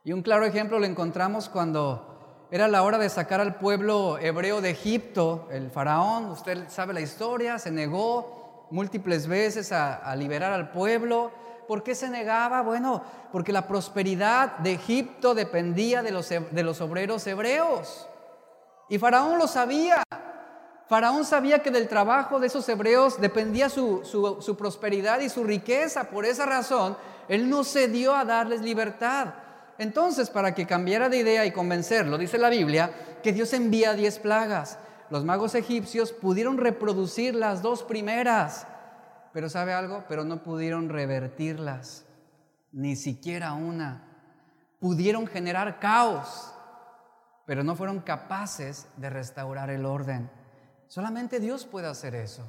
Y 0.04 0.12
un 0.12 0.20
claro 0.20 0.44
ejemplo 0.44 0.78
lo 0.78 0.84
encontramos 0.84 1.48
cuando 1.48 2.46
era 2.50 2.68
la 2.68 2.82
hora 2.82 2.98
de 2.98 3.08
sacar 3.08 3.40
al 3.40 3.54
pueblo 3.54 4.18
hebreo 4.18 4.60
de 4.60 4.68
Egipto, 4.68 5.48
el 5.50 5.70
faraón, 5.70 6.26
usted 6.26 6.68
sabe 6.68 6.92
la 6.92 7.00
historia, 7.00 7.58
se 7.58 7.70
negó 7.70 8.68
múltiples 8.70 9.26
veces 9.26 9.72
a, 9.72 9.94
a 9.94 10.14
liberar 10.16 10.52
al 10.52 10.70
pueblo 10.70 11.48
¿Por 11.70 11.84
qué 11.84 11.94
se 11.94 12.08
negaba? 12.08 12.62
Bueno, 12.62 13.00
porque 13.30 13.52
la 13.52 13.68
prosperidad 13.68 14.58
de 14.58 14.72
Egipto 14.72 15.36
dependía 15.36 16.02
de 16.02 16.10
los, 16.10 16.28
de 16.28 16.62
los 16.64 16.80
obreros 16.80 17.24
hebreos. 17.28 18.08
Y 18.88 18.98
Faraón 18.98 19.38
lo 19.38 19.46
sabía. 19.46 20.02
Faraón 20.88 21.24
sabía 21.24 21.60
que 21.60 21.70
del 21.70 21.86
trabajo 21.86 22.40
de 22.40 22.48
esos 22.48 22.68
hebreos 22.68 23.20
dependía 23.20 23.68
su, 23.68 24.04
su, 24.04 24.42
su, 24.42 24.56
prosperidad 24.56 25.20
y 25.20 25.28
su 25.28 25.44
riqueza. 25.44 26.10
Por 26.10 26.26
esa 26.26 26.44
razón, 26.44 26.96
él 27.28 27.48
no 27.48 27.62
cedió 27.62 28.16
a 28.16 28.24
darles 28.24 28.62
libertad. 28.62 29.28
Entonces, 29.78 30.28
para 30.28 30.56
que 30.56 30.66
cambiara 30.66 31.08
de 31.08 31.18
idea 31.18 31.46
y 31.46 31.52
convencerlo, 31.52 32.18
dice 32.18 32.36
la 32.36 32.50
Biblia 32.50 32.90
que 33.22 33.32
Dios 33.32 33.52
envía 33.52 33.94
diez 33.94 34.18
plagas. 34.18 34.76
Los 35.08 35.24
magos 35.24 35.54
egipcios 35.54 36.10
pudieron 36.10 36.58
reproducir 36.58 37.36
las 37.36 37.62
dos 37.62 37.84
primeras, 37.84 38.66
pero 39.32 39.48
¿sabe 39.48 39.72
algo? 39.72 40.04
Pero 40.08 40.24
no 40.24 40.42
pudieron 40.42 40.88
revertirlas, 40.88 42.06
ni 42.72 42.96
siquiera 42.96 43.52
una. 43.52 44.06
Pudieron 44.78 45.26
generar 45.26 45.78
caos, 45.78 46.54
pero 47.46 47.62
no 47.62 47.76
fueron 47.76 48.00
capaces 48.00 48.88
de 48.96 49.10
restaurar 49.10 49.70
el 49.70 49.84
orden. 49.84 50.30
Solamente 50.88 51.38
Dios 51.38 51.66
puede 51.66 51.86
hacer 51.86 52.14
eso. 52.14 52.46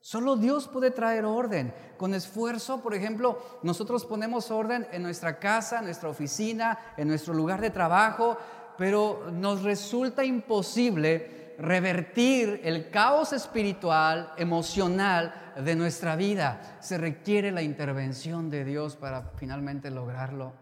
Solo 0.00 0.36
Dios 0.36 0.66
puede 0.66 0.90
traer 0.90 1.24
orden. 1.24 1.72
Con 1.96 2.12
esfuerzo, 2.14 2.82
por 2.82 2.94
ejemplo, 2.94 3.40
nosotros 3.62 4.04
ponemos 4.04 4.50
orden 4.50 4.86
en 4.90 5.02
nuestra 5.02 5.38
casa, 5.38 5.78
en 5.78 5.84
nuestra 5.84 6.08
oficina, 6.08 6.78
en 6.96 7.06
nuestro 7.06 7.34
lugar 7.34 7.60
de 7.60 7.70
trabajo, 7.70 8.36
pero 8.76 9.30
nos 9.30 9.62
resulta 9.62 10.24
imposible 10.24 11.54
revertir 11.58 12.60
el 12.64 12.90
caos 12.90 13.32
espiritual, 13.32 14.32
emocional 14.36 15.41
de 15.56 15.76
nuestra 15.76 16.16
vida. 16.16 16.78
Se 16.80 16.98
requiere 16.98 17.52
la 17.52 17.62
intervención 17.62 18.50
de 18.50 18.64
Dios 18.64 18.96
para 18.96 19.32
finalmente 19.36 19.90
lograrlo. 19.90 20.52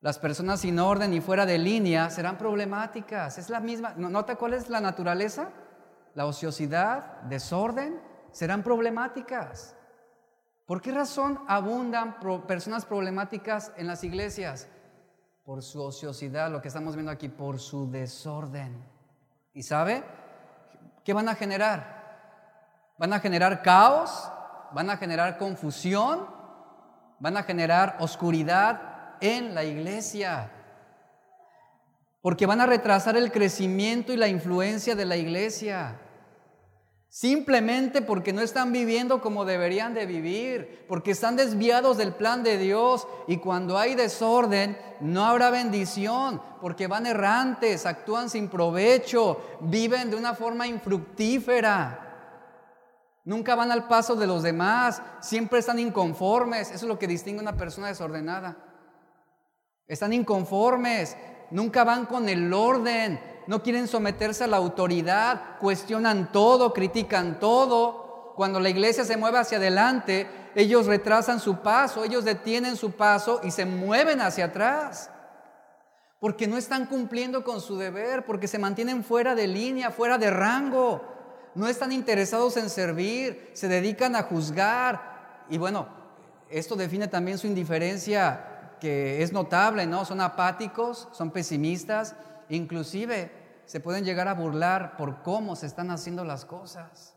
Las 0.00 0.18
personas 0.18 0.60
sin 0.60 0.78
orden 0.78 1.12
y 1.12 1.20
fuera 1.20 1.46
de 1.46 1.58
línea 1.58 2.10
serán 2.10 2.38
problemáticas. 2.38 3.38
Es 3.38 3.50
la 3.50 3.60
misma. 3.60 3.94
¿Nota 3.96 4.36
cuál 4.36 4.54
es 4.54 4.68
la 4.68 4.80
naturaleza? 4.80 5.50
la 6.14 6.26
ociosidad, 6.26 7.22
desorden, 7.22 8.00
serán 8.32 8.62
problemáticas. 8.62 9.76
¿Por 10.66 10.80
qué 10.80 10.92
razón 10.92 11.40
abundan 11.48 12.18
personas 12.46 12.84
problemáticas 12.84 13.72
en 13.76 13.86
las 13.86 14.04
iglesias? 14.04 14.68
Por 15.44 15.62
su 15.62 15.82
ociosidad, 15.82 16.50
lo 16.50 16.62
que 16.62 16.68
estamos 16.68 16.94
viendo 16.94 17.10
aquí, 17.10 17.28
por 17.28 17.58
su 17.58 17.90
desorden. 17.90 18.82
¿Y 19.54 19.62
sabe? 19.62 20.04
¿Qué 21.04 21.12
van 21.12 21.28
a 21.28 21.34
generar? 21.34 22.01
Van 23.02 23.12
a 23.12 23.18
generar 23.18 23.62
caos, 23.62 24.30
van 24.72 24.88
a 24.88 24.96
generar 24.96 25.36
confusión, 25.36 26.24
van 27.18 27.36
a 27.36 27.42
generar 27.42 27.96
oscuridad 27.98 29.16
en 29.20 29.56
la 29.56 29.64
iglesia 29.64 30.52
porque 32.20 32.46
van 32.46 32.60
a 32.60 32.66
retrasar 32.66 33.16
el 33.16 33.32
crecimiento 33.32 34.12
y 34.12 34.16
la 34.16 34.28
influencia 34.28 34.94
de 34.94 35.04
la 35.04 35.16
iglesia. 35.16 35.98
Simplemente 37.08 38.00
porque 38.00 38.32
no 38.32 38.40
están 38.40 38.72
viviendo 38.72 39.20
como 39.20 39.44
deberían 39.44 39.92
de 39.92 40.06
vivir, 40.06 40.86
porque 40.88 41.10
están 41.10 41.34
desviados 41.34 41.98
del 41.98 42.14
plan 42.14 42.44
de 42.44 42.56
Dios 42.56 43.08
y 43.26 43.38
cuando 43.38 43.76
hay 43.76 43.96
desorden 43.96 44.78
no 45.00 45.24
habrá 45.26 45.50
bendición, 45.50 46.40
porque 46.60 46.86
van 46.86 47.06
errantes, 47.06 47.84
actúan 47.84 48.30
sin 48.30 48.48
provecho, 48.48 49.58
viven 49.60 50.08
de 50.08 50.16
una 50.16 50.34
forma 50.34 50.68
infructífera. 50.68 52.11
Nunca 53.24 53.54
van 53.54 53.70
al 53.70 53.86
paso 53.86 54.16
de 54.16 54.26
los 54.26 54.42
demás, 54.42 55.00
siempre 55.20 55.60
están 55.60 55.78
inconformes. 55.78 56.68
Eso 56.68 56.86
es 56.86 56.88
lo 56.88 56.98
que 56.98 57.06
distingue 57.06 57.38
a 57.40 57.42
una 57.42 57.56
persona 57.56 57.86
desordenada. 57.88 58.56
Están 59.86 60.12
inconformes, 60.12 61.16
nunca 61.50 61.84
van 61.84 62.06
con 62.06 62.28
el 62.28 62.52
orden, 62.52 63.20
no 63.46 63.62
quieren 63.62 63.86
someterse 63.86 64.44
a 64.44 64.48
la 64.48 64.56
autoridad, 64.56 65.58
cuestionan 65.58 66.32
todo, 66.32 66.72
critican 66.72 67.38
todo. 67.38 68.32
Cuando 68.36 68.58
la 68.58 68.70
iglesia 68.70 69.04
se 69.04 69.16
mueve 69.16 69.38
hacia 69.38 69.58
adelante, 69.58 70.26
ellos 70.54 70.86
retrasan 70.86 71.40
su 71.40 71.58
paso, 71.58 72.04
ellos 72.04 72.24
detienen 72.24 72.76
su 72.76 72.92
paso 72.92 73.40
y 73.44 73.50
se 73.50 73.66
mueven 73.66 74.20
hacia 74.20 74.46
atrás. 74.46 75.10
Porque 76.18 76.46
no 76.46 76.56
están 76.56 76.86
cumpliendo 76.86 77.44
con 77.44 77.60
su 77.60 77.76
deber, 77.76 78.24
porque 78.24 78.48
se 78.48 78.58
mantienen 78.58 79.04
fuera 79.04 79.34
de 79.34 79.46
línea, 79.46 79.90
fuera 79.90 80.18
de 80.18 80.30
rango. 80.30 81.11
No 81.54 81.68
están 81.68 81.92
interesados 81.92 82.56
en 82.56 82.70
servir, 82.70 83.50
se 83.52 83.68
dedican 83.68 84.16
a 84.16 84.22
juzgar. 84.22 85.44
Y 85.48 85.58
bueno, 85.58 85.86
esto 86.48 86.76
define 86.76 87.08
también 87.08 87.38
su 87.38 87.46
indiferencia 87.46 88.76
que 88.80 89.22
es 89.22 89.32
notable, 89.32 89.86
¿no? 89.86 90.04
Son 90.04 90.20
apáticos, 90.20 91.08
son 91.12 91.30
pesimistas, 91.30 92.16
inclusive 92.48 93.30
se 93.64 93.80
pueden 93.80 94.04
llegar 94.04 94.28
a 94.28 94.34
burlar 94.34 94.96
por 94.96 95.22
cómo 95.22 95.56
se 95.56 95.66
están 95.66 95.90
haciendo 95.90 96.24
las 96.24 96.44
cosas. 96.44 97.14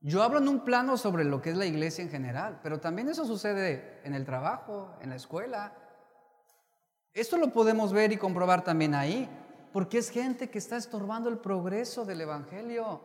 Yo 0.00 0.22
hablo 0.22 0.38
en 0.38 0.48
un 0.48 0.64
plano 0.64 0.96
sobre 0.96 1.24
lo 1.24 1.42
que 1.42 1.50
es 1.50 1.56
la 1.56 1.66
iglesia 1.66 2.02
en 2.02 2.10
general, 2.10 2.60
pero 2.62 2.80
también 2.80 3.08
eso 3.08 3.26
sucede 3.26 4.00
en 4.02 4.14
el 4.14 4.24
trabajo, 4.24 4.96
en 5.02 5.10
la 5.10 5.16
escuela. 5.16 5.74
Esto 7.12 7.36
lo 7.36 7.52
podemos 7.52 7.92
ver 7.92 8.10
y 8.10 8.16
comprobar 8.16 8.64
también 8.64 8.94
ahí, 8.94 9.28
porque 9.72 9.98
es 9.98 10.10
gente 10.10 10.50
que 10.50 10.58
está 10.58 10.76
estorbando 10.76 11.28
el 11.28 11.38
progreso 11.38 12.04
del 12.04 12.20
Evangelio, 12.22 13.00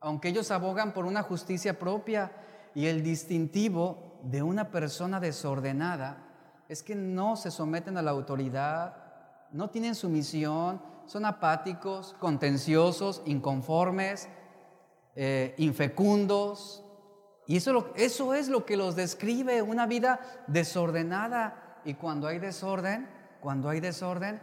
aunque 0.00 0.28
ellos 0.28 0.50
abogan 0.50 0.92
por 0.92 1.04
una 1.04 1.22
justicia 1.22 1.78
propia 1.78 2.32
y 2.74 2.86
el 2.86 3.02
distintivo 3.02 4.20
de 4.22 4.42
una 4.42 4.70
persona 4.70 5.20
desordenada 5.20 6.24
es 6.68 6.82
que 6.82 6.94
no 6.94 7.36
se 7.36 7.50
someten 7.50 7.96
a 7.96 8.02
la 8.02 8.10
autoridad, 8.10 8.96
no 9.52 9.70
tienen 9.70 9.94
sumisión, 9.94 10.82
son 11.06 11.24
apáticos, 11.24 12.14
contenciosos, 12.18 13.22
inconformes, 13.24 14.28
eh, 15.16 15.54
infecundos. 15.56 16.84
Y 17.46 17.56
eso, 17.56 17.92
eso 17.96 18.34
es 18.34 18.48
lo 18.48 18.66
que 18.66 18.76
los 18.76 18.94
describe, 18.94 19.62
una 19.62 19.86
vida 19.86 20.20
desordenada. 20.46 21.80
Y 21.84 21.94
cuando 21.94 22.26
hay 22.26 22.38
desorden, 22.38 23.08
cuando 23.40 23.70
hay 23.70 23.80
desorden, 23.80 24.40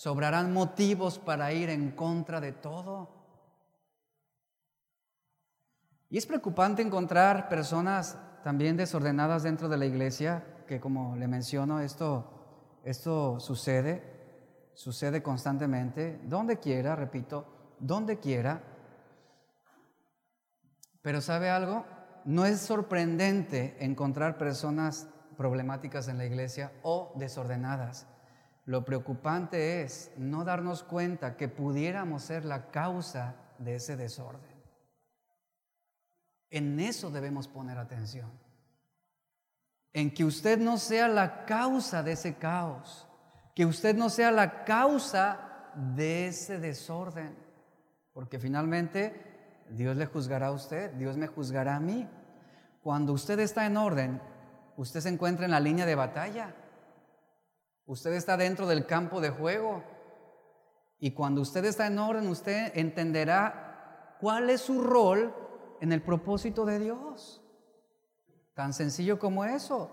sobrarán 0.00 0.54
motivos 0.54 1.18
para 1.18 1.52
ir 1.52 1.68
en 1.68 1.90
contra 1.90 2.40
de 2.40 2.52
todo. 2.52 3.10
Y 6.08 6.16
es 6.16 6.24
preocupante 6.24 6.80
encontrar 6.80 7.50
personas 7.50 8.16
también 8.42 8.78
desordenadas 8.78 9.42
dentro 9.42 9.68
de 9.68 9.76
la 9.76 9.84
iglesia 9.84 10.42
que 10.66 10.80
como 10.80 11.16
le 11.16 11.28
menciono, 11.28 11.80
esto, 11.80 12.80
esto 12.82 13.38
sucede, 13.40 14.72
sucede 14.72 15.22
constantemente, 15.22 16.18
donde 16.24 16.58
quiera, 16.58 16.96
repito, 16.96 17.76
donde 17.78 18.18
quiera. 18.18 18.62
Pero 21.02 21.20
¿sabe 21.20 21.50
algo? 21.50 21.84
No 22.24 22.46
es 22.46 22.60
sorprendente 22.60 23.76
encontrar 23.84 24.38
personas 24.38 25.08
problemáticas 25.36 26.08
en 26.08 26.16
la 26.16 26.24
iglesia 26.24 26.72
o 26.82 27.12
desordenadas. 27.16 28.06
Lo 28.70 28.84
preocupante 28.84 29.82
es 29.82 30.12
no 30.16 30.44
darnos 30.44 30.84
cuenta 30.84 31.36
que 31.36 31.48
pudiéramos 31.48 32.22
ser 32.22 32.44
la 32.44 32.70
causa 32.70 33.34
de 33.58 33.74
ese 33.74 33.96
desorden. 33.96 34.62
En 36.50 36.78
eso 36.78 37.10
debemos 37.10 37.48
poner 37.48 37.78
atención 37.78 38.30
en 39.92 40.14
que 40.14 40.24
usted 40.24 40.60
no 40.60 40.78
sea 40.78 41.08
la 41.08 41.46
causa 41.46 42.04
de 42.04 42.12
ese 42.12 42.36
caos, 42.36 43.08
que 43.56 43.66
usted 43.66 43.96
no 43.96 44.08
sea 44.08 44.30
la 44.30 44.62
causa 44.62 45.72
de 45.74 46.28
ese 46.28 46.60
desorden, 46.60 47.34
porque 48.12 48.38
finalmente 48.38 49.66
Dios 49.70 49.96
le 49.96 50.06
juzgará 50.06 50.46
a 50.46 50.52
usted, 50.52 50.92
Dios 50.92 51.16
me 51.16 51.26
juzgará 51.26 51.74
a 51.74 51.80
mí. 51.80 52.08
Cuando 52.84 53.14
usted 53.14 53.40
está 53.40 53.66
en 53.66 53.76
orden, 53.76 54.22
usted 54.76 55.00
se 55.00 55.08
encuentra 55.08 55.44
en 55.44 55.50
la 55.50 55.58
línea 55.58 55.86
de 55.86 55.96
batalla, 55.96 56.54
usted 57.90 58.12
está 58.12 58.36
dentro 58.36 58.68
del 58.68 58.86
campo 58.86 59.20
de 59.20 59.30
juego, 59.30 59.82
y 61.00 61.10
cuando 61.10 61.40
usted 61.40 61.64
está 61.64 61.88
en 61.88 61.98
orden, 61.98 62.28
usted 62.28 62.70
entenderá 62.76 64.16
cuál 64.20 64.48
es 64.48 64.60
su 64.60 64.80
rol 64.80 65.34
en 65.80 65.90
el 65.90 66.00
propósito 66.00 66.64
de 66.64 66.78
Dios. 66.78 67.42
Tan 68.54 68.72
sencillo 68.72 69.18
como 69.18 69.44
eso. 69.44 69.90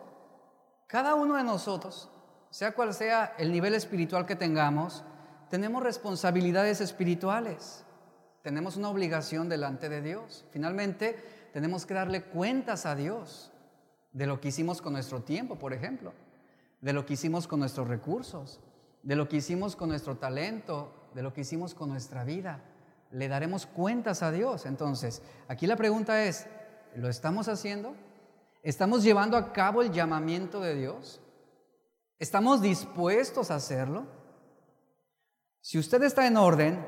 Cada 0.86 1.16
uno 1.16 1.38
de 1.38 1.43
nosotros, 1.43 2.12
sea 2.52 2.76
cual 2.76 2.93
sea 2.93 3.34
el 3.39 3.52
nivel 3.52 3.74
espiritual 3.74 4.28
que 4.28 4.36
tengamos, 4.36 5.04
tenemos 5.50 5.82
responsabilidades 5.82 6.82
espirituales. 6.82 7.84
Tenemos 8.43 8.78
una 8.78 8.89
obligación 8.89 9.50
delante 9.50 9.89
de 9.89 10.02
Dios. 10.04 10.45
Finalmente, 10.52 11.50
tenemos 11.52 11.88
que 11.88 11.95
darle 11.95 12.22
cuentas 12.22 12.86
a 12.86 12.95
Dios 12.95 13.52
de 14.12 14.28
lo 14.28 14.39
que 14.39 14.50
hicimos 14.50 14.84
con 14.84 14.93
nuestro 14.93 15.24
tiempo, 15.24 15.58
por 15.58 15.74
ejemplo, 15.74 16.14
de 16.82 16.94
lo 16.94 17.06
que 17.06 17.14
hicimos 17.14 17.48
con 17.48 17.60
nuestros 17.60 17.88
recursos, 17.88 18.60
de 19.04 19.16
lo 19.16 19.28
que 19.28 19.38
hicimos 19.38 19.76
con 19.76 19.90
nuestro 19.90 20.18
talento, 20.18 21.10
de 21.14 21.24
lo 21.24 21.34
que 21.34 21.42
hicimos 21.42 21.74
con 21.74 21.90
nuestra 21.90 22.24
vida. 22.24 22.62
Le 23.12 23.28
daremos 23.28 23.66
cuentas 23.66 24.22
a 24.22 24.32
Dios. 24.32 24.66
Entonces, 24.66 25.22
aquí 25.48 25.66
la 25.66 25.76
pregunta 25.76 26.24
es, 26.24 26.48
¿lo 26.96 27.10
estamos 27.10 27.48
haciendo? 27.48 27.96
¿Estamos 28.64 29.04
llevando 29.04 29.38
a 29.38 29.54
cabo 29.54 29.82
el 29.82 29.92
llamamiento 29.92 30.60
de 30.60 30.76
Dios? 30.76 31.22
¿Estamos 32.20 32.62
dispuestos 32.62 33.52
a 33.52 33.56
hacerlo? 33.56 34.06
Si 35.62 35.78
usted 35.78 36.04
está 36.04 36.28
en 36.28 36.38
orden, 36.38 36.86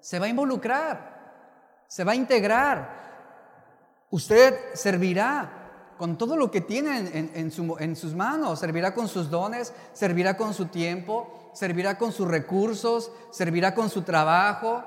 se 0.00 0.18
va 0.18 0.26
a 0.26 0.30
involucrar, 0.30 1.84
se 1.88 2.04
va 2.04 2.12
a 2.12 2.16
integrar, 2.16 4.06
usted 4.10 4.54
servirá, 4.74 5.57
con 5.98 6.16
todo 6.16 6.36
lo 6.36 6.50
que 6.50 6.60
tiene 6.60 7.10
en, 7.34 7.50
sus 7.96 8.14
manos. 8.14 8.60
Servirá 8.60 8.94
con 8.94 9.08
sus 9.08 9.28
dones, 9.28 9.74
servirá 9.92 10.36
con 10.36 10.54
su 10.54 10.66
tiempo, 10.66 11.50
servirá 11.52 11.98
con 11.98 12.12
sus 12.12 12.28
recursos, 12.28 13.10
servirá 13.30 13.74
con 13.74 13.90
su 13.90 14.02
trabajo. 14.02 14.82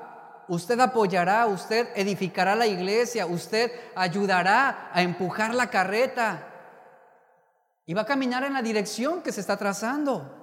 Usted 0.48 0.80
apoyará, 0.80 1.46
usted 1.46 1.88
edificará 1.94 2.56
la 2.56 2.66
iglesia, 2.66 3.26
usted 3.26 3.70
ayudará 3.94 4.90
a 4.92 5.02
empujar 5.02 5.54
la 5.54 5.70
carreta 5.70 6.48
y 7.86 7.94
va 7.94 8.02
a 8.02 8.06
caminar 8.06 8.42
en 8.44 8.54
la 8.54 8.62
dirección 8.62 9.22
que 9.22 9.32
se 9.32 9.40
está 9.42 9.56
trazando. 9.56 10.38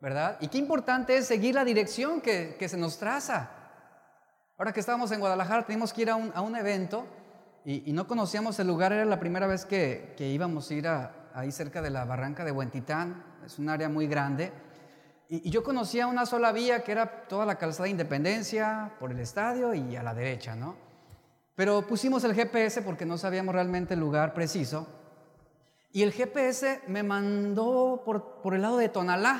¿Verdad? 0.00 0.38
Y 0.40 0.48
qué 0.48 0.58
importante 0.58 1.16
es 1.16 1.26
seguir 1.26 1.54
la 1.54 1.64
dirección 1.64 2.20
que, 2.20 2.56
se 2.68 2.76
nos 2.76 2.98
traza. 2.98 3.50
Ahora 4.58 4.72
que 4.72 4.80
estábamos 4.80 5.12
en 5.12 5.20
Guadalajara, 5.20 5.64
teníamos 5.64 5.92
que 5.92 6.02
ir 6.02 6.10
a 6.10 6.16
un 6.16 6.56
evento 6.56 7.06
y, 7.64 7.92
no 7.92 8.06
conocíamos 8.06 8.58
el 8.58 8.68
lugar, 8.68 8.92
era 8.92 9.04
la 9.04 9.20
primera 9.20 9.46
vez 9.46 9.66
que, 9.66 10.14
íbamos 10.18 10.70
a 10.70 10.74
ir 10.74 10.88
ahí 11.34 11.52
cerca 11.52 11.82
de 11.82 11.90
la 11.90 12.04
barranca 12.04 12.44
de 12.44 12.52
Huentitán, 12.52 13.22
es 13.44 13.58
un 13.58 13.68
área 13.68 13.88
muy 13.88 14.06
grande. 14.06 14.52
Y, 15.28 15.50
yo 15.50 15.62
conocía 15.62 16.06
una 16.06 16.24
sola 16.24 16.52
vía 16.52 16.82
que 16.82 16.92
era 16.92 17.26
toda 17.28 17.44
la 17.44 17.56
calzada 17.56 17.84
de 17.84 17.90
Independencia, 17.90 18.94
por 18.98 19.12
el 19.12 19.20
estadio 19.20 19.74
y 19.74 19.94
a 19.94 20.02
la 20.02 20.14
derecha, 20.14 20.56
¿no? 20.56 20.76
Pero 21.54 21.86
pusimos 21.86 22.24
el 22.24 22.34
GPS 22.34 22.80
porque 22.80 23.04
no 23.04 23.18
sabíamos 23.18 23.54
realmente 23.54 23.92
el 23.92 24.00
lugar 24.00 24.32
preciso. 24.32 24.88
Y 25.92 26.02
el 26.02 26.12
GPS 26.12 26.80
me 26.86 27.02
mandó 27.02 28.02
por, 28.04 28.40
por 28.40 28.54
el 28.54 28.62
lado 28.62 28.78
de 28.78 28.88
Tonalá. 28.88 29.38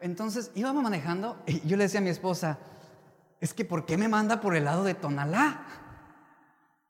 Entonces 0.00 0.50
íbamos 0.56 0.82
manejando 0.82 1.36
y 1.46 1.60
yo 1.68 1.76
le 1.76 1.84
decía 1.84 2.00
a 2.00 2.02
mi 2.02 2.10
esposa, 2.10 2.58
es 3.40 3.54
que 3.54 3.64
¿por 3.64 3.86
qué 3.86 3.96
me 3.96 4.08
manda 4.08 4.40
por 4.40 4.56
el 4.56 4.64
lado 4.64 4.82
de 4.82 4.94
Tonalá? 4.94 5.89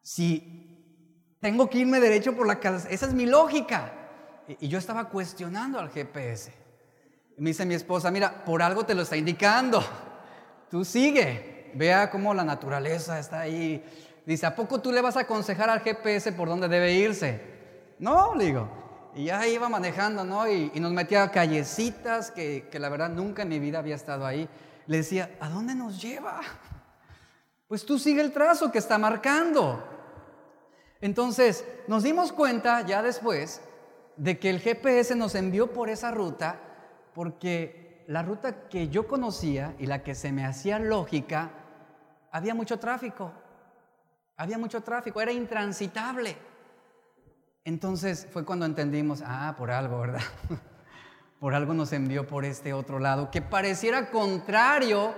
Si 0.03 1.37
tengo 1.41 1.69
que 1.69 1.79
irme 1.79 2.01
derecho 2.01 2.37
por 2.37 2.47
la 2.47 2.61
casa, 2.61 2.89
esa 2.91 3.07
es 3.07 3.15
mi 3.15 3.27
lógica. 3.27 3.93
Y, 4.61 4.69
yo 4.69 4.79
estaba 4.79 5.09
cuestionando 5.09 5.79
al 5.79 5.91
GPS. 5.91 6.53
me 7.39 7.51
dice 7.51 7.65
mi 7.65 7.75
esposa, 7.75 8.11
mira, 8.11 8.45
por 8.45 8.63
algo 8.63 8.85
te 8.85 8.95
lo 8.95 9.03
está 9.03 9.17
indicando. 9.17 9.83
Tú 10.71 10.85
sigue, 10.85 11.73
vea 11.75 12.11
cómo 12.11 12.35
la 12.35 12.45
naturaleza 12.45 13.19
está 13.19 13.41
ahí. 13.41 13.85
Dice, 14.27 14.47
¿a 14.47 14.55
poco 14.55 14.81
tú 14.81 14.93
le 14.93 15.01
vas 15.01 15.17
a 15.17 15.21
aconsejar 15.21 15.71
al 15.71 15.81
GPS 15.81 16.33
por 16.33 16.49
dónde 16.49 16.69
debe 16.69 16.93
irse? 16.95 17.41
No, 17.99 18.35
le 18.35 18.47
digo. 18.47 18.69
Y 19.15 19.25
ya 19.25 19.47
iba 19.47 19.69
manejando, 19.69 20.25
¿no? 20.25 20.49
Y, 20.49 20.71
nos 20.81 20.93
metía 20.93 21.25
a 21.25 21.31
callecitas 21.31 22.31
que, 22.31 22.69
que 22.71 22.79
la 22.79 22.89
verdad 22.89 23.11
nunca 23.11 23.43
en 23.43 23.49
mi 23.49 23.59
vida 23.59 23.79
había 23.79 23.97
estado 23.97 24.27
ahí. 24.27 24.49
Le 24.87 24.99
decía, 24.99 25.37
¿a 25.41 25.49
dónde 25.49 25.75
nos 25.75 26.01
lleva? 26.01 26.41
Pues 27.67 27.87
tú 27.87 27.99
sigue 27.99 28.21
el 28.21 28.33
trazo 28.33 28.71
que 28.71 28.79
está 28.79 28.99
marcando. 28.99 29.90
Entonces, 31.01 31.65
nos 31.89 32.03
dimos 32.03 32.33
cuenta 32.33 32.83
ya 32.83 33.03
después 33.03 33.63
de 34.17 34.39
que 34.39 34.51
el 34.51 34.61
GPS 34.61 35.17
nos 35.17 35.35
envió 35.35 35.73
por 35.73 35.89
esa 35.89 36.11
ruta 36.11 36.61
porque 37.15 38.05
la 38.07 38.23
ruta 38.23 38.69
que 38.69 38.89
yo 38.89 39.07
conocía 39.07 39.75
y 39.79 39.87
la 39.87 40.03
que 40.03 40.15
se 40.15 40.33
me 40.33 40.45
hacía 40.45 40.79
lógica, 40.79 41.51
había 42.31 42.55
mucho 42.55 42.79
tráfico. 42.79 43.33
Había 44.37 44.59
mucho 44.59 44.83
tráfico, 44.83 45.21
era 45.21 45.33
intransitable. 45.33 46.37
Entonces 47.65 48.27
fue 48.31 48.45
cuando 48.45 48.67
entendimos, 48.67 49.23
ah, 49.25 49.55
por 49.57 49.71
algo, 49.71 50.01
¿verdad? 50.01 50.23
por 51.41 51.55
algo 51.55 51.75
nos 51.75 51.93
envió 51.93 52.27
por 52.27 52.45
este 52.45 52.73
otro 52.73 52.99
lado, 52.99 53.31
que 53.31 53.43
pareciera 53.43 54.11
contrario 54.11 55.15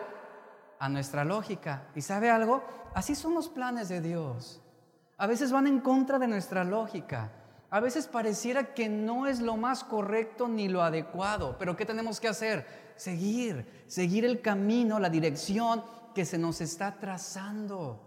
a 0.79 0.89
nuestra 0.89 1.25
lógica. 1.25 1.89
¿Y 1.95 2.03
sabe 2.03 2.31
algo? 2.31 2.63
Así 2.95 3.15
son 3.15 3.35
los 3.35 3.49
planes 3.49 3.89
de 3.89 4.01
Dios. 4.01 4.62
A 5.23 5.29
veces 5.29 5.53
van 5.53 5.69
en 5.69 5.79
contra 5.79 6.19
de 6.19 6.27
nuestra 6.27 6.65
lógica. 6.65 7.31
A 7.71 7.79
veces 7.79 8.09
pareciera 8.09 8.75
que 8.75 8.89
no 8.89 9.29
es 9.29 9.39
lo 9.39 9.57
más 9.57 9.85
correcto 9.85 10.49
ni 10.49 10.67
lo 10.67 10.83
adecuado. 10.83 11.55
Pero 11.61 11.77
¿qué 11.77 11.87
tenemos 11.87 12.19
que 12.19 12.27
hacer? 12.27 12.67
Seguir, 12.97 13.85
seguir 13.87 14.25
el 14.25 14.41
camino, 14.41 14.99
la 14.99 15.09
dirección 15.09 15.85
que 16.13 16.25
se 16.25 16.39
nos 16.39 16.61
está 16.61 16.99
trazando. 16.99 18.01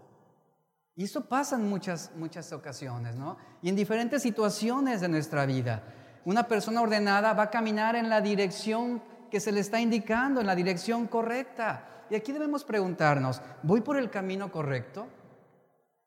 Y 0.94 1.04
eso 1.04 1.24
pasa 1.24 1.56
en 1.56 1.66
muchas, 1.70 2.10
muchas 2.16 2.52
ocasiones, 2.52 3.16
¿no? 3.16 3.38
Y 3.62 3.70
en 3.70 3.76
diferentes 3.76 4.20
situaciones 4.20 5.00
de 5.00 5.08
nuestra 5.08 5.46
vida. 5.46 5.84
Una 6.26 6.46
persona 6.46 6.82
ordenada 6.82 7.32
va 7.32 7.44
a 7.44 7.50
caminar 7.50 7.96
en 7.96 8.10
la 8.10 8.20
dirección 8.20 9.02
que 9.30 9.40
se 9.40 9.52
le 9.52 9.60
está 9.60 9.80
indicando, 9.80 10.42
en 10.42 10.46
la 10.46 10.54
dirección 10.54 11.06
correcta. 11.06 12.04
Y 12.10 12.14
aquí 12.14 12.32
debemos 12.32 12.62
preguntarnos, 12.62 13.40
¿voy 13.62 13.80
por 13.80 13.96
el 13.96 14.10
camino 14.10 14.52
correcto? 14.52 15.08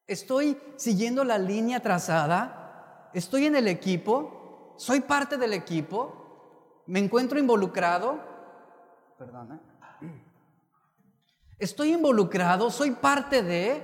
¿Estoy 0.09 0.59
siguiendo 0.75 1.23
la 1.23 1.37
línea 1.37 1.81
trazada? 1.81 3.11
¿Estoy 3.13 3.45
en 3.45 3.55
el 3.55 3.67
equipo? 3.67 4.73
¿Soy 4.75 5.01
parte 5.01 5.37
del 5.37 5.53
equipo? 5.53 6.81
¿Me 6.87 6.97
encuentro 6.97 7.37
involucrado? 7.37 8.19
Perdona. 9.19 9.61
¿Estoy 11.59 11.93
involucrado? 11.93 12.71
¿Soy 12.71 12.89
parte 12.91 13.43
de? 13.43 13.83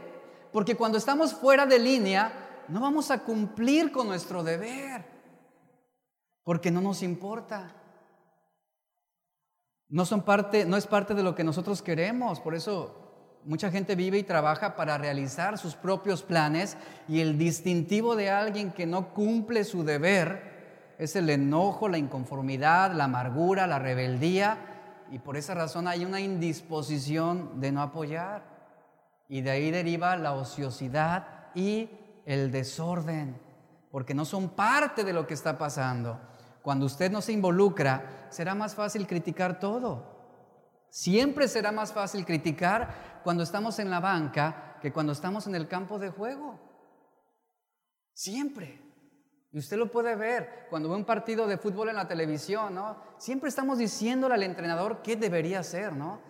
Porque 0.52 0.76
cuando 0.76 0.98
estamos 0.98 1.32
fuera 1.32 1.68
de 1.68 1.78
línea, 1.78 2.66
no 2.70 2.80
vamos 2.80 3.12
a 3.12 3.20
cumplir 3.20 3.92
con 3.92 4.08
nuestro 4.08 4.44
deber. 4.44 5.06
Porque 6.44 6.72
no 6.72 6.82
nos 6.82 7.04
importa. 7.04 7.72
No, 9.90 10.06
son 10.06 10.24
parte, 10.24 10.66
no 10.66 10.76
es 10.76 10.88
parte 10.88 11.14
de 11.14 11.22
lo 11.22 11.36
que 11.36 11.44
nosotros 11.44 11.84
queremos, 11.84 12.40
por 12.40 12.56
eso 12.56 13.05
mucha 13.46 13.70
gente 13.70 13.96
vive 13.96 14.18
y 14.18 14.24
trabaja 14.24 14.76
para 14.76 14.98
realizar 14.98 15.58
sus 15.58 15.76
propios 15.76 16.24
planes 16.24 16.78
y 17.08 17.22
el 17.22 17.38
distintivo 17.38 18.16
de 18.16 18.32
alguien 18.32 18.72
que 18.72 18.88
no 18.88 19.14
cumple 19.14 19.64
su 19.64 19.84
deber 19.84 20.96
es 20.98 21.16
el 21.16 21.30
enojo, 21.30 21.88
la 21.88 21.98
inconformidad, 21.98 22.92
la 22.94 23.06
amargura, 23.06 23.68
la 23.68 23.80
rebeldía 23.80 24.58
y 25.12 25.20
por 25.20 25.38
esa 25.38 25.54
razón 25.54 25.88
hay 25.88 26.04
una 26.04 26.20
indisposición 26.20 27.60
de 27.60 27.72
no 27.72 27.82
apoyar 27.82 28.44
y 29.30 29.42
de 29.42 29.52
ahí 29.52 29.72
deriva 29.72 30.16
la 30.16 30.34
ociosidad 30.34 31.28
y 31.54 31.90
el 32.26 32.52
desorden 32.52 33.40
porque 33.92 34.16
no 34.16 34.26
son 34.26 34.50
parte 34.50 35.04
de 35.04 35.14
lo 35.14 35.28
que 35.28 35.36
está 35.36 35.58
pasando. 35.58 36.20
Cuando 36.62 36.86
usted 36.88 37.12
no 37.12 37.22
se 37.22 37.32
involucra, 37.32 38.28
será 38.30 38.56
más 38.56 38.74
fácil 38.74 39.06
criticar 39.06 39.60
todo. 39.60 40.16
Siempre 40.90 41.48
será 41.48 41.72
más 41.72 41.94
fácil 41.94 42.26
criticar 42.26 43.15
cuando 43.26 43.42
estamos 43.42 43.80
en 43.80 43.90
la 43.90 44.00
banca 44.00 44.78
que 44.80 44.94
cuando 44.94 45.12
estamos 45.12 45.48
en 45.48 45.56
el 45.56 45.68
campo 45.68 45.98
de 45.98 46.12
juego. 46.12 46.60
Siempre. 48.14 48.80
Y 49.52 49.58
usted 49.58 49.78
lo 49.78 49.90
puede 49.90 50.16
ver 50.16 50.68
cuando 50.70 50.90
ve 50.90 50.96
un 50.96 51.06
partido 51.06 51.48
de 51.48 51.58
fútbol 51.58 51.90
en 51.90 51.96
la 51.96 52.08
televisión, 52.08 52.76
¿no? 52.76 52.98
Siempre 53.18 53.50
estamos 53.50 53.80
diciéndole 53.80 54.36
al 54.36 54.44
entrenador 54.44 55.02
qué 55.02 55.16
debería 55.16 55.62
hacer, 55.62 55.94
¿no? 55.94 56.22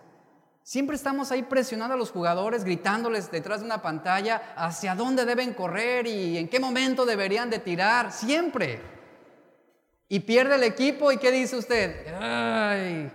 Siempre 0.62 0.96
estamos 0.96 1.30
ahí 1.32 1.42
presionando 1.42 1.94
a 1.94 1.98
los 1.98 2.10
jugadores, 2.10 2.64
gritándoles 2.64 3.30
detrás 3.30 3.60
de 3.60 3.66
una 3.66 3.82
pantalla 3.82 4.54
hacia 4.56 4.94
dónde 4.94 5.26
deben 5.26 5.52
correr 5.52 6.06
y 6.06 6.38
en 6.38 6.48
qué 6.48 6.58
momento 6.58 7.04
deberían 7.04 7.50
de 7.50 7.58
tirar. 7.58 8.10
Siempre. 8.10 8.80
Y 10.08 10.20
pierde 10.20 10.54
el 10.54 10.62
equipo 10.62 11.12
y 11.12 11.18
¿qué 11.18 11.30
dice 11.30 11.58
usted? 11.58 12.06
Ay, 12.18 13.12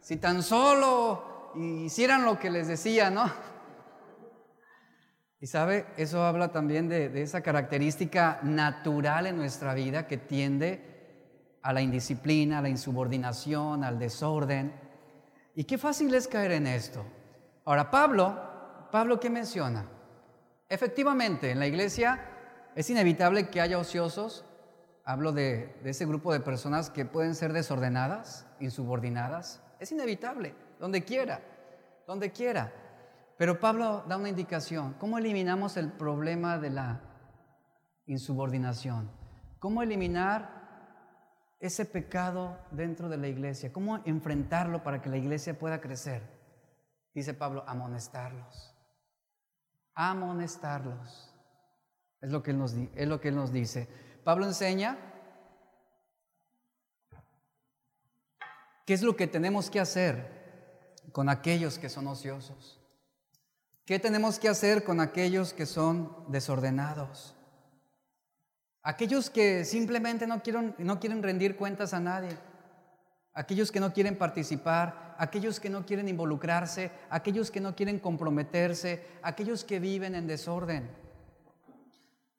si 0.00 0.18
tan 0.18 0.40
solo 0.44 1.27
hicieran 1.58 2.24
lo 2.24 2.38
que 2.38 2.50
les 2.50 2.68
decía, 2.68 3.10
¿no? 3.10 3.30
Y 5.40 5.46
sabe, 5.46 5.86
eso 5.96 6.24
habla 6.24 6.50
también 6.50 6.88
de, 6.88 7.22
esa 7.22 7.42
característica 7.42 8.40
natural 8.42 9.26
en 9.26 9.36
nuestra 9.36 9.74
vida 9.74 10.06
que 10.06 10.16
tiende 10.16 11.58
a 11.62 11.72
la 11.72 11.80
indisciplina, 11.80 12.58
a 12.58 12.62
la 12.62 12.68
insubordinación, 12.68 13.84
al 13.84 13.98
desorden. 13.98 14.72
Y 15.54 15.64
qué 15.64 15.78
fácil 15.78 16.12
es 16.14 16.26
caer 16.26 16.52
en 16.52 16.66
esto. 16.66 17.04
Ahora, 17.64 17.90
Pablo, 17.90 18.88
Pablo, 18.90 19.20
¿qué 19.20 19.30
menciona? 19.30 19.86
Efectivamente, 20.68 21.50
en 21.50 21.58
la 21.58 21.66
iglesia 21.66 22.20
es 22.74 22.90
inevitable 22.90 23.48
que 23.48 23.60
haya 23.60 23.78
ociosos, 23.78 24.44
Hablo 25.08 25.32
de, 25.32 25.74
ese 25.84 26.04
grupo 26.04 26.34
de 26.34 26.40
personas 26.40 26.90
que 26.90 27.06
pueden 27.06 27.34
ser 27.34 27.54
desordenadas, 27.54 28.46
insubordinadas. 28.60 29.62
Es 29.80 29.90
inevitable, 29.90 30.54
donde 30.78 31.04
quiera, 31.04 31.40
donde 32.06 32.32
quiera. 32.32 32.72
Pero 33.36 33.60
Pablo 33.60 34.04
da 34.08 34.16
una 34.16 34.28
indicación. 34.28 34.94
¿Cómo 34.94 35.18
eliminamos 35.18 35.76
el 35.76 35.92
problema 35.92 36.58
de 36.58 36.70
la 36.70 37.00
insubordinación? 38.06 39.10
¿Cómo 39.60 39.82
eliminar 39.82 40.58
ese 41.60 41.84
pecado 41.84 42.58
dentro 42.70 43.08
de 43.08 43.16
la 43.16 43.28
iglesia? 43.28 43.72
¿Cómo 43.72 43.98
enfrentarlo 44.04 44.82
para 44.82 45.00
que 45.00 45.08
la 45.08 45.16
iglesia 45.16 45.58
pueda 45.58 45.80
crecer? 45.80 46.22
Dice 47.14 47.34
Pablo, 47.34 47.64
amonestarlos. 47.66 48.74
Amonestarlos. 49.94 51.34
Es 52.20 52.30
lo 52.30 52.42
que 52.42 52.50
él 52.50 52.58
nos, 52.58 52.74
es 52.94 53.08
lo 53.08 53.20
que 53.20 53.28
él 53.28 53.36
nos 53.36 53.52
dice. 53.52 53.88
Pablo 54.24 54.46
enseña 54.46 54.98
qué 58.84 58.94
es 58.94 59.02
lo 59.02 59.16
que 59.16 59.28
tenemos 59.28 59.70
que 59.70 59.78
hacer 59.80 60.37
con 61.12 61.28
aquellos 61.28 61.78
que 61.78 61.88
son 61.88 62.06
ociosos. 62.06 62.80
¿Qué 63.84 63.98
tenemos 63.98 64.38
que 64.38 64.48
hacer 64.48 64.84
con 64.84 65.00
aquellos 65.00 65.52
que 65.54 65.66
son 65.66 66.24
desordenados? 66.28 67.34
aquellos 68.88 69.28
que 69.28 69.66
simplemente 69.66 70.26
no 70.26 70.42
quieren, 70.42 70.74
no 70.78 70.98
quieren 70.98 71.22
rendir 71.22 71.56
cuentas 71.56 71.92
a 71.92 72.00
nadie, 72.00 72.30
aquellos 73.34 73.70
que 73.70 73.80
no 73.80 73.92
quieren 73.92 74.16
participar, 74.16 75.14
aquellos 75.18 75.60
que 75.60 75.68
no 75.68 75.84
quieren 75.84 76.08
involucrarse, 76.08 76.90
aquellos 77.10 77.50
que 77.50 77.60
no 77.60 77.76
quieren 77.76 77.98
comprometerse, 77.98 79.04
aquellos 79.20 79.62
que 79.62 79.78
viven 79.78 80.14
en 80.14 80.26
desorden. 80.26 80.90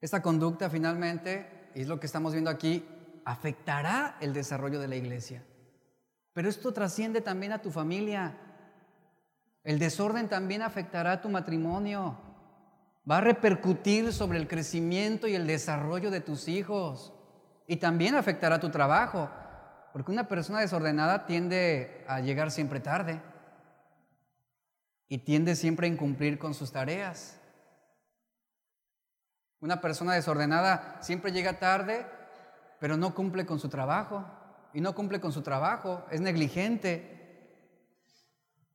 Esta 0.01 0.23
conducta 0.23 0.71
finalmente, 0.71 1.69
y 1.75 1.81
es 1.81 1.87
lo 1.87 1.99
que 1.99 2.07
estamos 2.07 2.33
viendo 2.33 2.49
aquí, 2.49 2.83
afectará 3.25 4.17
el 4.19 4.33
desarrollo 4.33 4.79
de 4.79 4.87
la 4.87 4.95
iglesia. 4.95 5.43
Pero 6.33 6.49
esto 6.49 6.73
trasciende 6.73 7.21
también 7.21 7.51
a 7.51 7.61
tu 7.61 7.69
familia. 7.69 8.35
El 9.63 9.79
desorden 9.79 10.29
también 10.29 10.61
afectará 10.61 11.21
tu 11.21 11.29
matrimonio. 11.29 12.17
Va 13.09 13.17
a 13.17 13.21
repercutir 13.21 14.13
sobre 14.13 14.37
el 14.37 14.47
crecimiento 14.47 15.27
y 15.27 15.35
el 15.35 15.47
desarrollo 15.47 16.11
de 16.11 16.21
tus 16.21 16.47
hijos. 16.47 17.13
Y 17.67 17.77
también 17.77 18.15
afectará 18.15 18.59
tu 18.59 18.69
trabajo. 18.69 19.29
Porque 19.93 20.11
una 20.11 20.27
persona 20.27 20.59
desordenada 20.59 21.25
tiende 21.25 22.05
a 22.07 22.19
llegar 22.19 22.51
siempre 22.51 22.79
tarde. 22.79 23.21
Y 25.07 25.19
tiende 25.19 25.55
siempre 25.55 25.87
a 25.87 25.89
incumplir 25.89 26.37
con 26.37 26.53
sus 26.53 26.71
tareas. 26.71 27.39
Una 29.59 29.81
persona 29.81 30.13
desordenada 30.13 30.97
siempre 31.01 31.31
llega 31.31 31.59
tarde, 31.59 32.05
pero 32.79 32.95
no 32.95 33.13
cumple 33.13 33.45
con 33.45 33.59
su 33.59 33.67
trabajo. 33.67 34.25
Y 34.73 34.81
no 34.81 34.93
cumple 34.93 35.19
con 35.19 35.31
su 35.31 35.41
trabajo, 35.41 36.05
es 36.11 36.21
negligente. 36.21 37.18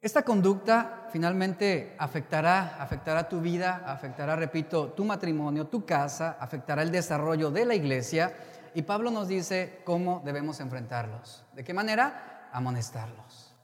Esta 0.04 0.22
conducta 0.22 1.06
finalmente 1.10 1.96
afectará, 1.96 2.76
afectará 2.78 3.26
tu 3.26 3.40
vida, 3.40 3.84
afectará, 3.86 4.36
repito, 4.36 4.92
tu 4.92 5.02
matrimonio, 5.02 5.68
tu 5.68 5.86
casa, 5.86 6.36
afectará 6.38 6.82
el 6.82 6.90
desarrollo 6.90 7.50
de 7.50 7.64
la 7.64 7.74
iglesia. 7.74 8.34
Y 8.74 8.82
Pablo 8.82 9.10
nos 9.10 9.28
dice 9.28 9.80
cómo 9.82 10.20
debemos 10.22 10.60
enfrentarlos. 10.60 11.46
¿De 11.54 11.64
qué 11.64 11.72
manera? 11.72 12.50
Amonestarlos. 12.52 13.56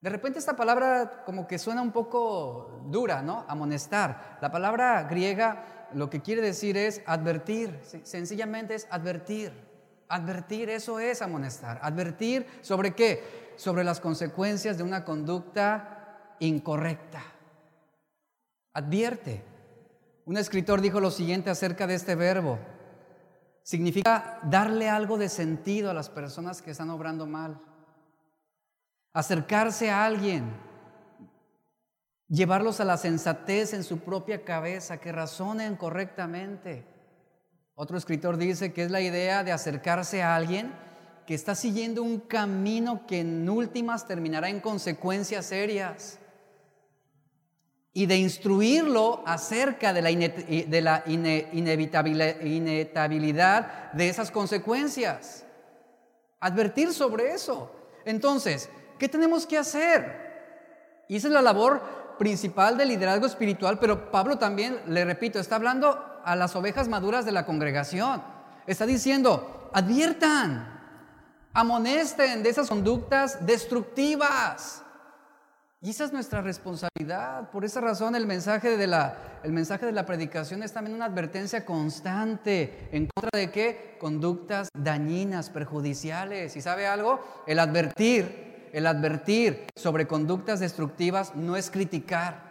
De 0.00 0.08
repente 0.08 0.38
esta 0.38 0.56
palabra 0.56 1.22
como 1.26 1.46
que 1.46 1.58
suena 1.58 1.82
un 1.82 1.92
poco 1.92 2.80
dura, 2.86 3.20
¿no? 3.20 3.44
Amonestar. 3.46 4.38
La 4.40 4.50
palabra 4.50 5.02
griega 5.02 5.88
lo 5.92 6.08
que 6.08 6.22
quiere 6.22 6.40
decir 6.40 6.78
es 6.78 7.02
advertir, 7.04 7.78
sencillamente 8.04 8.74
es 8.74 8.86
advertir. 8.90 9.52
Advertir, 10.08 10.70
eso 10.70 10.98
es 10.98 11.20
amonestar. 11.20 11.78
Advertir 11.82 12.46
sobre 12.62 12.94
qué? 12.94 13.43
Sobre 13.56 13.84
las 13.84 14.00
consecuencias 14.00 14.76
de 14.76 14.82
una 14.82 15.04
conducta 15.04 16.36
incorrecta. 16.40 17.22
Advierte. 18.72 19.44
Un 20.26 20.36
escritor 20.36 20.80
dijo 20.80 21.00
lo 21.00 21.10
siguiente 21.10 21.50
acerca 21.50 21.86
de 21.86 21.94
este 21.94 22.14
verbo. 22.14 22.58
Significa 23.62 24.40
darle 24.42 24.90
algo 24.90 25.16
de 25.16 25.28
sentido 25.28 25.90
a 25.90 25.94
las 25.94 26.10
personas 26.10 26.60
que 26.60 26.72
están 26.72 26.90
obrando 26.90 27.26
mal. 27.26 27.60
Acercarse 29.12 29.90
a 29.90 30.04
alguien, 30.04 30.52
llevarlos 32.28 32.80
a 32.80 32.84
la 32.84 32.96
sensatez 32.96 33.72
en 33.72 33.84
su 33.84 34.00
propia 34.00 34.44
cabeza, 34.44 34.98
que 34.98 35.12
razonen 35.12 35.76
correctamente. 35.76 36.86
Otro 37.74 37.96
escritor 37.96 38.36
dice 38.36 38.72
que 38.72 38.84
es 38.84 38.90
la 38.90 39.00
idea 39.00 39.44
de 39.44 39.52
acercarse 39.52 40.22
a 40.22 40.34
alguien 40.34 40.72
que 41.26 41.34
está 41.34 41.54
siguiendo 41.54 42.02
un 42.02 42.20
camino 42.20 43.06
que 43.06 43.20
en 43.20 43.46
últimas 43.48 44.06
terminará 44.06 44.48
en 44.48 44.60
consecuencias 44.60 45.46
serias 45.46 46.18
y 47.92 48.06
de 48.06 48.16
instruirlo 48.16 49.22
acerca 49.24 49.92
de 49.92 50.02
la, 50.02 50.10
de 50.10 50.80
la 50.82 51.04
inevitabilidad 51.06 53.92
de 53.92 54.08
esas 54.08 54.32
consecuencias. 54.32 55.46
Advertir 56.40 56.92
sobre 56.92 57.32
eso. 57.32 57.70
Entonces, 58.04 58.68
¿qué 58.98 59.08
tenemos 59.08 59.46
que 59.46 59.56
hacer? 59.56 60.24
Y 61.08 61.14
esa 61.16 61.28
es 61.28 61.34
la 61.34 61.40
labor 61.40 61.80
principal 62.18 62.76
del 62.76 62.88
liderazgo 62.88 63.26
espiritual, 63.26 63.78
pero 63.78 64.10
Pablo 64.10 64.38
también, 64.38 64.80
le 64.88 65.04
repito, 65.04 65.38
está 65.38 65.54
hablando 65.56 66.20
a 66.24 66.36
las 66.36 66.56
ovejas 66.56 66.88
maduras 66.88 67.24
de 67.24 67.32
la 67.32 67.46
congregación. 67.46 68.22
Está 68.66 68.86
diciendo, 68.86 69.70
adviertan, 69.72 70.73
amonesten 71.54 72.42
de 72.42 72.50
esas 72.50 72.68
conductas 72.68 73.46
destructivas. 73.46 74.82
Y 75.80 75.90
esa 75.90 76.04
es 76.04 76.12
nuestra 76.12 76.42
responsabilidad. 76.42 77.50
Por 77.50 77.64
esa 77.64 77.80
razón 77.80 78.14
el 78.16 78.26
mensaje 78.26 78.76
de 78.76 78.86
la, 78.86 79.40
el 79.42 79.52
mensaje 79.52 79.86
de 79.86 79.92
la 79.92 80.04
predicación 80.04 80.62
es 80.62 80.72
también 80.72 80.96
una 80.96 81.06
advertencia 81.06 81.64
constante 81.64 82.88
en 82.92 83.08
contra 83.14 83.38
de 83.38 83.50
qué? 83.50 83.96
Conductas 84.00 84.68
dañinas, 84.74 85.50
perjudiciales. 85.50 86.56
¿Y 86.56 86.60
sabe 86.60 86.86
algo? 86.86 87.20
El 87.46 87.58
advertir 87.58 88.44
el 88.74 88.88
advertir 88.88 89.68
sobre 89.76 90.08
conductas 90.08 90.58
destructivas 90.58 91.36
no 91.36 91.54
es 91.54 91.70
criticar, 91.70 92.42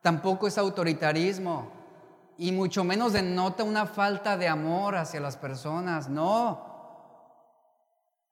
tampoco 0.00 0.48
es 0.48 0.56
autoritarismo 0.56 1.70
y 2.38 2.50
mucho 2.50 2.82
menos 2.82 3.12
denota 3.12 3.62
una 3.62 3.84
falta 3.84 4.38
de 4.38 4.48
amor 4.48 4.96
hacia 4.96 5.20
las 5.20 5.36
personas, 5.36 6.08
no. 6.08 6.77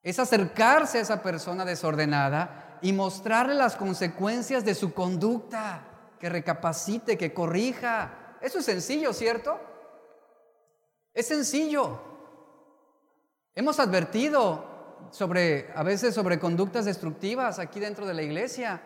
Es 0.06 0.20
acercarse 0.20 0.98
a 0.98 1.00
esa 1.00 1.20
persona 1.20 1.64
desordenada 1.64 2.78
y 2.80 2.92
mostrarle 2.92 3.56
las 3.56 3.74
consecuencias 3.74 4.64
de 4.64 4.76
su 4.76 4.94
conducta, 4.94 5.82
que 6.20 6.28
recapacite, 6.28 7.18
que 7.18 7.34
corrija. 7.34 8.36
Eso 8.40 8.60
es 8.60 8.66
sencillo, 8.66 9.12
¿cierto? 9.12 9.58
Es 11.12 11.26
sencillo. 11.26 11.98
Hemos 13.52 13.80
advertido 13.80 15.08
sobre, 15.10 15.72
a 15.74 15.82
veces 15.82 16.14
sobre 16.14 16.38
conductas 16.38 16.84
destructivas 16.84 17.58
aquí 17.58 17.80
dentro 17.80 18.06
de 18.06 18.14
la 18.14 18.22
iglesia. 18.22 18.80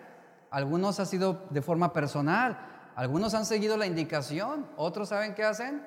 Algunos 0.51 1.01
ha 1.01 1.05
sido 1.05 1.49
de 1.51 1.61
forma 1.61 1.93
personal, 1.93 2.93
algunos 2.97 3.35
han 3.35 3.45
seguido 3.45 3.77
la 3.77 3.85
indicación, 3.85 4.71
otros 4.79 5.11
saben 5.11 5.35
qué 5.35 5.45
hacen, 5.45 5.87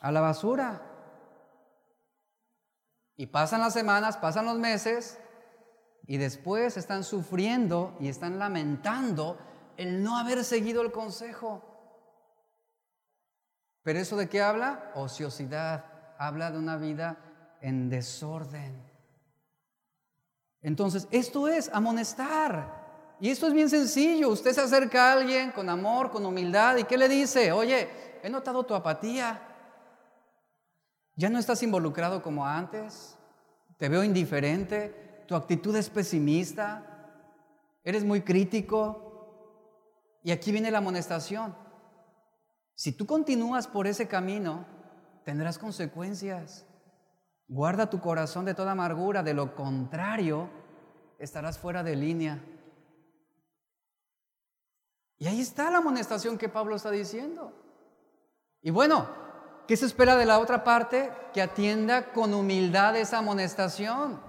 a 0.00 0.10
la 0.10 0.20
basura. 0.20 0.82
Y 3.16 3.26
pasan 3.26 3.60
las 3.60 3.72
semanas, 3.72 4.16
pasan 4.16 4.46
los 4.46 4.58
meses, 4.58 5.18
y 6.06 6.16
después 6.16 6.76
están 6.76 7.04
sufriendo 7.04 7.96
y 8.00 8.08
están 8.08 8.38
lamentando 8.38 9.38
el 9.76 10.02
no 10.02 10.18
haber 10.18 10.44
seguido 10.44 10.82
el 10.82 10.92
consejo. 10.92 11.62
Pero 13.82 13.98
eso 13.98 14.16
de 14.16 14.28
qué 14.28 14.42
habla? 14.42 14.92
Ociosidad. 14.94 15.84
Habla 16.18 16.50
de 16.50 16.58
una 16.58 16.76
vida 16.76 17.18
en 17.60 17.88
desorden. 17.88 18.80
Entonces, 20.60 21.08
esto 21.10 21.48
es 21.48 21.68
amonestar. 21.72 23.16
Y 23.20 23.30
esto 23.30 23.46
es 23.46 23.52
bien 23.52 23.68
sencillo. 23.68 24.28
Usted 24.28 24.52
se 24.52 24.60
acerca 24.60 25.08
a 25.08 25.12
alguien 25.14 25.50
con 25.52 25.68
amor, 25.68 26.10
con 26.10 26.24
humildad, 26.26 26.76
y 26.76 26.84
¿qué 26.84 26.96
le 26.96 27.08
dice? 27.08 27.52
Oye, 27.52 28.20
he 28.22 28.30
notado 28.30 28.64
tu 28.64 28.74
apatía. 28.74 29.51
Ya 31.16 31.28
no 31.28 31.38
estás 31.38 31.62
involucrado 31.62 32.22
como 32.22 32.46
antes. 32.46 33.18
Te 33.76 33.88
veo 33.88 34.02
indiferente. 34.04 35.24
Tu 35.28 35.34
actitud 35.34 35.74
es 35.76 35.90
pesimista. 35.90 36.84
Eres 37.84 38.04
muy 38.04 38.22
crítico. 38.22 40.18
Y 40.22 40.30
aquí 40.30 40.52
viene 40.52 40.70
la 40.70 40.78
amonestación. 40.78 41.54
Si 42.74 42.92
tú 42.92 43.06
continúas 43.06 43.66
por 43.66 43.86
ese 43.86 44.08
camino, 44.08 44.64
tendrás 45.24 45.58
consecuencias. 45.58 46.66
Guarda 47.48 47.90
tu 47.90 48.00
corazón 48.00 48.44
de 48.44 48.54
toda 48.54 48.72
amargura, 48.72 49.22
de 49.22 49.34
lo 49.34 49.54
contrario, 49.54 50.48
estarás 51.18 51.58
fuera 51.58 51.82
de 51.82 51.96
línea. 51.96 52.42
Y 55.18 55.26
ahí 55.26 55.40
está 55.40 55.70
la 55.70 55.78
amonestación 55.78 56.38
que 56.38 56.48
Pablo 56.48 56.76
está 56.76 56.90
diciendo. 56.90 57.52
Y 58.62 58.70
bueno, 58.70 59.08
¿qué 59.66 59.76
se 59.76 59.86
espera 59.86 60.16
de 60.16 60.26
la 60.26 60.38
otra 60.38 60.64
parte? 60.64 61.10
Que 61.32 61.42
atienda 61.42 62.12
con 62.12 62.34
humildad 62.34 62.96
esa 62.96 63.18
amonestación. 63.18 64.20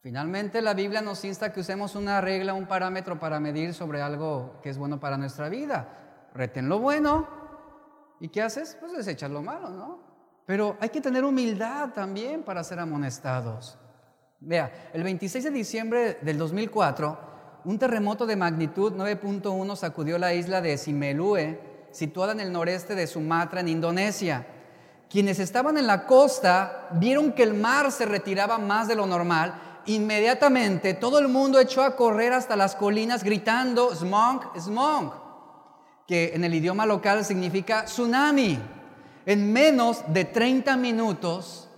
Finalmente 0.00 0.60
la 0.60 0.74
Biblia 0.74 1.00
nos 1.00 1.24
insta 1.24 1.52
que 1.52 1.60
usemos 1.60 1.94
una 1.94 2.20
regla, 2.20 2.52
un 2.52 2.66
parámetro 2.66 3.18
para 3.18 3.40
medir 3.40 3.72
sobre 3.72 4.02
algo 4.02 4.60
que 4.62 4.68
es 4.68 4.76
bueno 4.76 5.00
para 5.00 5.16
nuestra 5.16 5.48
vida. 5.48 6.28
Reten 6.34 6.68
lo 6.68 6.78
bueno. 6.78 7.26
¿Y 8.20 8.28
qué 8.28 8.42
haces? 8.42 8.76
Pues 8.78 8.92
desechas 8.92 9.30
lo 9.30 9.40
malo, 9.40 9.70
¿no? 9.70 9.98
Pero 10.46 10.76
hay 10.80 10.90
que 10.90 11.00
tener 11.00 11.24
humildad 11.24 11.90
también 11.94 12.42
para 12.42 12.62
ser 12.64 12.80
amonestados. 12.80 13.78
Vea, 14.40 14.90
el 14.92 15.02
26 15.02 15.44
de 15.44 15.50
diciembre 15.50 16.18
del 16.20 16.36
2004, 16.36 17.18
un 17.64 17.78
terremoto 17.78 18.26
de 18.26 18.36
magnitud 18.36 18.92
9.1 18.92 19.74
sacudió 19.74 20.18
la 20.18 20.34
isla 20.34 20.60
de 20.60 20.76
Simelue, 20.76 21.58
situada 21.94 22.32
en 22.32 22.40
el 22.40 22.52
noreste 22.52 22.94
de 22.94 23.06
Sumatra, 23.06 23.60
en 23.60 23.68
Indonesia. 23.68 24.44
Quienes 25.08 25.38
estaban 25.38 25.78
en 25.78 25.86
la 25.86 26.06
costa 26.06 26.88
vieron 26.94 27.32
que 27.32 27.44
el 27.44 27.54
mar 27.54 27.92
se 27.92 28.04
retiraba 28.04 28.58
más 28.58 28.88
de 28.88 28.96
lo 28.96 29.06
normal. 29.06 29.82
Inmediatamente 29.86 30.94
todo 30.94 31.20
el 31.20 31.28
mundo 31.28 31.60
echó 31.60 31.82
a 31.82 31.94
correr 31.94 32.32
hasta 32.32 32.56
las 32.56 32.74
colinas 32.74 33.22
gritando 33.22 33.94
smog, 33.94 34.58
smog, 34.58 35.14
que 36.08 36.32
en 36.34 36.42
el 36.42 36.54
idioma 36.54 36.84
local 36.84 37.24
significa 37.24 37.84
tsunami. 37.84 38.58
En 39.24 39.52
menos 39.52 40.02
de 40.08 40.24
30 40.24 40.76
minutos 40.76 41.68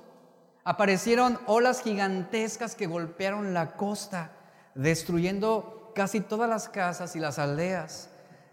aparecieron 0.64 1.39
olas 1.47 1.83
gigantescas 1.83 2.75
que 2.75 2.87
golpearon 2.87 3.53
la 3.53 3.77
costa, 3.77 4.33
destruyendo 4.75 5.93
casi 5.95 6.21
todas 6.21 6.49
las 6.49 6.71
casas 6.71 7.14
y 7.17 7.21
las 7.21 7.39
aldeas. 7.39 8.09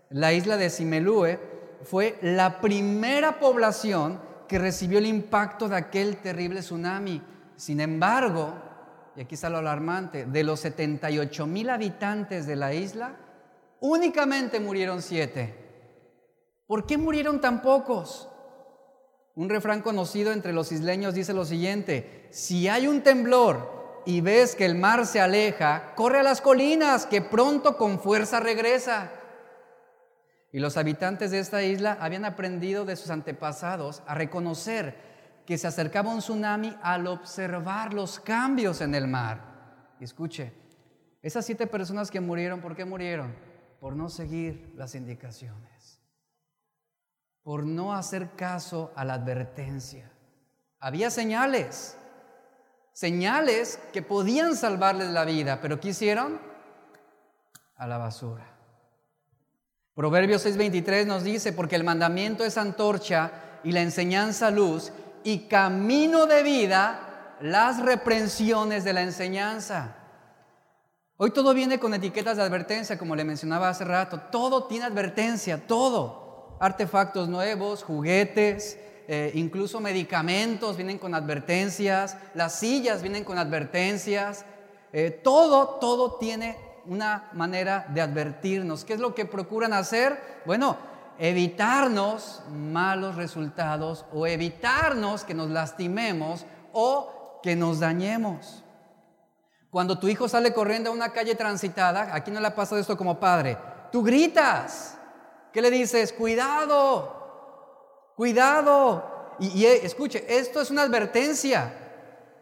La 0.09 0.33
isla 0.33 0.57
de 0.57 0.69
Simelue 0.69 1.52
fue 1.83 2.17
la 2.21 2.61
primera 2.61 3.39
población 3.39 4.19
que 4.47 4.59
recibió 4.59 4.99
el 4.99 5.05
impacto 5.05 5.67
de 5.69 5.75
aquel 5.75 6.17
terrible 6.17 6.61
tsunami. 6.61 7.21
Sin 7.55 7.79
embargo, 7.79 8.53
y 9.15 9.21
aquí 9.21 9.35
está 9.35 9.49
lo 9.49 9.57
alarmante, 9.57 10.25
de 10.25 10.43
los 10.43 10.59
78 10.61 11.45
mil 11.45 11.69
habitantes 11.69 12.47
de 12.47 12.55
la 12.55 12.73
isla, 12.73 13.15
únicamente 13.79 14.59
murieron 14.59 15.01
siete. 15.01 15.63
¿Por 16.65 16.85
qué 16.85 16.97
murieron 16.97 17.41
tan 17.41 17.61
pocos? 17.61 18.29
Un 19.35 19.49
refrán 19.49 19.81
conocido 19.81 20.31
entre 20.31 20.53
los 20.53 20.71
isleños 20.71 21.13
dice 21.13 21.33
lo 21.33 21.45
siguiente, 21.45 22.27
si 22.31 22.67
hay 22.67 22.87
un 22.87 23.01
temblor 23.01 24.01
y 24.05 24.21
ves 24.21 24.55
que 24.55 24.65
el 24.65 24.75
mar 24.75 25.05
se 25.05 25.19
aleja, 25.19 25.93
corre 25.95 26.19
a 26.19 26.23
las 26.23 26.41
colinas, 26.41 27.05
que 27.05 27.21
pronto 27.21 27.77
con 27.77 27.99
fuerza 27.99 28.39
regresa. 28.39 29.11
Y 30.53 30.59
los 30.59 30.77
habitantes 30.77 31.31
de 31.31 31.39
esta 31.39 31.63
isla 31.63 31.97
habían 31.99 32.25
aprendido 32.25 32.85
de 32.85 32.95
sus 32.95 33.09
antepasados 33.09 34.03
a 34.05 34.13
reconocer 34.13 34.95
que 35.47 35.57
se 35.57 35.65
acercaba 35.65 36.13
un 36.13 36.19
tsunami 36.19 36.77
al 36.83 37.07
observar 37.07 37.91
los 37.91 38.19
cambios 38.19 38.79
en 38.79 38.93
el 38.93 39.07
mar. 39.07 39.95
Escuche, 39.99 40.53
esas 41.23 41.43
siete 41.43 41.65
personas 41.65 42.11
que 42.11 42.21
murieron, 42.21 42.61
¿por 42.61 42.75
qué 42.75 42.85
murieron? 42.85 43.35
Por 43.79 43.95
no 43.95 44.09
seguir 44.09 44.71
las 44.77 44.93
indicaciones, 44.93 45.99
por 47.41 47.65
no 47.65 47.91
hacer 47.91 48.35
caso 48.35 48.93
a 48.95 49.03
la 49.03 49.15
advertencia. 49.15 50.11
Había 50.79 51.09
señales, 51.09 51.97
señales 52.91 53.79
que 53.91 54.03
podían 54.03 54.55
salvarles 54.55 55.09
la 55.09 55.25
vida, 55.25 55.61
pero 55.61 55.79
¿qué 55.79 55.89
hicieron? 55.89 56.39
A 57.75 57.87
la 57.87 57.97
basura. 57.97 58.52
Proverbios 59.95 60.43
6:23 60.43 61.05
nos 61.05 61.23
dice, 61.23 61.53
porque 61.53 61.75
el 61.75 61.83
mandamiento 61.83 62.43
es 62.43 62.57
antorcha 62.57 63.31
y 63.63 63.71
la 63.71 63.81
enseñanza 63.81 64.49
luz 64.49 64.91
y 65.23 65.47
camino 65.47 66.25
de 66.25 66.41
vida 66.41 67.35
las 67.41 67.79
reprensiones 67.79 68.83
de 68.83 68.93
la 68.93 69.01
enseñanza. 69.01 69.95
Hoy 71.17 71.29
todo 71.31 71.53
viene 71.53 71.79
con 71.79 71.93
etiquetas 71.93 72.37
de 72.37 72.43
advertencia, 72.43 72.97
como 72.97 73.15
le 73.15 73.23
mencionaba 73.23 73.69
hace 73.69 73.85
rato. 73.85 74.19
Todo 74.31 74.63
tiene 74.63 74.85
advertencia, 74.85 75.67
todo. 75.67 76.57
Artefactos 76.59 77.29
nuevos, 77.29 77.83
juguetes, 77.83 78.79
eh, 79.07 79.31
incluso 79.35 79.79
medicamentos 79.79 80.75
vienen 80.75 80.97
con 80.97 81.13
advertencias, 81.13 82.17
las 82.33 82.55
sillas 82.55 83.03
vienen 83.03 83.23
con 83.23 83.37
advertencias. 83.37 84.45
Eh, 84.91 85.11
todo, 85.11 85.77
todo 85.79 86.15
tiene 86.15 86.57
una 86.85 87.29
manera 87.33 87.85
de 87.89 88.01
advertirnos. 88.01 88.83
¿Qué 88.83 88.93
es 88.93 88.99
lo 88.99 89.15
que 89.15 89.25
procuran 89.25 89.73
hacer? 89.73 90.41
Bueno, 90.45 90.77
evitarnos 91.17 92.41
malos 92.49 93.15
resultados 93.15 94.05
o 94.11 94.27
evitarnos 94.27 95.23
que 95.23 95.33
nos 95.33 95.49
lastimemos 95.49 96.45
o 96.71 97.39
que 97.43 97.55
nos 97.55 97.79
dañemos. 97.79 98.63
Cuando 99.69 99.97
tu 99.97 100.07
hijo 100.07 100.27
sale 100.27 100.53
corriendo 100.53 100.89
a 100.89 100.93
una 100.93 101.13
calle 101.13 101.35
transitada, 101.35 102.13
aquí 102.13 102.31
no 102.31 102.39
le 102.39 102.47
ha 102.47 102.55
pasado 102.55 102.79
esto 102.79 102.97
como 102.97 103.19
padre, 103.19 103.57
tú 103.91 104.03
gritas. 104.03 104.97
¿Qué 105.51 105.61
le 105.61 105.69
dices? 105.69 106.13
Cuidado, 106.13 108.11
cuidado. 108.15 109.35
Y, 109.39 109.47
y 109.49 109.65
escuche, 109.65 110.25
esto 110.27 110.61
es 110.61 110.71
una 110.71 110.83
advertencia. 110.83 111.73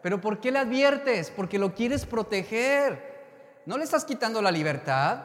Pero 0.02 0.20
¿por 0.20 0.40
qué 0.40 0.50
le 0.50 0.58
adviertes? 0.58 1.30
Porque 1.30 1.58
lo 1.58 1.74
quieres 1.74 2.06
proteger. 2.06 3.11
¿No 3.66 3.78
le 3.78 3.84
estás 3.84 4.04
quitando 4.04 4.42
la 4.42 4.50
libertad? 4.50 5.18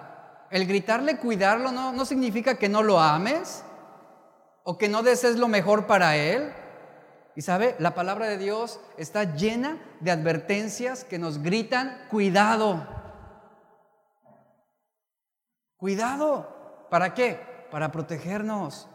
El 0.50 0.66
gritarle 0.68 1.18
cuidarlo 1.18 1.72
no, 1.72 1.92
no 1.92 2.06
significa 2.06 2.56
que 2.56 2.70
no 2.70 2.84
lo 2.84 3.00
ames 3.00 3.64
o 4.64 4.78
que 4.78 4.90
no 4.90 5.04
desees 5.04 5.38
lo 5.38 5.48
mejor 5.48 5.88
para 5.88 6.16
él. 6.16 6.54
Y 7.36 7.42
sabe, 7.42 7.76
la 7.80 7.94
palabra 7.94 8.28
de 8.28 8.38
Dios 8.38 8.80
está 8.98 9.36
llena 9.36 9.78
de 10.00 10.12
advertencias 10.12 11.04
que 11.04 11.20
nos 11.20 11.42
gritan, 11.42 12.06
cuidado. 12.10 12.86
Cuidado. 15.78 16.88
¿Para 16.90 17.14
qué? 17.14 17.40
Para 17.70 17.92
protegernos. 17.92 18.90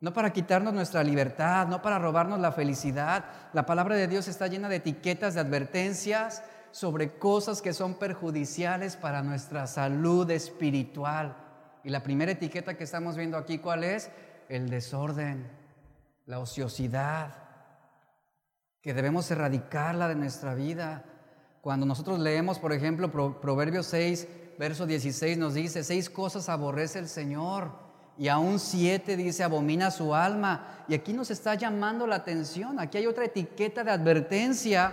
No 0.00 0.14
para 0.14 0.32
quitarnos 0.32 0.72
nuestra 0.72 1.02
libertad, 1.02 1.66
no 1.66 1.82
para 1.82 1.98
robarnos 1.98 2.38
la 2.40 2.52
felicidad. 2.52 3.24
La 3.52 3.66
palabra 3.66 3.96
de 3.96 4.08
Dios 4.08 4.28
está 4.28 4.46
llena 4.46 4.68
de 4.68 4.76
etiquetas, 4.76 5.34
de 5.34 5.40
advertencias, 5.40 6.42
sobre 6.72 7.18
cosas 7.18 7.62
que 7.62 7.72
son 7.72 7.94
perjudiciales 7.94 8.96
para 8.96 9.22
nuestra 9.22 9.66
salud 9.66 10.30
espiritual. 10.30 11.36
Y 11.82 11.90
la 11.90 12.02
primera 12.02 12.32
etiqueta 12.32 12.76
que 12.76 12.84
estamos 12.84 13.16
viendo 13.16 13.36
aquí, 13.36 13.58
¿cuál 13.58 13.84
es? 13.84 14.10
El 14.48 14.68
desorden, 14.68 15.48
la 16.26 16.38
ociosidad, 16.38 17.34
que 18.82 18.94
debemos 18.94 19.30
erradicarla 19.30 20.08
de 20.08 20.14
nuestra 20.14 20.54
vida. 20.54 21.04
Cuando 21.60 21.86
nosotros 21.86 22.18
leemos, 22.18 22.58
por 22.58 22.72
ejemplo, 22.72 23.10
Proverbios 23.40 23.86
6, 23.86 24.28
verso 24.58 24.86
16 24.86 25.38
nos 25.38 25.54
dice, 25.54 25.84
seis 25.84 26.08
cosas 26.08 26.48
aborrece 26.48 26.98
el 26.98 27.08
Señor. 27.08 27.90
Y 28.18 28.28
aún 28.28 28.58
siete 28.58 29.16
dice, 29.16 29.42
abomina 29.42 29.90
su 29.90 30.14
alma. 30.14 30.84
Y 30.88 30.94
aquí 30.94 31.12
nos 31.12 31.30
está 31.30 31.54
llamando 31.54 32.06
la 32.06 32.16
atención. 32.16 32.78
Aquí 32.78 32.98
hay 32.98 33.06
otra 33.06 33.24
etiqueta 33.24 33.82
de 33.82 33.90
advertencia 33.90 34.92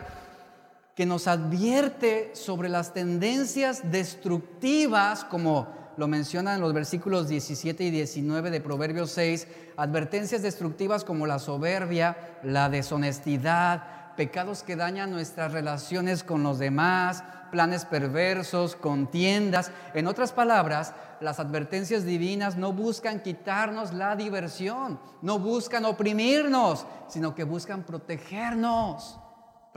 que 0.98 1.06
nos 1.06 1.28
advierte 1.28 2.32
sobre 2.34 2.70
las 2.70 2.92
tendencias 2.92 3.92
destructivas, 3.92 5.24
como 5.24 5.68
lo 5.96 6.08
mencionan 6.08 6.56
en 6.56 6.62
los 6.62 6.74
versículos 6.74 7.28
17 7.28 7.84
y 7.84 7.92
19 7.92 8.50
de 8.50 8.62
Proverbios 8.62 9.12
6, 9.12 9.48
advertencias 9.78 10.42
destructivas 10.42 11.04
como 11.04 11.28
la 11.28 11.38
soberbia, 11.38 12.40
la 12.42 12.70
deshonestidad, 12.70 14.16
pecados 14.16 14.64
que 14.64 14.76
dañan 14.76 15.12
nuestras 15.12 15.52
relaciones 15.52 16.24
con 16.24 16.42
los 16.42 16.58
demás, 16.58 17.24
planes 17.52 17.86
perversos, 17.86 18.76
contiendas. 18.76 19.70
En 19.94 20.08
otras 20.08 20.32
palabras, 20.32 20.96
las 21.22 21.40
advertencias 21.40 22.06
divinas 22.06 22.58
no 22.58 22.74
buscan 22.74 23.22
quitarnos 23.22 23.94
la 23.94 24.16
diversión, 24.16 25.00
no 25.22 25.38
buscan 25.38 25.86
oprimirnos, 25.86 26.88
sino 27.08 27.36
que 27.36 27.44
buscan 27.44 27.84
protegernos 27.84 29.20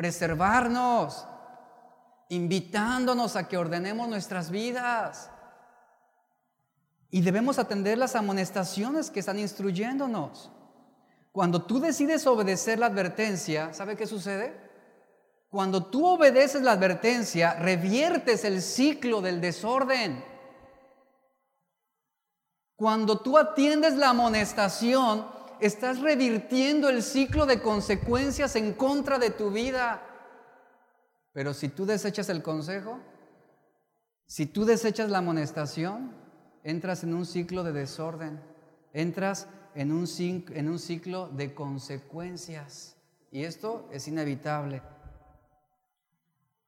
preservarnos, 0.01 1.26
invitándonos 2.30 3.36
a 3.36 3.46
que 3.46 3.59
ordenemos 3.59 4.09
nuestras 4.09 4.51
vidas. 4.51 5.28
Y 7.11 7.20
debemos 7.20 7.59
atender 7.59 7.98
las 7.98 8.16
amonestaciones 8.16 9.11
que 9.11 9.20
están 9.20 9.38
instruyéndonos. 9.38 10.51
Cuando 11.32 11.61
tú 11.61 11.80
decides 11.80 12.26
obedecer 12.26 12.78
la 12.78 12.86
advertencia, 12.86 13.74
¿sabe 13.74 13.94
qué 13.94 14.07
sucede? 14.07 14.59
Cuando 15.51 15.84
tú 15.84 16.07
obedeces 16.07 16.62
la 16.62 16.72
advertencia, 16.72 17.53
reviertes 17.57 18.44
el 18.44 18.62
ciclo 18.62 19.20
del 19.20 19.42
desorden. 19.42 20.24
Cuando 22.74 23.20
tú 23.20 23.36
atiendes 23.36 23.96
la 23.96 24.09
amonestación, 24.09 25.39
estás 25.61 26.00
revirtiendo 26.00 26.88
el 26.88 27.02
ciclo 27.02 27.46
de 27.46 27.61
consecuencias 27.61 28.56
en 28.56 28.72
contra 28.74 29.18
de 29.18 29.30
tu 29.30 29.50
vida. 29.50 30.02
Pero 31.32 31.54
si 31.54 31.68
tú 31.68 31.86
desechas 31.86 32.28
el 32.28 32.42
consejo, 32.42 32.98
si 34.26 34.46
tú 34.46 34.64
desechas 34.64 35.11
la 35.11 35.18
amonestación, 35.18 36.14
entras 36.62 37.04
en 37.04 37.14
un 37.14 37.26
ciclo 37.26 37.62
de 37.64 37.72
desorden, 37.72 38.40
entras 38.92 39.48
en 39.74 39.92
un, 39.92 40.06
ciclo 40.06 41.28
de 41.28 41.54
consecuencias. 41.54 42.96
Y 43.30 43.44
esto 43.44 43.88
es 43.92 44.08
inevitable. 44.08 44.82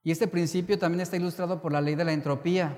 Y 0.03 0.11
este 0.11 0.27
principio 0.27 0.79
también 0.79 1.01
está 1.01 1.17
ilustrado 1.17 1.61
por 1.61 1.71
la 1.71 1.81
ley 1.81 1.95
de 1.95 2.05
la 2.05 2.13
entropía, 2.13 2.77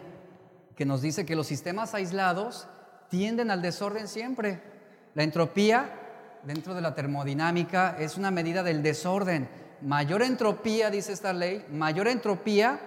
que 0.76 0.86
nos 0.86 1.01
dice 1.01 1.26
que 1.26 1.36
los 1.36 1.47
sistemas 1.47 1.93
aislados 1.93 2.68
tienden 3.09 3.49
al 3.49 3.61
desorden 3.61 4.07
siempre. 4.07 4.61
La 5.13 5.24
entropía 5.24 6.05
dentro 6.46 6.74
de 6.74 6.82
la 6.82 6.93
termodinámica 6.93 7.98
es 8.00 8.18
una 8.18 8.32
medida 8.32 8.64
del 8.64 8.84
desorden. 8.84 9.50
Mayor 9.82 10.22
entropía, 10.22 10.89
dice 10.89 11.12
esta 11.12 11.34
ley, 11.34 11.66
mayor 11.72 12.08
entropía, 12.08 12.80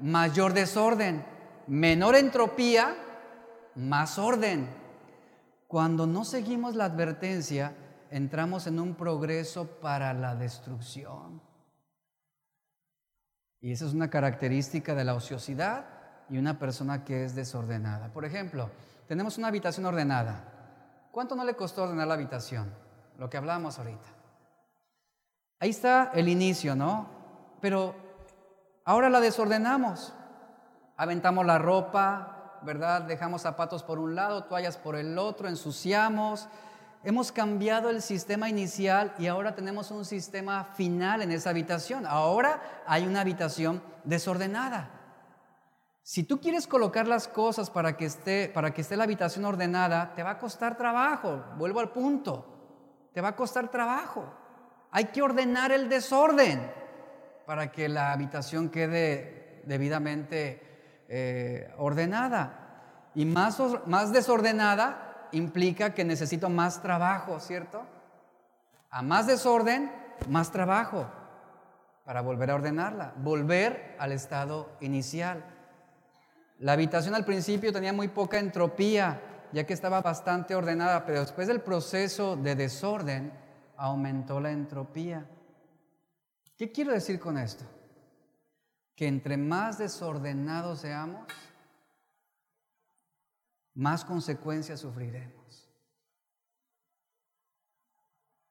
mayor 0.00 0.52
desorden. 0.52 1.24
Menor 1.66 2.16
entropía, 2.16 2.94
más 3.74 4.18
orden. 4.18 4.68
Cuando 5.66 6.06
no 6.06 6.24
seguimos 6.24 6.74
la 6.74 6.84
advertencia, 6.84 7.74
entramos 8.10 8.66
en 8.66 8.78
un 8.78 8.94
progreso 8.94 9.66
para 9.80 10.12
la 10.12 10.34
destrucción. 10.34 11.40
Y 13.60 13.72
esa 13.72 13.86
es 13.86 13.94
una 13.94 14.10
característica 14.10 14.94
de 14.94 15.04
la 15.04 15.14
ociosidad 15.14 15.86
y 16.28 16.38
una 16.38 16.58
persona 16.58 17.04
que 17.04 17.24
es 17.24 17.34
desordenada. 17.34 18.12
Por 18.12 18.24
ejemplo, 18.24 18.70
tenemos 19.08 19.38
una 19.38 19.48
habitación 19.48 19.86
ordenada. 19.86 21.08
¿Cuánto 21.10 21.34
no 21.34 21.44
le 21.44 21.54
costó 21.54 21.84
ordenar 21.84 22.06
la 22.06 22.14
habitación? 22.14 22.85
Lo 23.18 23.30
que 23.30 23.36
hablamos 23.36 23.78
ahorita. 23.78 24.08
Ahí 25.58 25.70
está 25.70 26.10
el 26.14 26.28
inicio, 26.28 26.74
¿no? 26.74 27.08
Pero 27.60 27.94
ahora 28.84 29.08
la 29.08 29.20
desordenamos. 29.20 30.12
Aventamos 30.96 31.46
la 31.46 31.58
ropa, 31.58 32.58
¿verdad? 32.62 33.02
Dejamos 33.02 33.42
zapatos 33.42 33.82
por 33.82 33.98
un 33.98 34.14
lado, 34.14 34.44
toallas 34.44 34.76
por 34.76 34.96
el 34.96 35.18
otro, 35.18 35.48
ensuciamos. 35.48 36.48
Hemos 37.04 37.32
cambiado 37.32 37.88
el 37.88 38.02
sistema 38.02 38.48
inicial 38.48 39.14
y 39.18 39.28
ahora 39.28 39.54
tenemos 39.54 39.90
un 39.90 40.04
sistema 40.04 40.64
final 40.64 41.22
en 41.22 41.32
esa 41.32 41.50
habitación. 41.50 42.04
Ahora 42.06 42.82
hay 42.86 43.06
una 43.06 43.20
habitación 43.20 43.82
desordenada. 44.04 44.90
Si 46.02 46.22
tú 46.22 46.40
quieres 46.40 46.66
colocar 46.66 47.06
las 47.06 47.28
cosas 47.28 47.70
para 47.70 47.96
que 47.96 48.06
esté, 48.06 48.48
para 48.52 48.72
que 48.72 48.80
esté 48.80 48.96
la 48.96 49.04
habitación 49.04 49.44
ordenada, 49.44 50.14
te 50.14 50.22
va 50.22 50.30
a 50.30 50.38
costar 50.38 50.76
trabajo. 50.76 51.44
Vuelvo 51.56 51.80
al 51.80 51.90
punto. 51.90 52.55
Te 53.16 53.22
va 53.22 53.28
a 53.28 53.34
costar 53.34 53.70
trabajo. 53.70 54.26
Hay 54.90 55.06
que 55.06 55.22
ordenar 55.22 55.72
el 55.72 55.88
desorden 55.88 56.70
para 57.46 57.72
que 57.72 57.88
la 57.88 58.12
habitación 58.12 58.68
quede 58.68 59.62
debidamente 59.64 60.60
eh, 61.08 61.72
ordenada. 61.78 63.08
Y 63.14 63.24
más, 63.24 63.58
más 63.86 64.12
desordenada 64.12 65.28
implica 65.32 65.94
que 65.94 66.04
necesito 66.04 66.50
más 66.50 66.82
trabajo, 66.82 67.40
¿cierto? 67.40 67.86
A 68.90 69.00
más 69.00 69.26
desorden, 69.26 69.90
más 70.28 70.52
trabajo 70.52 71.06
para 72.04 72.20
volver 72.20 72.50
a 72.50 72.56
ordenarla, 72.56 73.14
volver 73.16 73.96
al 73.98 74.12
estado 74.12 74.76
inicial. 74.82 75.42
La 76.58 76.72
habitación 76.72 77.14
al 77.14 77.24
principio 77.24 77.72
tenía 77.72 77.94
muy 77.94 78.08
poca 78.08 78.38
entropía, 78.38 79.22
ya 79.56 79.64
que 79.64 79.72
estaba 79.72 80.02
bastante 80.02 80.54
ordenada, 80.54 81.06
pero 81.06 81.20
después 81.20 81.48
del 81.48 81.62
proceso 81.62 82.36
de 82.36 82.54
desorden 82.54 83.32
aumentó 83.78 84.38
la 84.38 84.50
entropía. 84.50 85.26
¿Qué 86.58 86.70
quiero 86.70 86.92
decir 86.92 87.18
con 87.18 87.38
esto? 87.38 87.64
Que 88.94 89.08
entre 89.08 89.38
más 89.38 89.78
desordenados 89.78 90.80
seamos, 90.82 91.26
más 93.72 94.04
consecuencias 94.04 94.80
sufriremos. 94.80 95.70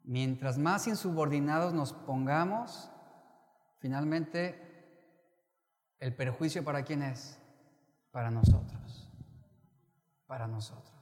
Mientras 0.03 0.58
más 0.58 0.88
insubordinados 0.88 1.72
nos 1.72 1.93
pongamos, 1.93 2.89
finalmente 3.78 4.60
el 5.99 6.16
perjuicio 6.16 6.64
para 6.64 6.84
quién 6.84 7.03
es? 7.03 7.38
para 8.16 8.32
nosotros, 8.32 9.12
para 10.26 10.47
nosotros. 10.47 10.94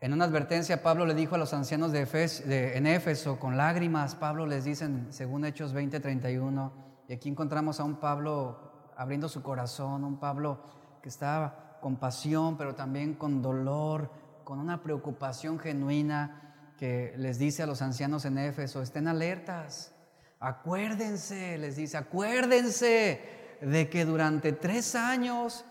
En 0.00 0.12
una 0.12 0.24
advertencia 0.26 0.82
Pablo 0.82 1.06
le 1.06 1.14
dijo 1.14 1.34
a 1.34 1.38
los 1.38 1.54
ancianos 1.54 1.92
de, 1.92 2.76
en 2.76 2.86
Éfeso, 2.86 3.38
con 3.38 3.56
lágrimas, 3.56 4.14
Pablo 4.14 4.46
les 4.46 4.64
dice, 4.64 4.88
según 5.10 5.44
Hechos 5.44 5.74
20:31, 5.74 6.72
y 7.08 7.14
aquí 7.14 7.28
encontramos 7.28 7.80
a 7.80 7.84
un 7.84 7.96
Pablo 7.96 8.92
abriendo 8.96 9.28
su 9.28 9.42
corazón, 9.42 10.04
un 10.04 10.18
Pablo 10.18 10.62
que 11.02 11.08
estaba 11.08 11.78
con 11.80 11.96
pasión, 11.96 12.56
pero 12.56 12.74
también 12.74 13.14
con 13.14 13.40
dolor, 13.40 14.10
con 14.42 14.58
una 14.58 14.82
preocupación 14.82 15.58
genuina, 15.58 16.74
que 16.78 17.14
les 17.16 17.38
dice 17.38 17.62
a 17.62 17.66
los 17.66 17.82
ancianos 17.82 18.24
en 18.24 18.38
Éfeso, 18.38 18.82
estén 18.82 19.08
alertas, 19.08 19.94
acuérdense, 20.40 21.56
les 21.58 21.76
dice, 21.76 21.96
acuérdense 21.96 23.20
de 23.60 23.88
que 23.88 24.04
durante 24.04 24.52
tres 24.52 24.94
años, 24.94 25.64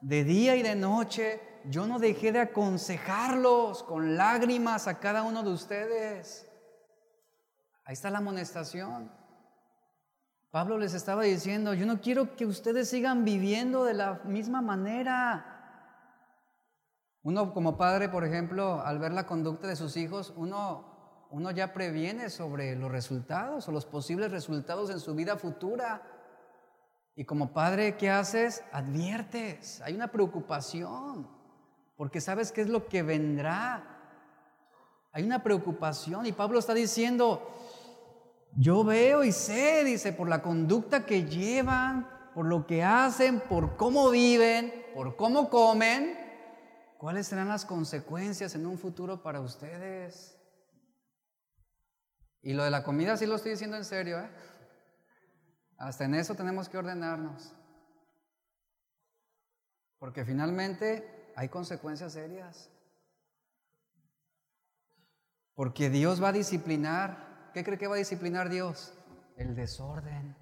de 0.00 0.24
día 0.24 0.56
y 0.56 0.62
de 0.62 0.74
noche, 0.74 1.40
yo 1.68 1.86
no 1.86 1.98
dejé 1.98 2.32
de 2.32 2.40
aconsejarlos 2.40 3.82
con 3.82 4.16
lágrimas 4.16 4.88
a 4.88 4.98
cada 4.98 5.22
uno 5.22 5.42
de 5.42 5.50
ustedes. 5.50 6.48
Ahí 7.84 7.92
está 7.92 8.10
la 8.10 8.18
amonestación. 8.18 9.12
Pablo 10.50 10.78
les 10.78 10.94
estaba 10.94 11.24
diciendo, 11.24 11.74
yo 11.74 11.84
no 11.84 12.00
quiero 12.00 12.36
que 12.36 12.46
ustedes 12.46 12.88
sigan 12.88 13.24
viviendo 13.24 13.84
de 13.84 13.92
la 13.92 14.22
misma 14.24 14.62
manera. 14.62 15.58
Uno 17.22 17.52
como 17.52 17.76
padre, 17.76 18.08
por 18.08 18.24
ejemplo, 18.24 18.80
al 18.80 18.98
ver 18.98 19.12
la 19.12 19.26
conducta 19.26 19.66
de 19.66 19.76
sus 19.76 19.98
hijos, 19.98 20.32
uno, 20.36 21.26
uno 21.30 21.50
ya 21.50 21.74
previene 21.74 22.30
sobre 22.30 22.76
los 22.76 22.90
resultados 22.90 23.68
o 23.68 23.72
los 23.72 23.84
posibles 23.84 24.30
resultados 24.30 24.88
en 24.88 25.00
su 25.00 25.14
vida 25.14 25.36
futura. 25.36 26.00
Y 27.14 27.26
como 27.26 27.52
padre, 27.52 27.98
¿qué 27.98 28.08
haces? 28.08 28.64
Adviertes, 28.72 29.82
hay 29.82 29.94
una 29.94 30.08
preocupación, 30.08 31.37
porque 31.98 32.20
sabes 32.20 32.52
qué 32.52 32.60
es 32.60 32.68
lo 32.68 32.86
que 32.86 33.02
vendrá. 33.02 33.82
Hay 35.10 35.24
una 35.24 35.42
preocupación 35.42 36.26
y 36.26 36.32
Pablo 36.32 36.60
está 36.60 36.72
diciendo, 36.72 37.52
yo 38.54 38.84
veo 38.84 39.24
y 39.24 39.32
sé, 39.32 39.82
dice, 39.82 40.12
por 40.12 40.28
la 40.28 40.40
conducta 40.40 41.04
que 41.04 41.24
llevan, 41.24 42.08
por 42.34 42.46
lo 42.46 42.68
que 42.68 42.84
hacen, 42.84 43.40
por 43.40 43.76
cómo 43.76 44.10
viven, 44.10 44.72
por 44.94 45.16
cómo 45.16 45.50
comen, 45.50 46.16
cuáles 46.98 47.26
serán 47.26 47.48
las 47.48 47.64
consecuencias 47.64 48.54
en 48.54 48.64
un 48.64 48.78
futuro 48.78 49.20
para 49.20 49.40
ustedes. 49.40 50.38
Y 52.42 52.52
lo 52.52 52.62
de 52.62 52.70
la 52.70 52.84
comida 52.84 53.16
sí 53.16 53.26
lo 53.26 53.34
estoy 53.34 53.50
diciendo 53.50 53.76
en 53.76 53.84
serio, 53.84 54.20
¿eh? 54.20 54.30
Hasta 55.78 56.04
en 56.04 56.14
eso 56.14 56.36
tenemos 56.36 56.68
que 56.68 56.78
ordenarnos. 56.78 57.52
Porque 59.98 60.24
finalmente 60.24 61.17
hay 61.38 61.48
consecuencias 61.48 62.14
serias. 62.14 62.68
Porque 65.54 65.88
Dios 65.88 66.20
va 66.20 66.30
a 66.30 66.32
disciplinar. 66.32 67.50
¿Qué 67.54 67.62
cree 67.62 67.78
que 67.78 67.86
va 67.86 67.94
a 67.94 67.98
disciplinar 67.98 68.48
Dios? 68.48 68.92
El 69.36 69.54
desorden. 69.54 70.36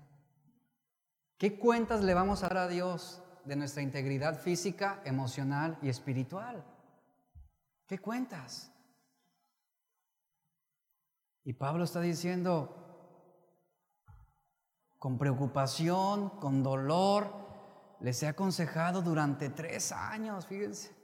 ¿Qué 1.36 1.58
cuentas 1.58 2.02
le 2.02 2.14
vamos 2.14 2.42
a 2.42 2.48
dar 2.48 2.56
a 2.56 2.68
Dios 2.68 3.22
de 3.44 3.56
nuestra 3.56 3.82
integridad 3.82 4.40
física, 4.40 5.02
emocional 5.04 5.78
y 5.82 5.90
espiritual? 5.90 6.64
¿Qué 7.86 7.98
cuentas? 7.98 8.72
Y 11.44 11.52
Pablo 11.52 11.84
está 11.84 12.00
diciendo, 12.00 12.74
con 14.98 15.18
preocupación, 15.18 16.30
con 16.40 16.62
dolor, 16.62 17.45
les 18.00 18.22
he 18.22 18.28
aconsejado 18.28 19.02
durante 19.02 19.48
tres 19.48 19.92
años, 19.92 20.46
fíjense. 20.46 20.94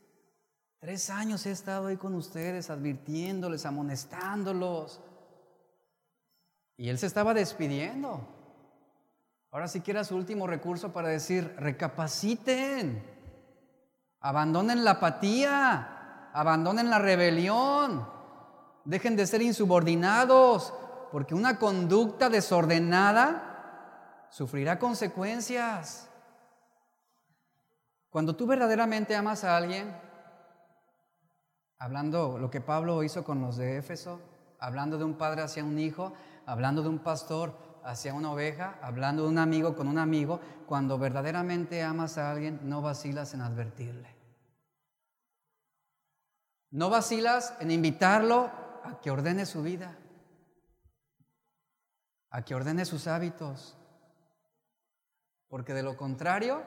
Tres 0.79 1.11
años 1.11 1.47
he 1.47 1.53
estado 1.53 1.87
ahí 1.87 1.97
con 1.97 2.15
ustedes, 2.15 2.69
advirtiéndoles, 2.69 3.65
amonestándolos. 3.67 5.01
Y 6.77 6.89
él 6.89 6.99
se 6.99 7.07
estaba 7.07 7.35
despidiendo. 7.35 8.27
Ahora 9.53 9.69
sí 9.69 9.81
que 9.81 9.93
era 9.93 10.03
su 10.03 10.17
último 10.17 10.47
recurso 10.47 10.93
para 10.93 11.09
decir, 11.09 11.55
recapaciten, 11.59 13.01
abandonen 14.21 14.83
la 14.83 14.93
apatía, 14.93 16.31
abandonen 16.33 16.91
la 16.91 16.99
rebelión, 16.99 18.09
dejen 18.85 19.15
de 19.15 19.27
ser 19.27 19.43
insubordinados, 19.43 20.75
porque 21.13 21.35
una 21.35 21.59
conducta 21.59 22.31
desordenada 22.31 24.27
sufrirá 24.31 24.79
consecuencias. 24.79 26.09
Cuando 28.13 28.37
tú 28.37 28.47
verdaderamente 28.47 29.17
amas 29.17 29.43
a 29.43 29.57
alguien, 29.57 29.91
hablando 31.79 32.37
lo 32.37 32.51
que 32.51 32.61
Pablo 32.61 33.03
hizo 33.03 33.25
con 33.25 33.41
los 33.41 33.57
de 33.57 33.79
Éfeso, 33.79 34.21
hablando 34.59 34.99
de 34.99 35.05
un 35.05 35.15
padre 35.15 35.41
hacia 35.41 35.65
un 35.65 35.79
hijo, 35.79 36.13
hablando 36.45 36.83
de 36.83 36.91
un 36.91 36.99
pastor 36.99 37.57
hacia 37.85 38.13
una 38.13 38.31
oveja, 38.31 38.79
hablando 38.83 39.23
de 39.23 39.31
un 39.31 39.39
amigo 39.39 39.75
con 39.75 39.89
un 39.89 39.97
amigo, 39.97 40.41
cuando 40.67 40.99
verdaderamente 40.99 41.83
amas 41.83 42.19
a 42.19 42.31
alguien, 42.31 42.61
no 42.65 42.83
vacilas 42.83 43.33
en 43.33 43.41
advertirle. 43.41 44.15
No 46.71 46.91
vacilas 46.91 47.55
en 47.61 47.71
invitarlo 47.71 48.51
a 48.85 49.01
que 49.01 49.11
ordene 49.11 49.47
su 49.47 49.63
vida, 49.63 49.97
a 52.29 52.45
que 52.45 52.55
ordene 52.55 52.85
sus 52.85 53.07
hábitos, 53.07 53.79
porque 55.49 55.73
de 55.73 55.83
lo 55.83 55.97
contrario, 55.97 56.63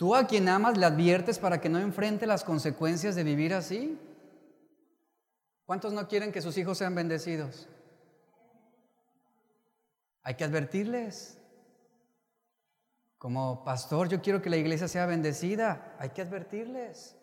tú 0.00 0.14
a 0.16 0.26
quien 0.26 0.48
amas 0.48 0.78
le 0.78 0.86
adviertes 0.86 1.38
para 1.38 1.60
que 1.60 1.68
no 1.68 1.78
enfrente 1.78 2.26
las 2.26 2.42
consecuencias 2.42 3.14
de 3.14 3.22
vivir 3.22 3.52
así. 3.52 4.00
¿Cuántos 5.66 5.92
no 5.92 6.08
quieren 6.08 6.32
que 6.32 6.40
sus 6.40 6.56
hijos 6.56 6.78
sean 6.78 6.94
bendecidos? 6.94 7.68
Hay 10.22 10.36
que 10.36 10.44
advertirles. 10.44 11.38
Como 13.18 13.62
pastor, 13.62 14.08
yo 14.08 14.22
quiero 14.22 14.40
que 14.40 14.48
la 14.48 14.56
iglesia 14.56 14.88
sea 14.88 15.04
bendecida. 15.04 15.94
Hay 15.98 16.08
que 16.08 16.22
advertirles. 16.22 17.14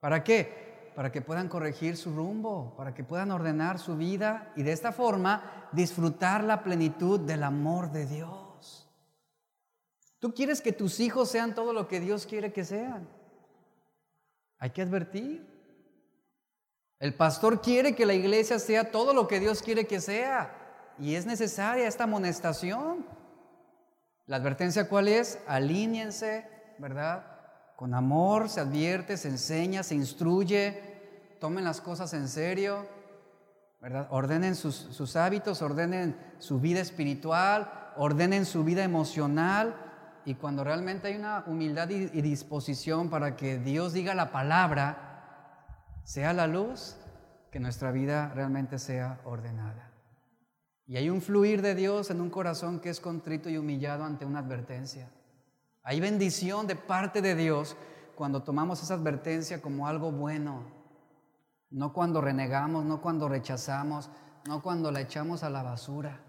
¿Para 0.00 0.22
qué? 0.22 0.92
Para 0.94 1.10
que 1.10 1.22
puedan 1.22 1.48
corregir 1.48 1.96
su 1.96 2.14
rumbo, 2.14 2.74
para 2.76 2.92
que 2.92 3.04
puedan 3.04 3.30
ordenar 3.30 3.78
su 3.78 3.96
vida 3.96 4.52
y 4.54 4.64
de 4.64 4.72
esta 4.72 4.92
forma 4.92 5.70
disfrutar 5.72 6.44
la 6.44 6.62
plenitud 6.62 7.20
del 7.20 7.42
amor 7.42 7.90
de 7.90 8.04
Dios. 8.04 8.49
Tú 10.20 10.34
quieres 10.34 10.60
que 10.60 10.72
tus 10.72 11.00
hijos 11.00 11.30
sean 11.30 11.54
todo 11.54 11.72
lo 11.72 11.88
que 11.88 11.98
Dios 11.98 12.26
quiere 12.26 12.52
que 12.52 12.64
sean. 12.64 13.08
Hay 14.58 14.70
que 14.70 14.82
advertir. 14.82 15.48
El 16.98 17.14
pastor 17.14 17.62
quiere 17.62 17.94
que 17.94 18.04
la 18.04 18.12
iglesia 18.12 18.58
sea 18.58 18.90
todo 18.90 19.14
lo 19.14 19.26
que 19.26 19.40
Dios 19.40 19.62
quiere 19.62 19.86
que 19.86 20.00
sea. 20.00 20.54
Y 20.98 21.14
es 21.14 21.24
necesaria 21.24 21.88
esta 21.88 22.04
amonestación. 22.04 23.06
La 24.26 24.36
advertencia 24.36 24.86
cuál 24.90 25.08
es? 25.08 25.38
Alíñense, 25.46 26.46
¿verdad? 26.78 27.24
Con 27.76 27.94
amor 27.94 28.50
se 28.50 28.60
advierte, 28.60 29.16
se 29.16 29.28
enseña, 29.28 29.82
se 29.82 29.94
instruye, 29.94 31.36
tomen 31.40 31.64
las 31.64 31.80
cosas 31.80 32.12
en 32.12 32.28
serio, 32.28 32.86
¿verdad? 33.80 34.06
Ordenen 34.10 34.54
sus, 34.54 34.74
sus 34.74 35.16
hábitos, 35.16 35.62
ordenen 35.62 36.14
su 36.38 36.60
vida 36.60 36.80
espiritual, 36.80 37.92
ordenen 37.96 38.44
su 38.44 38.62
vida 38.62 38.84
emocional. 38.84 39.89
Y 40.24 40.34
cuando 40.34 40.64
realmente 40.64 41.08
hay 41.08 41.16
una 41.16 41.44
humildad 41.46 41.88
y 41.88 42.20
disposición 42.20 43.08
para 43.08 43.36
que 43.36 43.58
Dios 43.58 43.92
diga 43.92 44.14
la 44.14 44.30
palabra, 44.32 46.02
sea 46.04 46.32
la 46.32 46.46
luz, 46.46 46.96
que 47.50 47.60
nuestra 47.60 47.90
vida 47.90 48.30
realmente 48.34 48.78
sea 48.78 49.20
ordenada. 49.24 49.90
Y 50.86 50.96
hay 50.96 51.08
un 51.08 51.22
fluir 51.22 51.62
de 51.62 51.74
Dios 51.74 52.10
en 52.10 52.20
un 52.20 52.30
corazón 52.30 52.80
que 52.80 52.90
es 52.90 53.00
contrito 53.00 53.48
y 53.48 53.56
humillado 53.56 54.04
ante 54.04 54.24
una 54.24 54.40
advertencia. 54.40 55.08
Hay 55.82 56.00
bendición 56.00 56.66
de 56.66 56.76
parte 56.76 57.22
de 57.22 57.34
Dios 57.34 57.76
cuando 58.14 58.42
tomamos 58.42 58.82
esa 58.82 58.94
advertencia 58.94 59.62
como 59.62 59.86
algo 59.86 60.12
bueno, 60.12 60.64
no 61.70 61.92
cuando 61.92 62.20
renegamos, 62.20 62.84
no 62.84 63.00
cuando 63.00 63.28
rechazamos, 63.28 64.10
no 64.46 64.62
cuando 64.62 64.90
la 64.90 65.00
echamos 65.00 65.42
a 65.42 65.50
la 65.50 65.62
basura. 65.62 66.20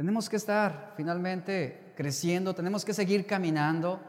Tenemos 0.00 0.30
que 0.30 0.36
estar 0.36 0.94
finalmente 0.96 1.92
creciendo, 1.94 2.54
tenemos 2.54 2.86
que 2.86 2.94
seguir 2.94 3.26
caminando, 3.26 4.00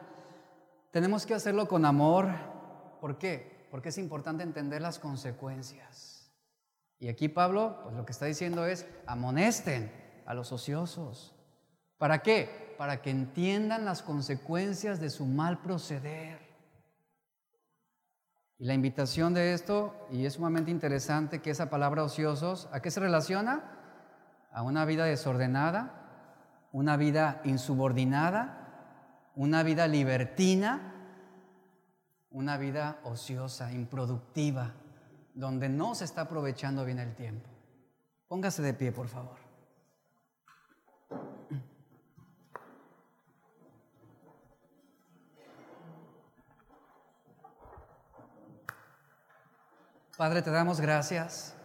tenemos 0.89 1.25
que 1.25 1.33
hacerlo 1.33 1.67
con 1.67 1.83
amor, 1.83 2.29
¿Por 3.01 3.17
qué? 3.17 3.67
Porque 3.69 3.89
es 3.89 3.97
importante 3.97 4.41
entender 4.41 4.81
las 4.81 4.99
consecuencias. 4.99 6.31
Y 6.97 7.09
aquí 7.09 7.27
Pablo, 7.27 7.81
pues 7.83 7.93
lo 7.93 8.05
que 8.05 8.13
está 8.13 8.25
diciendo 8.25 8.65
es, 8.65 8.85
amonesten 9.05 9.91
a 10.25 10.33
los 10.33 10.53
ociosos. 10.53 11.35
¿Para 11.97 12.21
qué? 12.21 12.73
Para 12.77 13.01
que 13.01 13.09
entiendan 13.09 13.83
las 13.83 14.01
consecuencias 14.01 15.01
de 15.01 15.09
su 15.09 15.25
mal 15.25 15.59
proceder. 15.59 16.39
Y 18.59 18.63
la 18.63 18.75
invitación 18.75 19.33
de 19.33 19.51
esto, 19.51 19.93
y 20.09 20.25
es 20.25 20.35
sumamente 20.35 20.71
interesante 20.71 21.41
que 21.41 21.49
esa 21.49 21.69
palabra 21.69 22.05
ociosos, 22.05 22.69
¿a 22.71 22.81
qué 22.81 22.91
se 22.91 23.01
relaciona? 23.01 23.80
A 24.51 24.63
una 24.63 24.85
vida 24.85 25.05
desordenada, 25.05 26.01
una 26.71 26.97
vida 26.97 27.41
insubordinada, 27.43 29.31
una 29.35 29.63
vida 29.63 29.87
libertina, 29.87 30.93
una 32.31 32.57
vida 32.57 32.99
ociosa, 33.03 33.71
improductiva, 33.71 34.73
donde 35.33 35.69
no 35.69 35.95
se 35.95 36.05
está 36.05 36.21
aprovechando 36.21 36.85
bien 36.85 36.99
el 36.99 37.15
tiempo. 37.15 37.49
Póngase 38.27 38.61
de 38.61 38.73
pie, 38.73 38.91
por 38.91 39.07
favor. 39.07 39.37
Padre, 50.17 50.41
te 50.43 50.51
damos 50.51 50.79
gracias. 50.79 51.55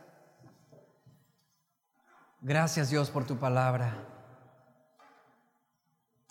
Gracias 2.48 2.90
Dios 2.90 3.10
por 3.10 3.24
tu 3.24 3.38
palabra. 3.38 4.06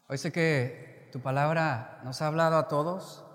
Hoy 0.08 0.18
sé 0.18 0.32
que 0.32 1.10
tu 1.12 1.20
palabra 1.20 2.00
nos 2.06 2.22
ha 2.22 2.28
hablado 2.28 2.56
a 2.56 2.70
todos 2.70 3.26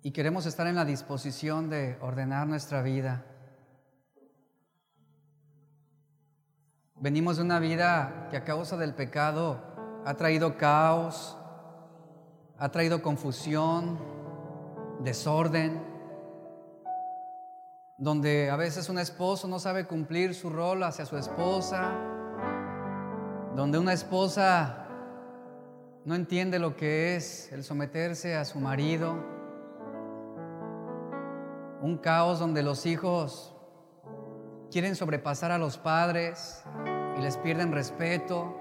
y 0.00 0.12
queremos 0.12 0.46
estar 0.46 0.68
en 0.68 0.76
la 0.76 0.84
disposición 0.84 1.70
de 1.70 1.98
ordenar 2.00 2.46
nuestra 2.46 2.82
vida. 2.82 3.24
Venimos 6.94 7.38
de 7.38 7.42
una 7.42 7.58
vida 7.58 8.28
que 8.30 8.36
a 8.36 8.44
causa 8.44 8.76
del 8.76 8.94
pecado 8.94 9.60
ha 10.06 10.14
traído 10.14 10.56
caos, 10.56 11.36
ha 12.58 12.68
traído 12.68 13.02
confusión, 13.02 13.98
desorden, 15.00 15.89
donde 18.00 18.50
a 18.50 18.56
veces 18.56 18.88
un 18.88 18.98
esposo 18.98 19.46
no 19.46 19.60
sabe 19.60 19.86
cumplir 19.86 20.34
su 20.34 20.50
rol 20.50 20.82
hacia 20.82 21.04
su 21.04 21.16
esposa, 21.18 21.92
donde 23.54 23.78
una 23.78 23.92
esposa 23.92 24.88
no 26.04 26.14
entiende 26.14 26.58
lo 26.58 26.74
que 26.74 27.14
es 27.14 27.52
el 27.52 27.62
someterse 27.62 28.34
a 28.34 28.44
su 28.46 28.58
marido 28.58 29.38
un 31.82 31.96
caos 31.96 32.38
donde 32.38 32.62
los 32.62 32.84
hijos 32.84 33.54
quieren 34.70 34.96
sobrepasar 34.96 35.50
a 35.50 35.58
los 35.58 35.78
padres 35.78 36.62
y 37.18 37.22
les 37.22 37.36
pierden 37.36 37.72
respeto, 37.72 38.56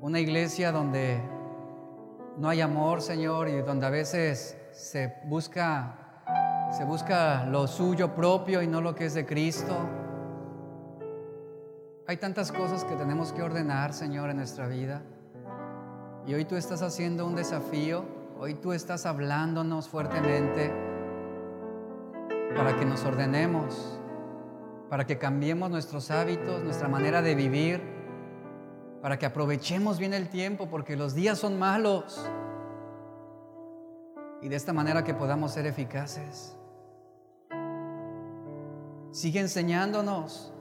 una 0.00 0.18
iglesia 0.18 0.72
donde 0.72 1.22
no 2.38 2.48
hay 2.48 2.60
amor, 2.60 3.02
Señor, 3.02 3.48
y 3.48 3.60
donde 3.62 3.86
a 3.86 3.90
veces 3.90 4.58
se 4.72 5.14
busca 5.24 6.09
se 6.72 6.84
busca 6.84 7.46
lo 7.46 7.66
suyo 7.66 8.14
propio 8.14 8.62
y 8.62 8.66
no 8.66 8.80
lo 8.80 8.94
que 8.94 9.06
es 9.06 9.14
de 9.14 9.26
Cristo. 9.26 9.76
Hay 12.06 12.16
tantas 12.16 12.50
cosas 12.52 12.84
que 12.84 12.96
tenemos 12.96 13.32
que 13.32 13.42
ordenar, 13.42 13.92
Señor, 13.92 14.30
en 14.30 14.36
nuestra 14.36 14.66
vida. 14.66 15.02
Y 16.26 16.34
hoy 16.34 16.44
tú 16.44 16.56
estás 16.56 16.82
haciendo 16.82 17.26
un 17.26 17.34
desafío 17.34 18.20
Hoy 18.42 18.54
tú 18.54 18.72
estás 18.72 19.04
hablándonos 19.04 19.86
fuertemente 19.86 20.72
para 22.56 22.74
que 22.74 22.86
nos 22.86 23.04
ordenemos, 23.04 24.00
para 24.88 25.06
que 25.06 25.18
cambiemos 25.18 25.70
nuestros 25.70 26.10
hábitos, 26.10 26.64
nuestra 26.64 26.88
manera 26.88 27.20
de 27.20 27.34
vivir, 27.34 27.82
para 29.02 29.18
que 29.18 29.26
aprovechemos 29.26 29.98
bien 29.98 30.14
el 30.14 30.30
tiempo, 30.30 30.70
porque 30.70 30.96
los 30.96 31.14
días 31.14 31.38
son 31.38 31.58
malos. 31.58 32.26
Y 34.40 34.48
de 34.48 34.56
esta 34.56 34.72
manera 34.72 35.04
que 35.04 35.12
podamos 35.12 35.52
ser 35.52 35.66
eficaces. 35.66 36.56
Sigue 39.12 39.40
enseñándonos 39.40 40.52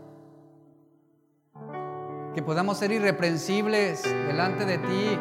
que 2.34 2.42
podamos 2.42 2.80
ser 2.80 2.92
irreprensibles 2.92 4.04
delante 4.04 4.66
de 4.66 4.78
ti 4.80 5.20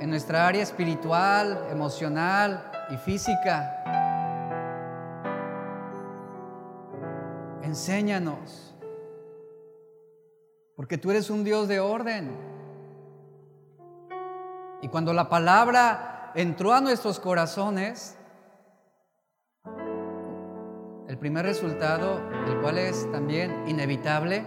en 0.00 0.10
nuestra 0.10 0.46
área 0.48 0.64
espiritual, 0.64 1.68
emocional 1.70 2.72
y 2.90 2.96
física. 2.96 3.72
Enséñanos, 7.62 8.74
porque 10.74 10.98
tú 10.98 11.12
eres 11.12 11.30
un 11.30 11.44
Dios 11.44 11.68
de 11.68 11.78
orden. 11.78 12.30
Y 14.82 14.88
cuando 14.88 15.12
la 15.12 15.28
palabra 15.28 16.32
entró 16.34 16.72
a 16.72 16.80
nuestros 16.80 17.20
corazones, 17.20 18.15
el 21.08 21.18
primer 21.18 21.44
resultado, 21.44 22.20
el 22.46 22.60
cual 22.60 22.78
es 22.78 23.10
también 23.12 23.68
inevitable, 23.68 24.44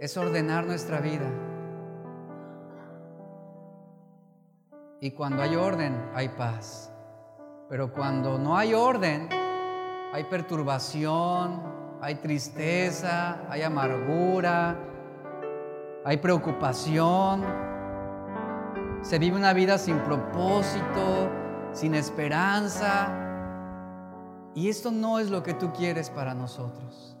es 0.00 0.16
ordenar 0.16 0.66
nuestra 0.66 1.00
vida. 1.00 1.30
Y 5.00 5.10
cuando 5.10 5.42
hay 5.42 5.56
orden, 5.56 6.10
hay 6.14 6.30
paz. 6.30 6.90
Pero 7.68 7.92
cuando 7.92 8.38
no 8.38 8.56
hay 8.56 8.72
orden, 8.72 9.28
hay 10.12 10.24
perturbación, 10.24 11.60
hay 12.00 12.14
tristeza, 12.16 13.40
hay 13.50 13.62
amargura, 13.62 14.76
hay 16.04 16.16
preocupación. 16.16 17.44
Se 19.02 19.18
vive 19.18 19.36
una 19.36 19.52
vida 19.52 19.76
sin 19.76 19.98
propósito, 19.98 21.28
sin 21.72 21.94
esperanza. 21.94 23.25
Y 24.56 24.70
esto 24.70 24.90
no 24.90 25.18
es 25.18 25.28
lo 25.28 25.42
que 25.42 25.52
tú 25.52 25.70
quieres 25.74 26.08
para 26.08 26.32
nosotros. 26.32 27.14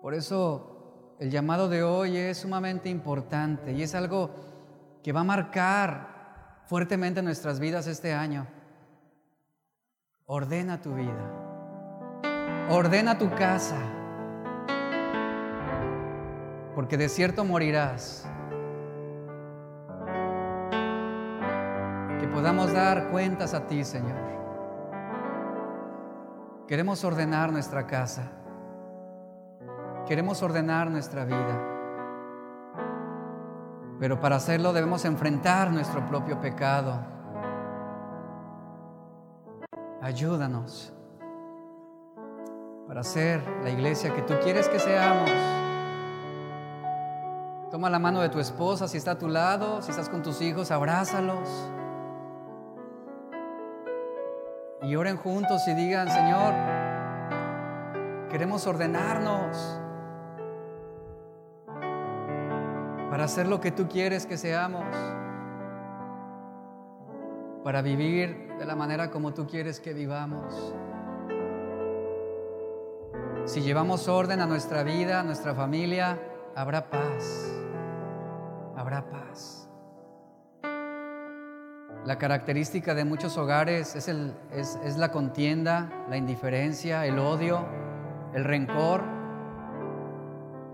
Por 0.00 0.14
eso 0.14 1.16
el 1.18 1.28
llamado 1.28 1.68
de 1.68 1.82
hoy 1.82 2.16
es 2.16 2.38
sumamente 2.38 2.88
importante 2.88 3.72
y 3.72 3.82
es 3.82 3.96
algo 3.96 4.30
que 5.02 5.10
va 5.10 5.22
a 5.22 5.24
marcar 5.24 6.62
fuertemente 6.66 7.20
nuestras 7.20 7.58
vidas 7.58 7.88
este 7.88 8.14
año. 8.14 8.46
Ordena 10.24 10.80
tu 10.80 10.94
vida. 10.94 12.22
Ordena 12.70 13.18
tu 13.18 13.28
casa. 13.30 13.78
Porque 16.76 16.96
de 16.96 17.08
cierto 17.08 17.44
morirás. 17.44 18.24
Que 22.20 22.28
podamos 22.28 22.72
dar 22.72 23.10
cuentas 23.10 23.52
a 23.52 23.66
ti, 23.66 23.82
Señor. 23.82 24.43
Queremos 26.66 27.04
ordenar 27.04 27.52
nuestra 27.52 27.86
casa. 27.86 28.22
Queremos 30.06 30.42
ordenar 30.42 30.90
nuestra 30.90 31.24
vida. 31.24 31.60
Pero 34.00 34.18
para 34.18 34.36
hacerlo 34.36 34.72
debemos 34.72 35.04
enfrentar 35.04 35.70
nuestro 35.70 36.06
propio 36.06 36.40
pecado. 36.40 36.98
Ayúdanos 40.00 40.92
para 42.86 43.02
ser 43.02 43.42
la 43.62 43.70
iglesia 43.70 44.14
que 44.14 44.22
tú 44.22 44.34
quieres 44.42 44.68
que 44.68 44.78
seamos. 44.78 45.30
Toma 47.70 47.90
la 47.90 47.98
mano 47.98 48.20
de 48.20 48.28
tu 48.28 48.38
esposa 48.38 48.88
si 48.88 48.98
está 48.98 49.12
a 49.12 49.18
tu 49.18 49.28
lado, 49.28 49.82
si 49.82 49.90
estás 49.90 50.08
con 50.08 50.22
tus 50.22 50.40
hijos, 50.40 50.70
abrázalos. 50.70 51.48
Y 54.86 54.96
oren 54.96 55.16
juntos 55.16 55.66
y 55.66 55.74
digan, 55.74 56.08
Señor, 56.08 56.54
queremos 58.30 58.66
ordenarnos 58.66 59.80
para 63.10 63.24
hacer 63.24 63.46
lo 63.46 63.60
que 63.60 63.70
tú 63.70 63.88
quieres 63.88 64.26
que 64.26 64.36
seamos, 64.36 64.84
para 67.62 67.80
vivir 67.82 68.54
de 68.58 68.66
la 68.66 68.76
manera 68.76 69.10
como 69.10 69.32
tú 69.32 69.46
quieres 69.46 69.80
que 69.80 69.94
vivamos. 69.94 70.74
Si 73.46 73.60
llevamos 73.60 74.08
orden 74.08 74.40
a 74.40 74.46
nuestra 74.46 74.82
vida, 74.82 75.20
a 75.20 75.22
nuestra 75.22 75.54
familia, 75.54 76.18
habrá 76.54 76.90
paz 76.90 77.54
habrá 78.76 79.08
paz. 79.08 79.68
La 82.04 82.18
característica 82.18 82.94
de 82.94 83.06
muchos 83.06 83.38
hogares 83.38 83.96
es, 83.96 84.08
el, 84.08 84.34
es, 84.52 84.98
la 84.98 85.10
contienda, 85.10 85.88
la 86.10 86.18
indiferencia, 86.18 87.06
el 87.06 87.18
odio, 87.18 87.64
el 88.34 88.44
rencor. 88.44 89.02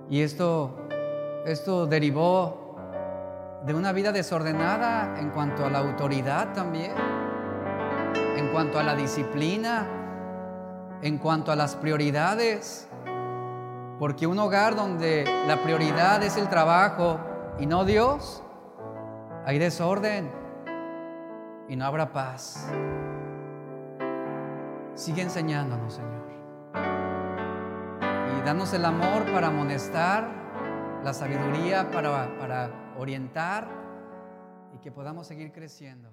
Y 0.08 0.22
esto, 0.22 0.88
esto 1.46 1.86
derivó 1.86 2.74
de 3.64 3.74
una 3.74 3.92
vida 3.92 4.10
desordenada 4.10 5.20
en 5.20 5.30
cuanto 5.30 5.64
a 5.64 5.70
la 5.70 5.78
autoridad 5.78 6.52
también, 6.52 6.90
en 8.36 8.48
cuanto 8.48 8.80
a 8.80 8.82
la 8.82 8.96
disciplina, 8.96 9.86
en 11.00 11.16
cuanto 11.18 11.52
a 11.52 11.56
las 11.56 11.76
prioridades. 11.76 12.88
Porque 14.00 14.26
un 14.26 14.40
hogar 14.40 14.74
donde 14.74 15.24
la 15.46 15.62
prioridad 15.62 16.24
es 16.24 16.36
el 16.36 16.48
trabajo, 16.48 17.20
y 17.60 17.66
no 17.66 17.84
Dios, 17.84 18.42
hay 19.46 19.60
desorden 19.60 20.39
y 21.70 21.76
no 21.76 21.84
habrá 21.86 22.12
paz. 22.12 22.68
Sigue 24.96 25.22
enseñándonos, 25.22 25.94
Señor. 25.94 26.20
Y 28.36 28.42
danos 28.44 28.74
el 28.74 28.84
amor 28.84 29.24
para 29.32 29.46
amonestar, 29.46 30.28
la 31.04 31.14
sabiduría 31.14 31.88
para, 31.92 32.36
para 32.38 32.70
orientar 32.98 33.68
y 34.74 34.78
que 34.78 34.90
podamos 34.90 35.28
seguir 35.28 35.52
creciendo. 35.52 36.10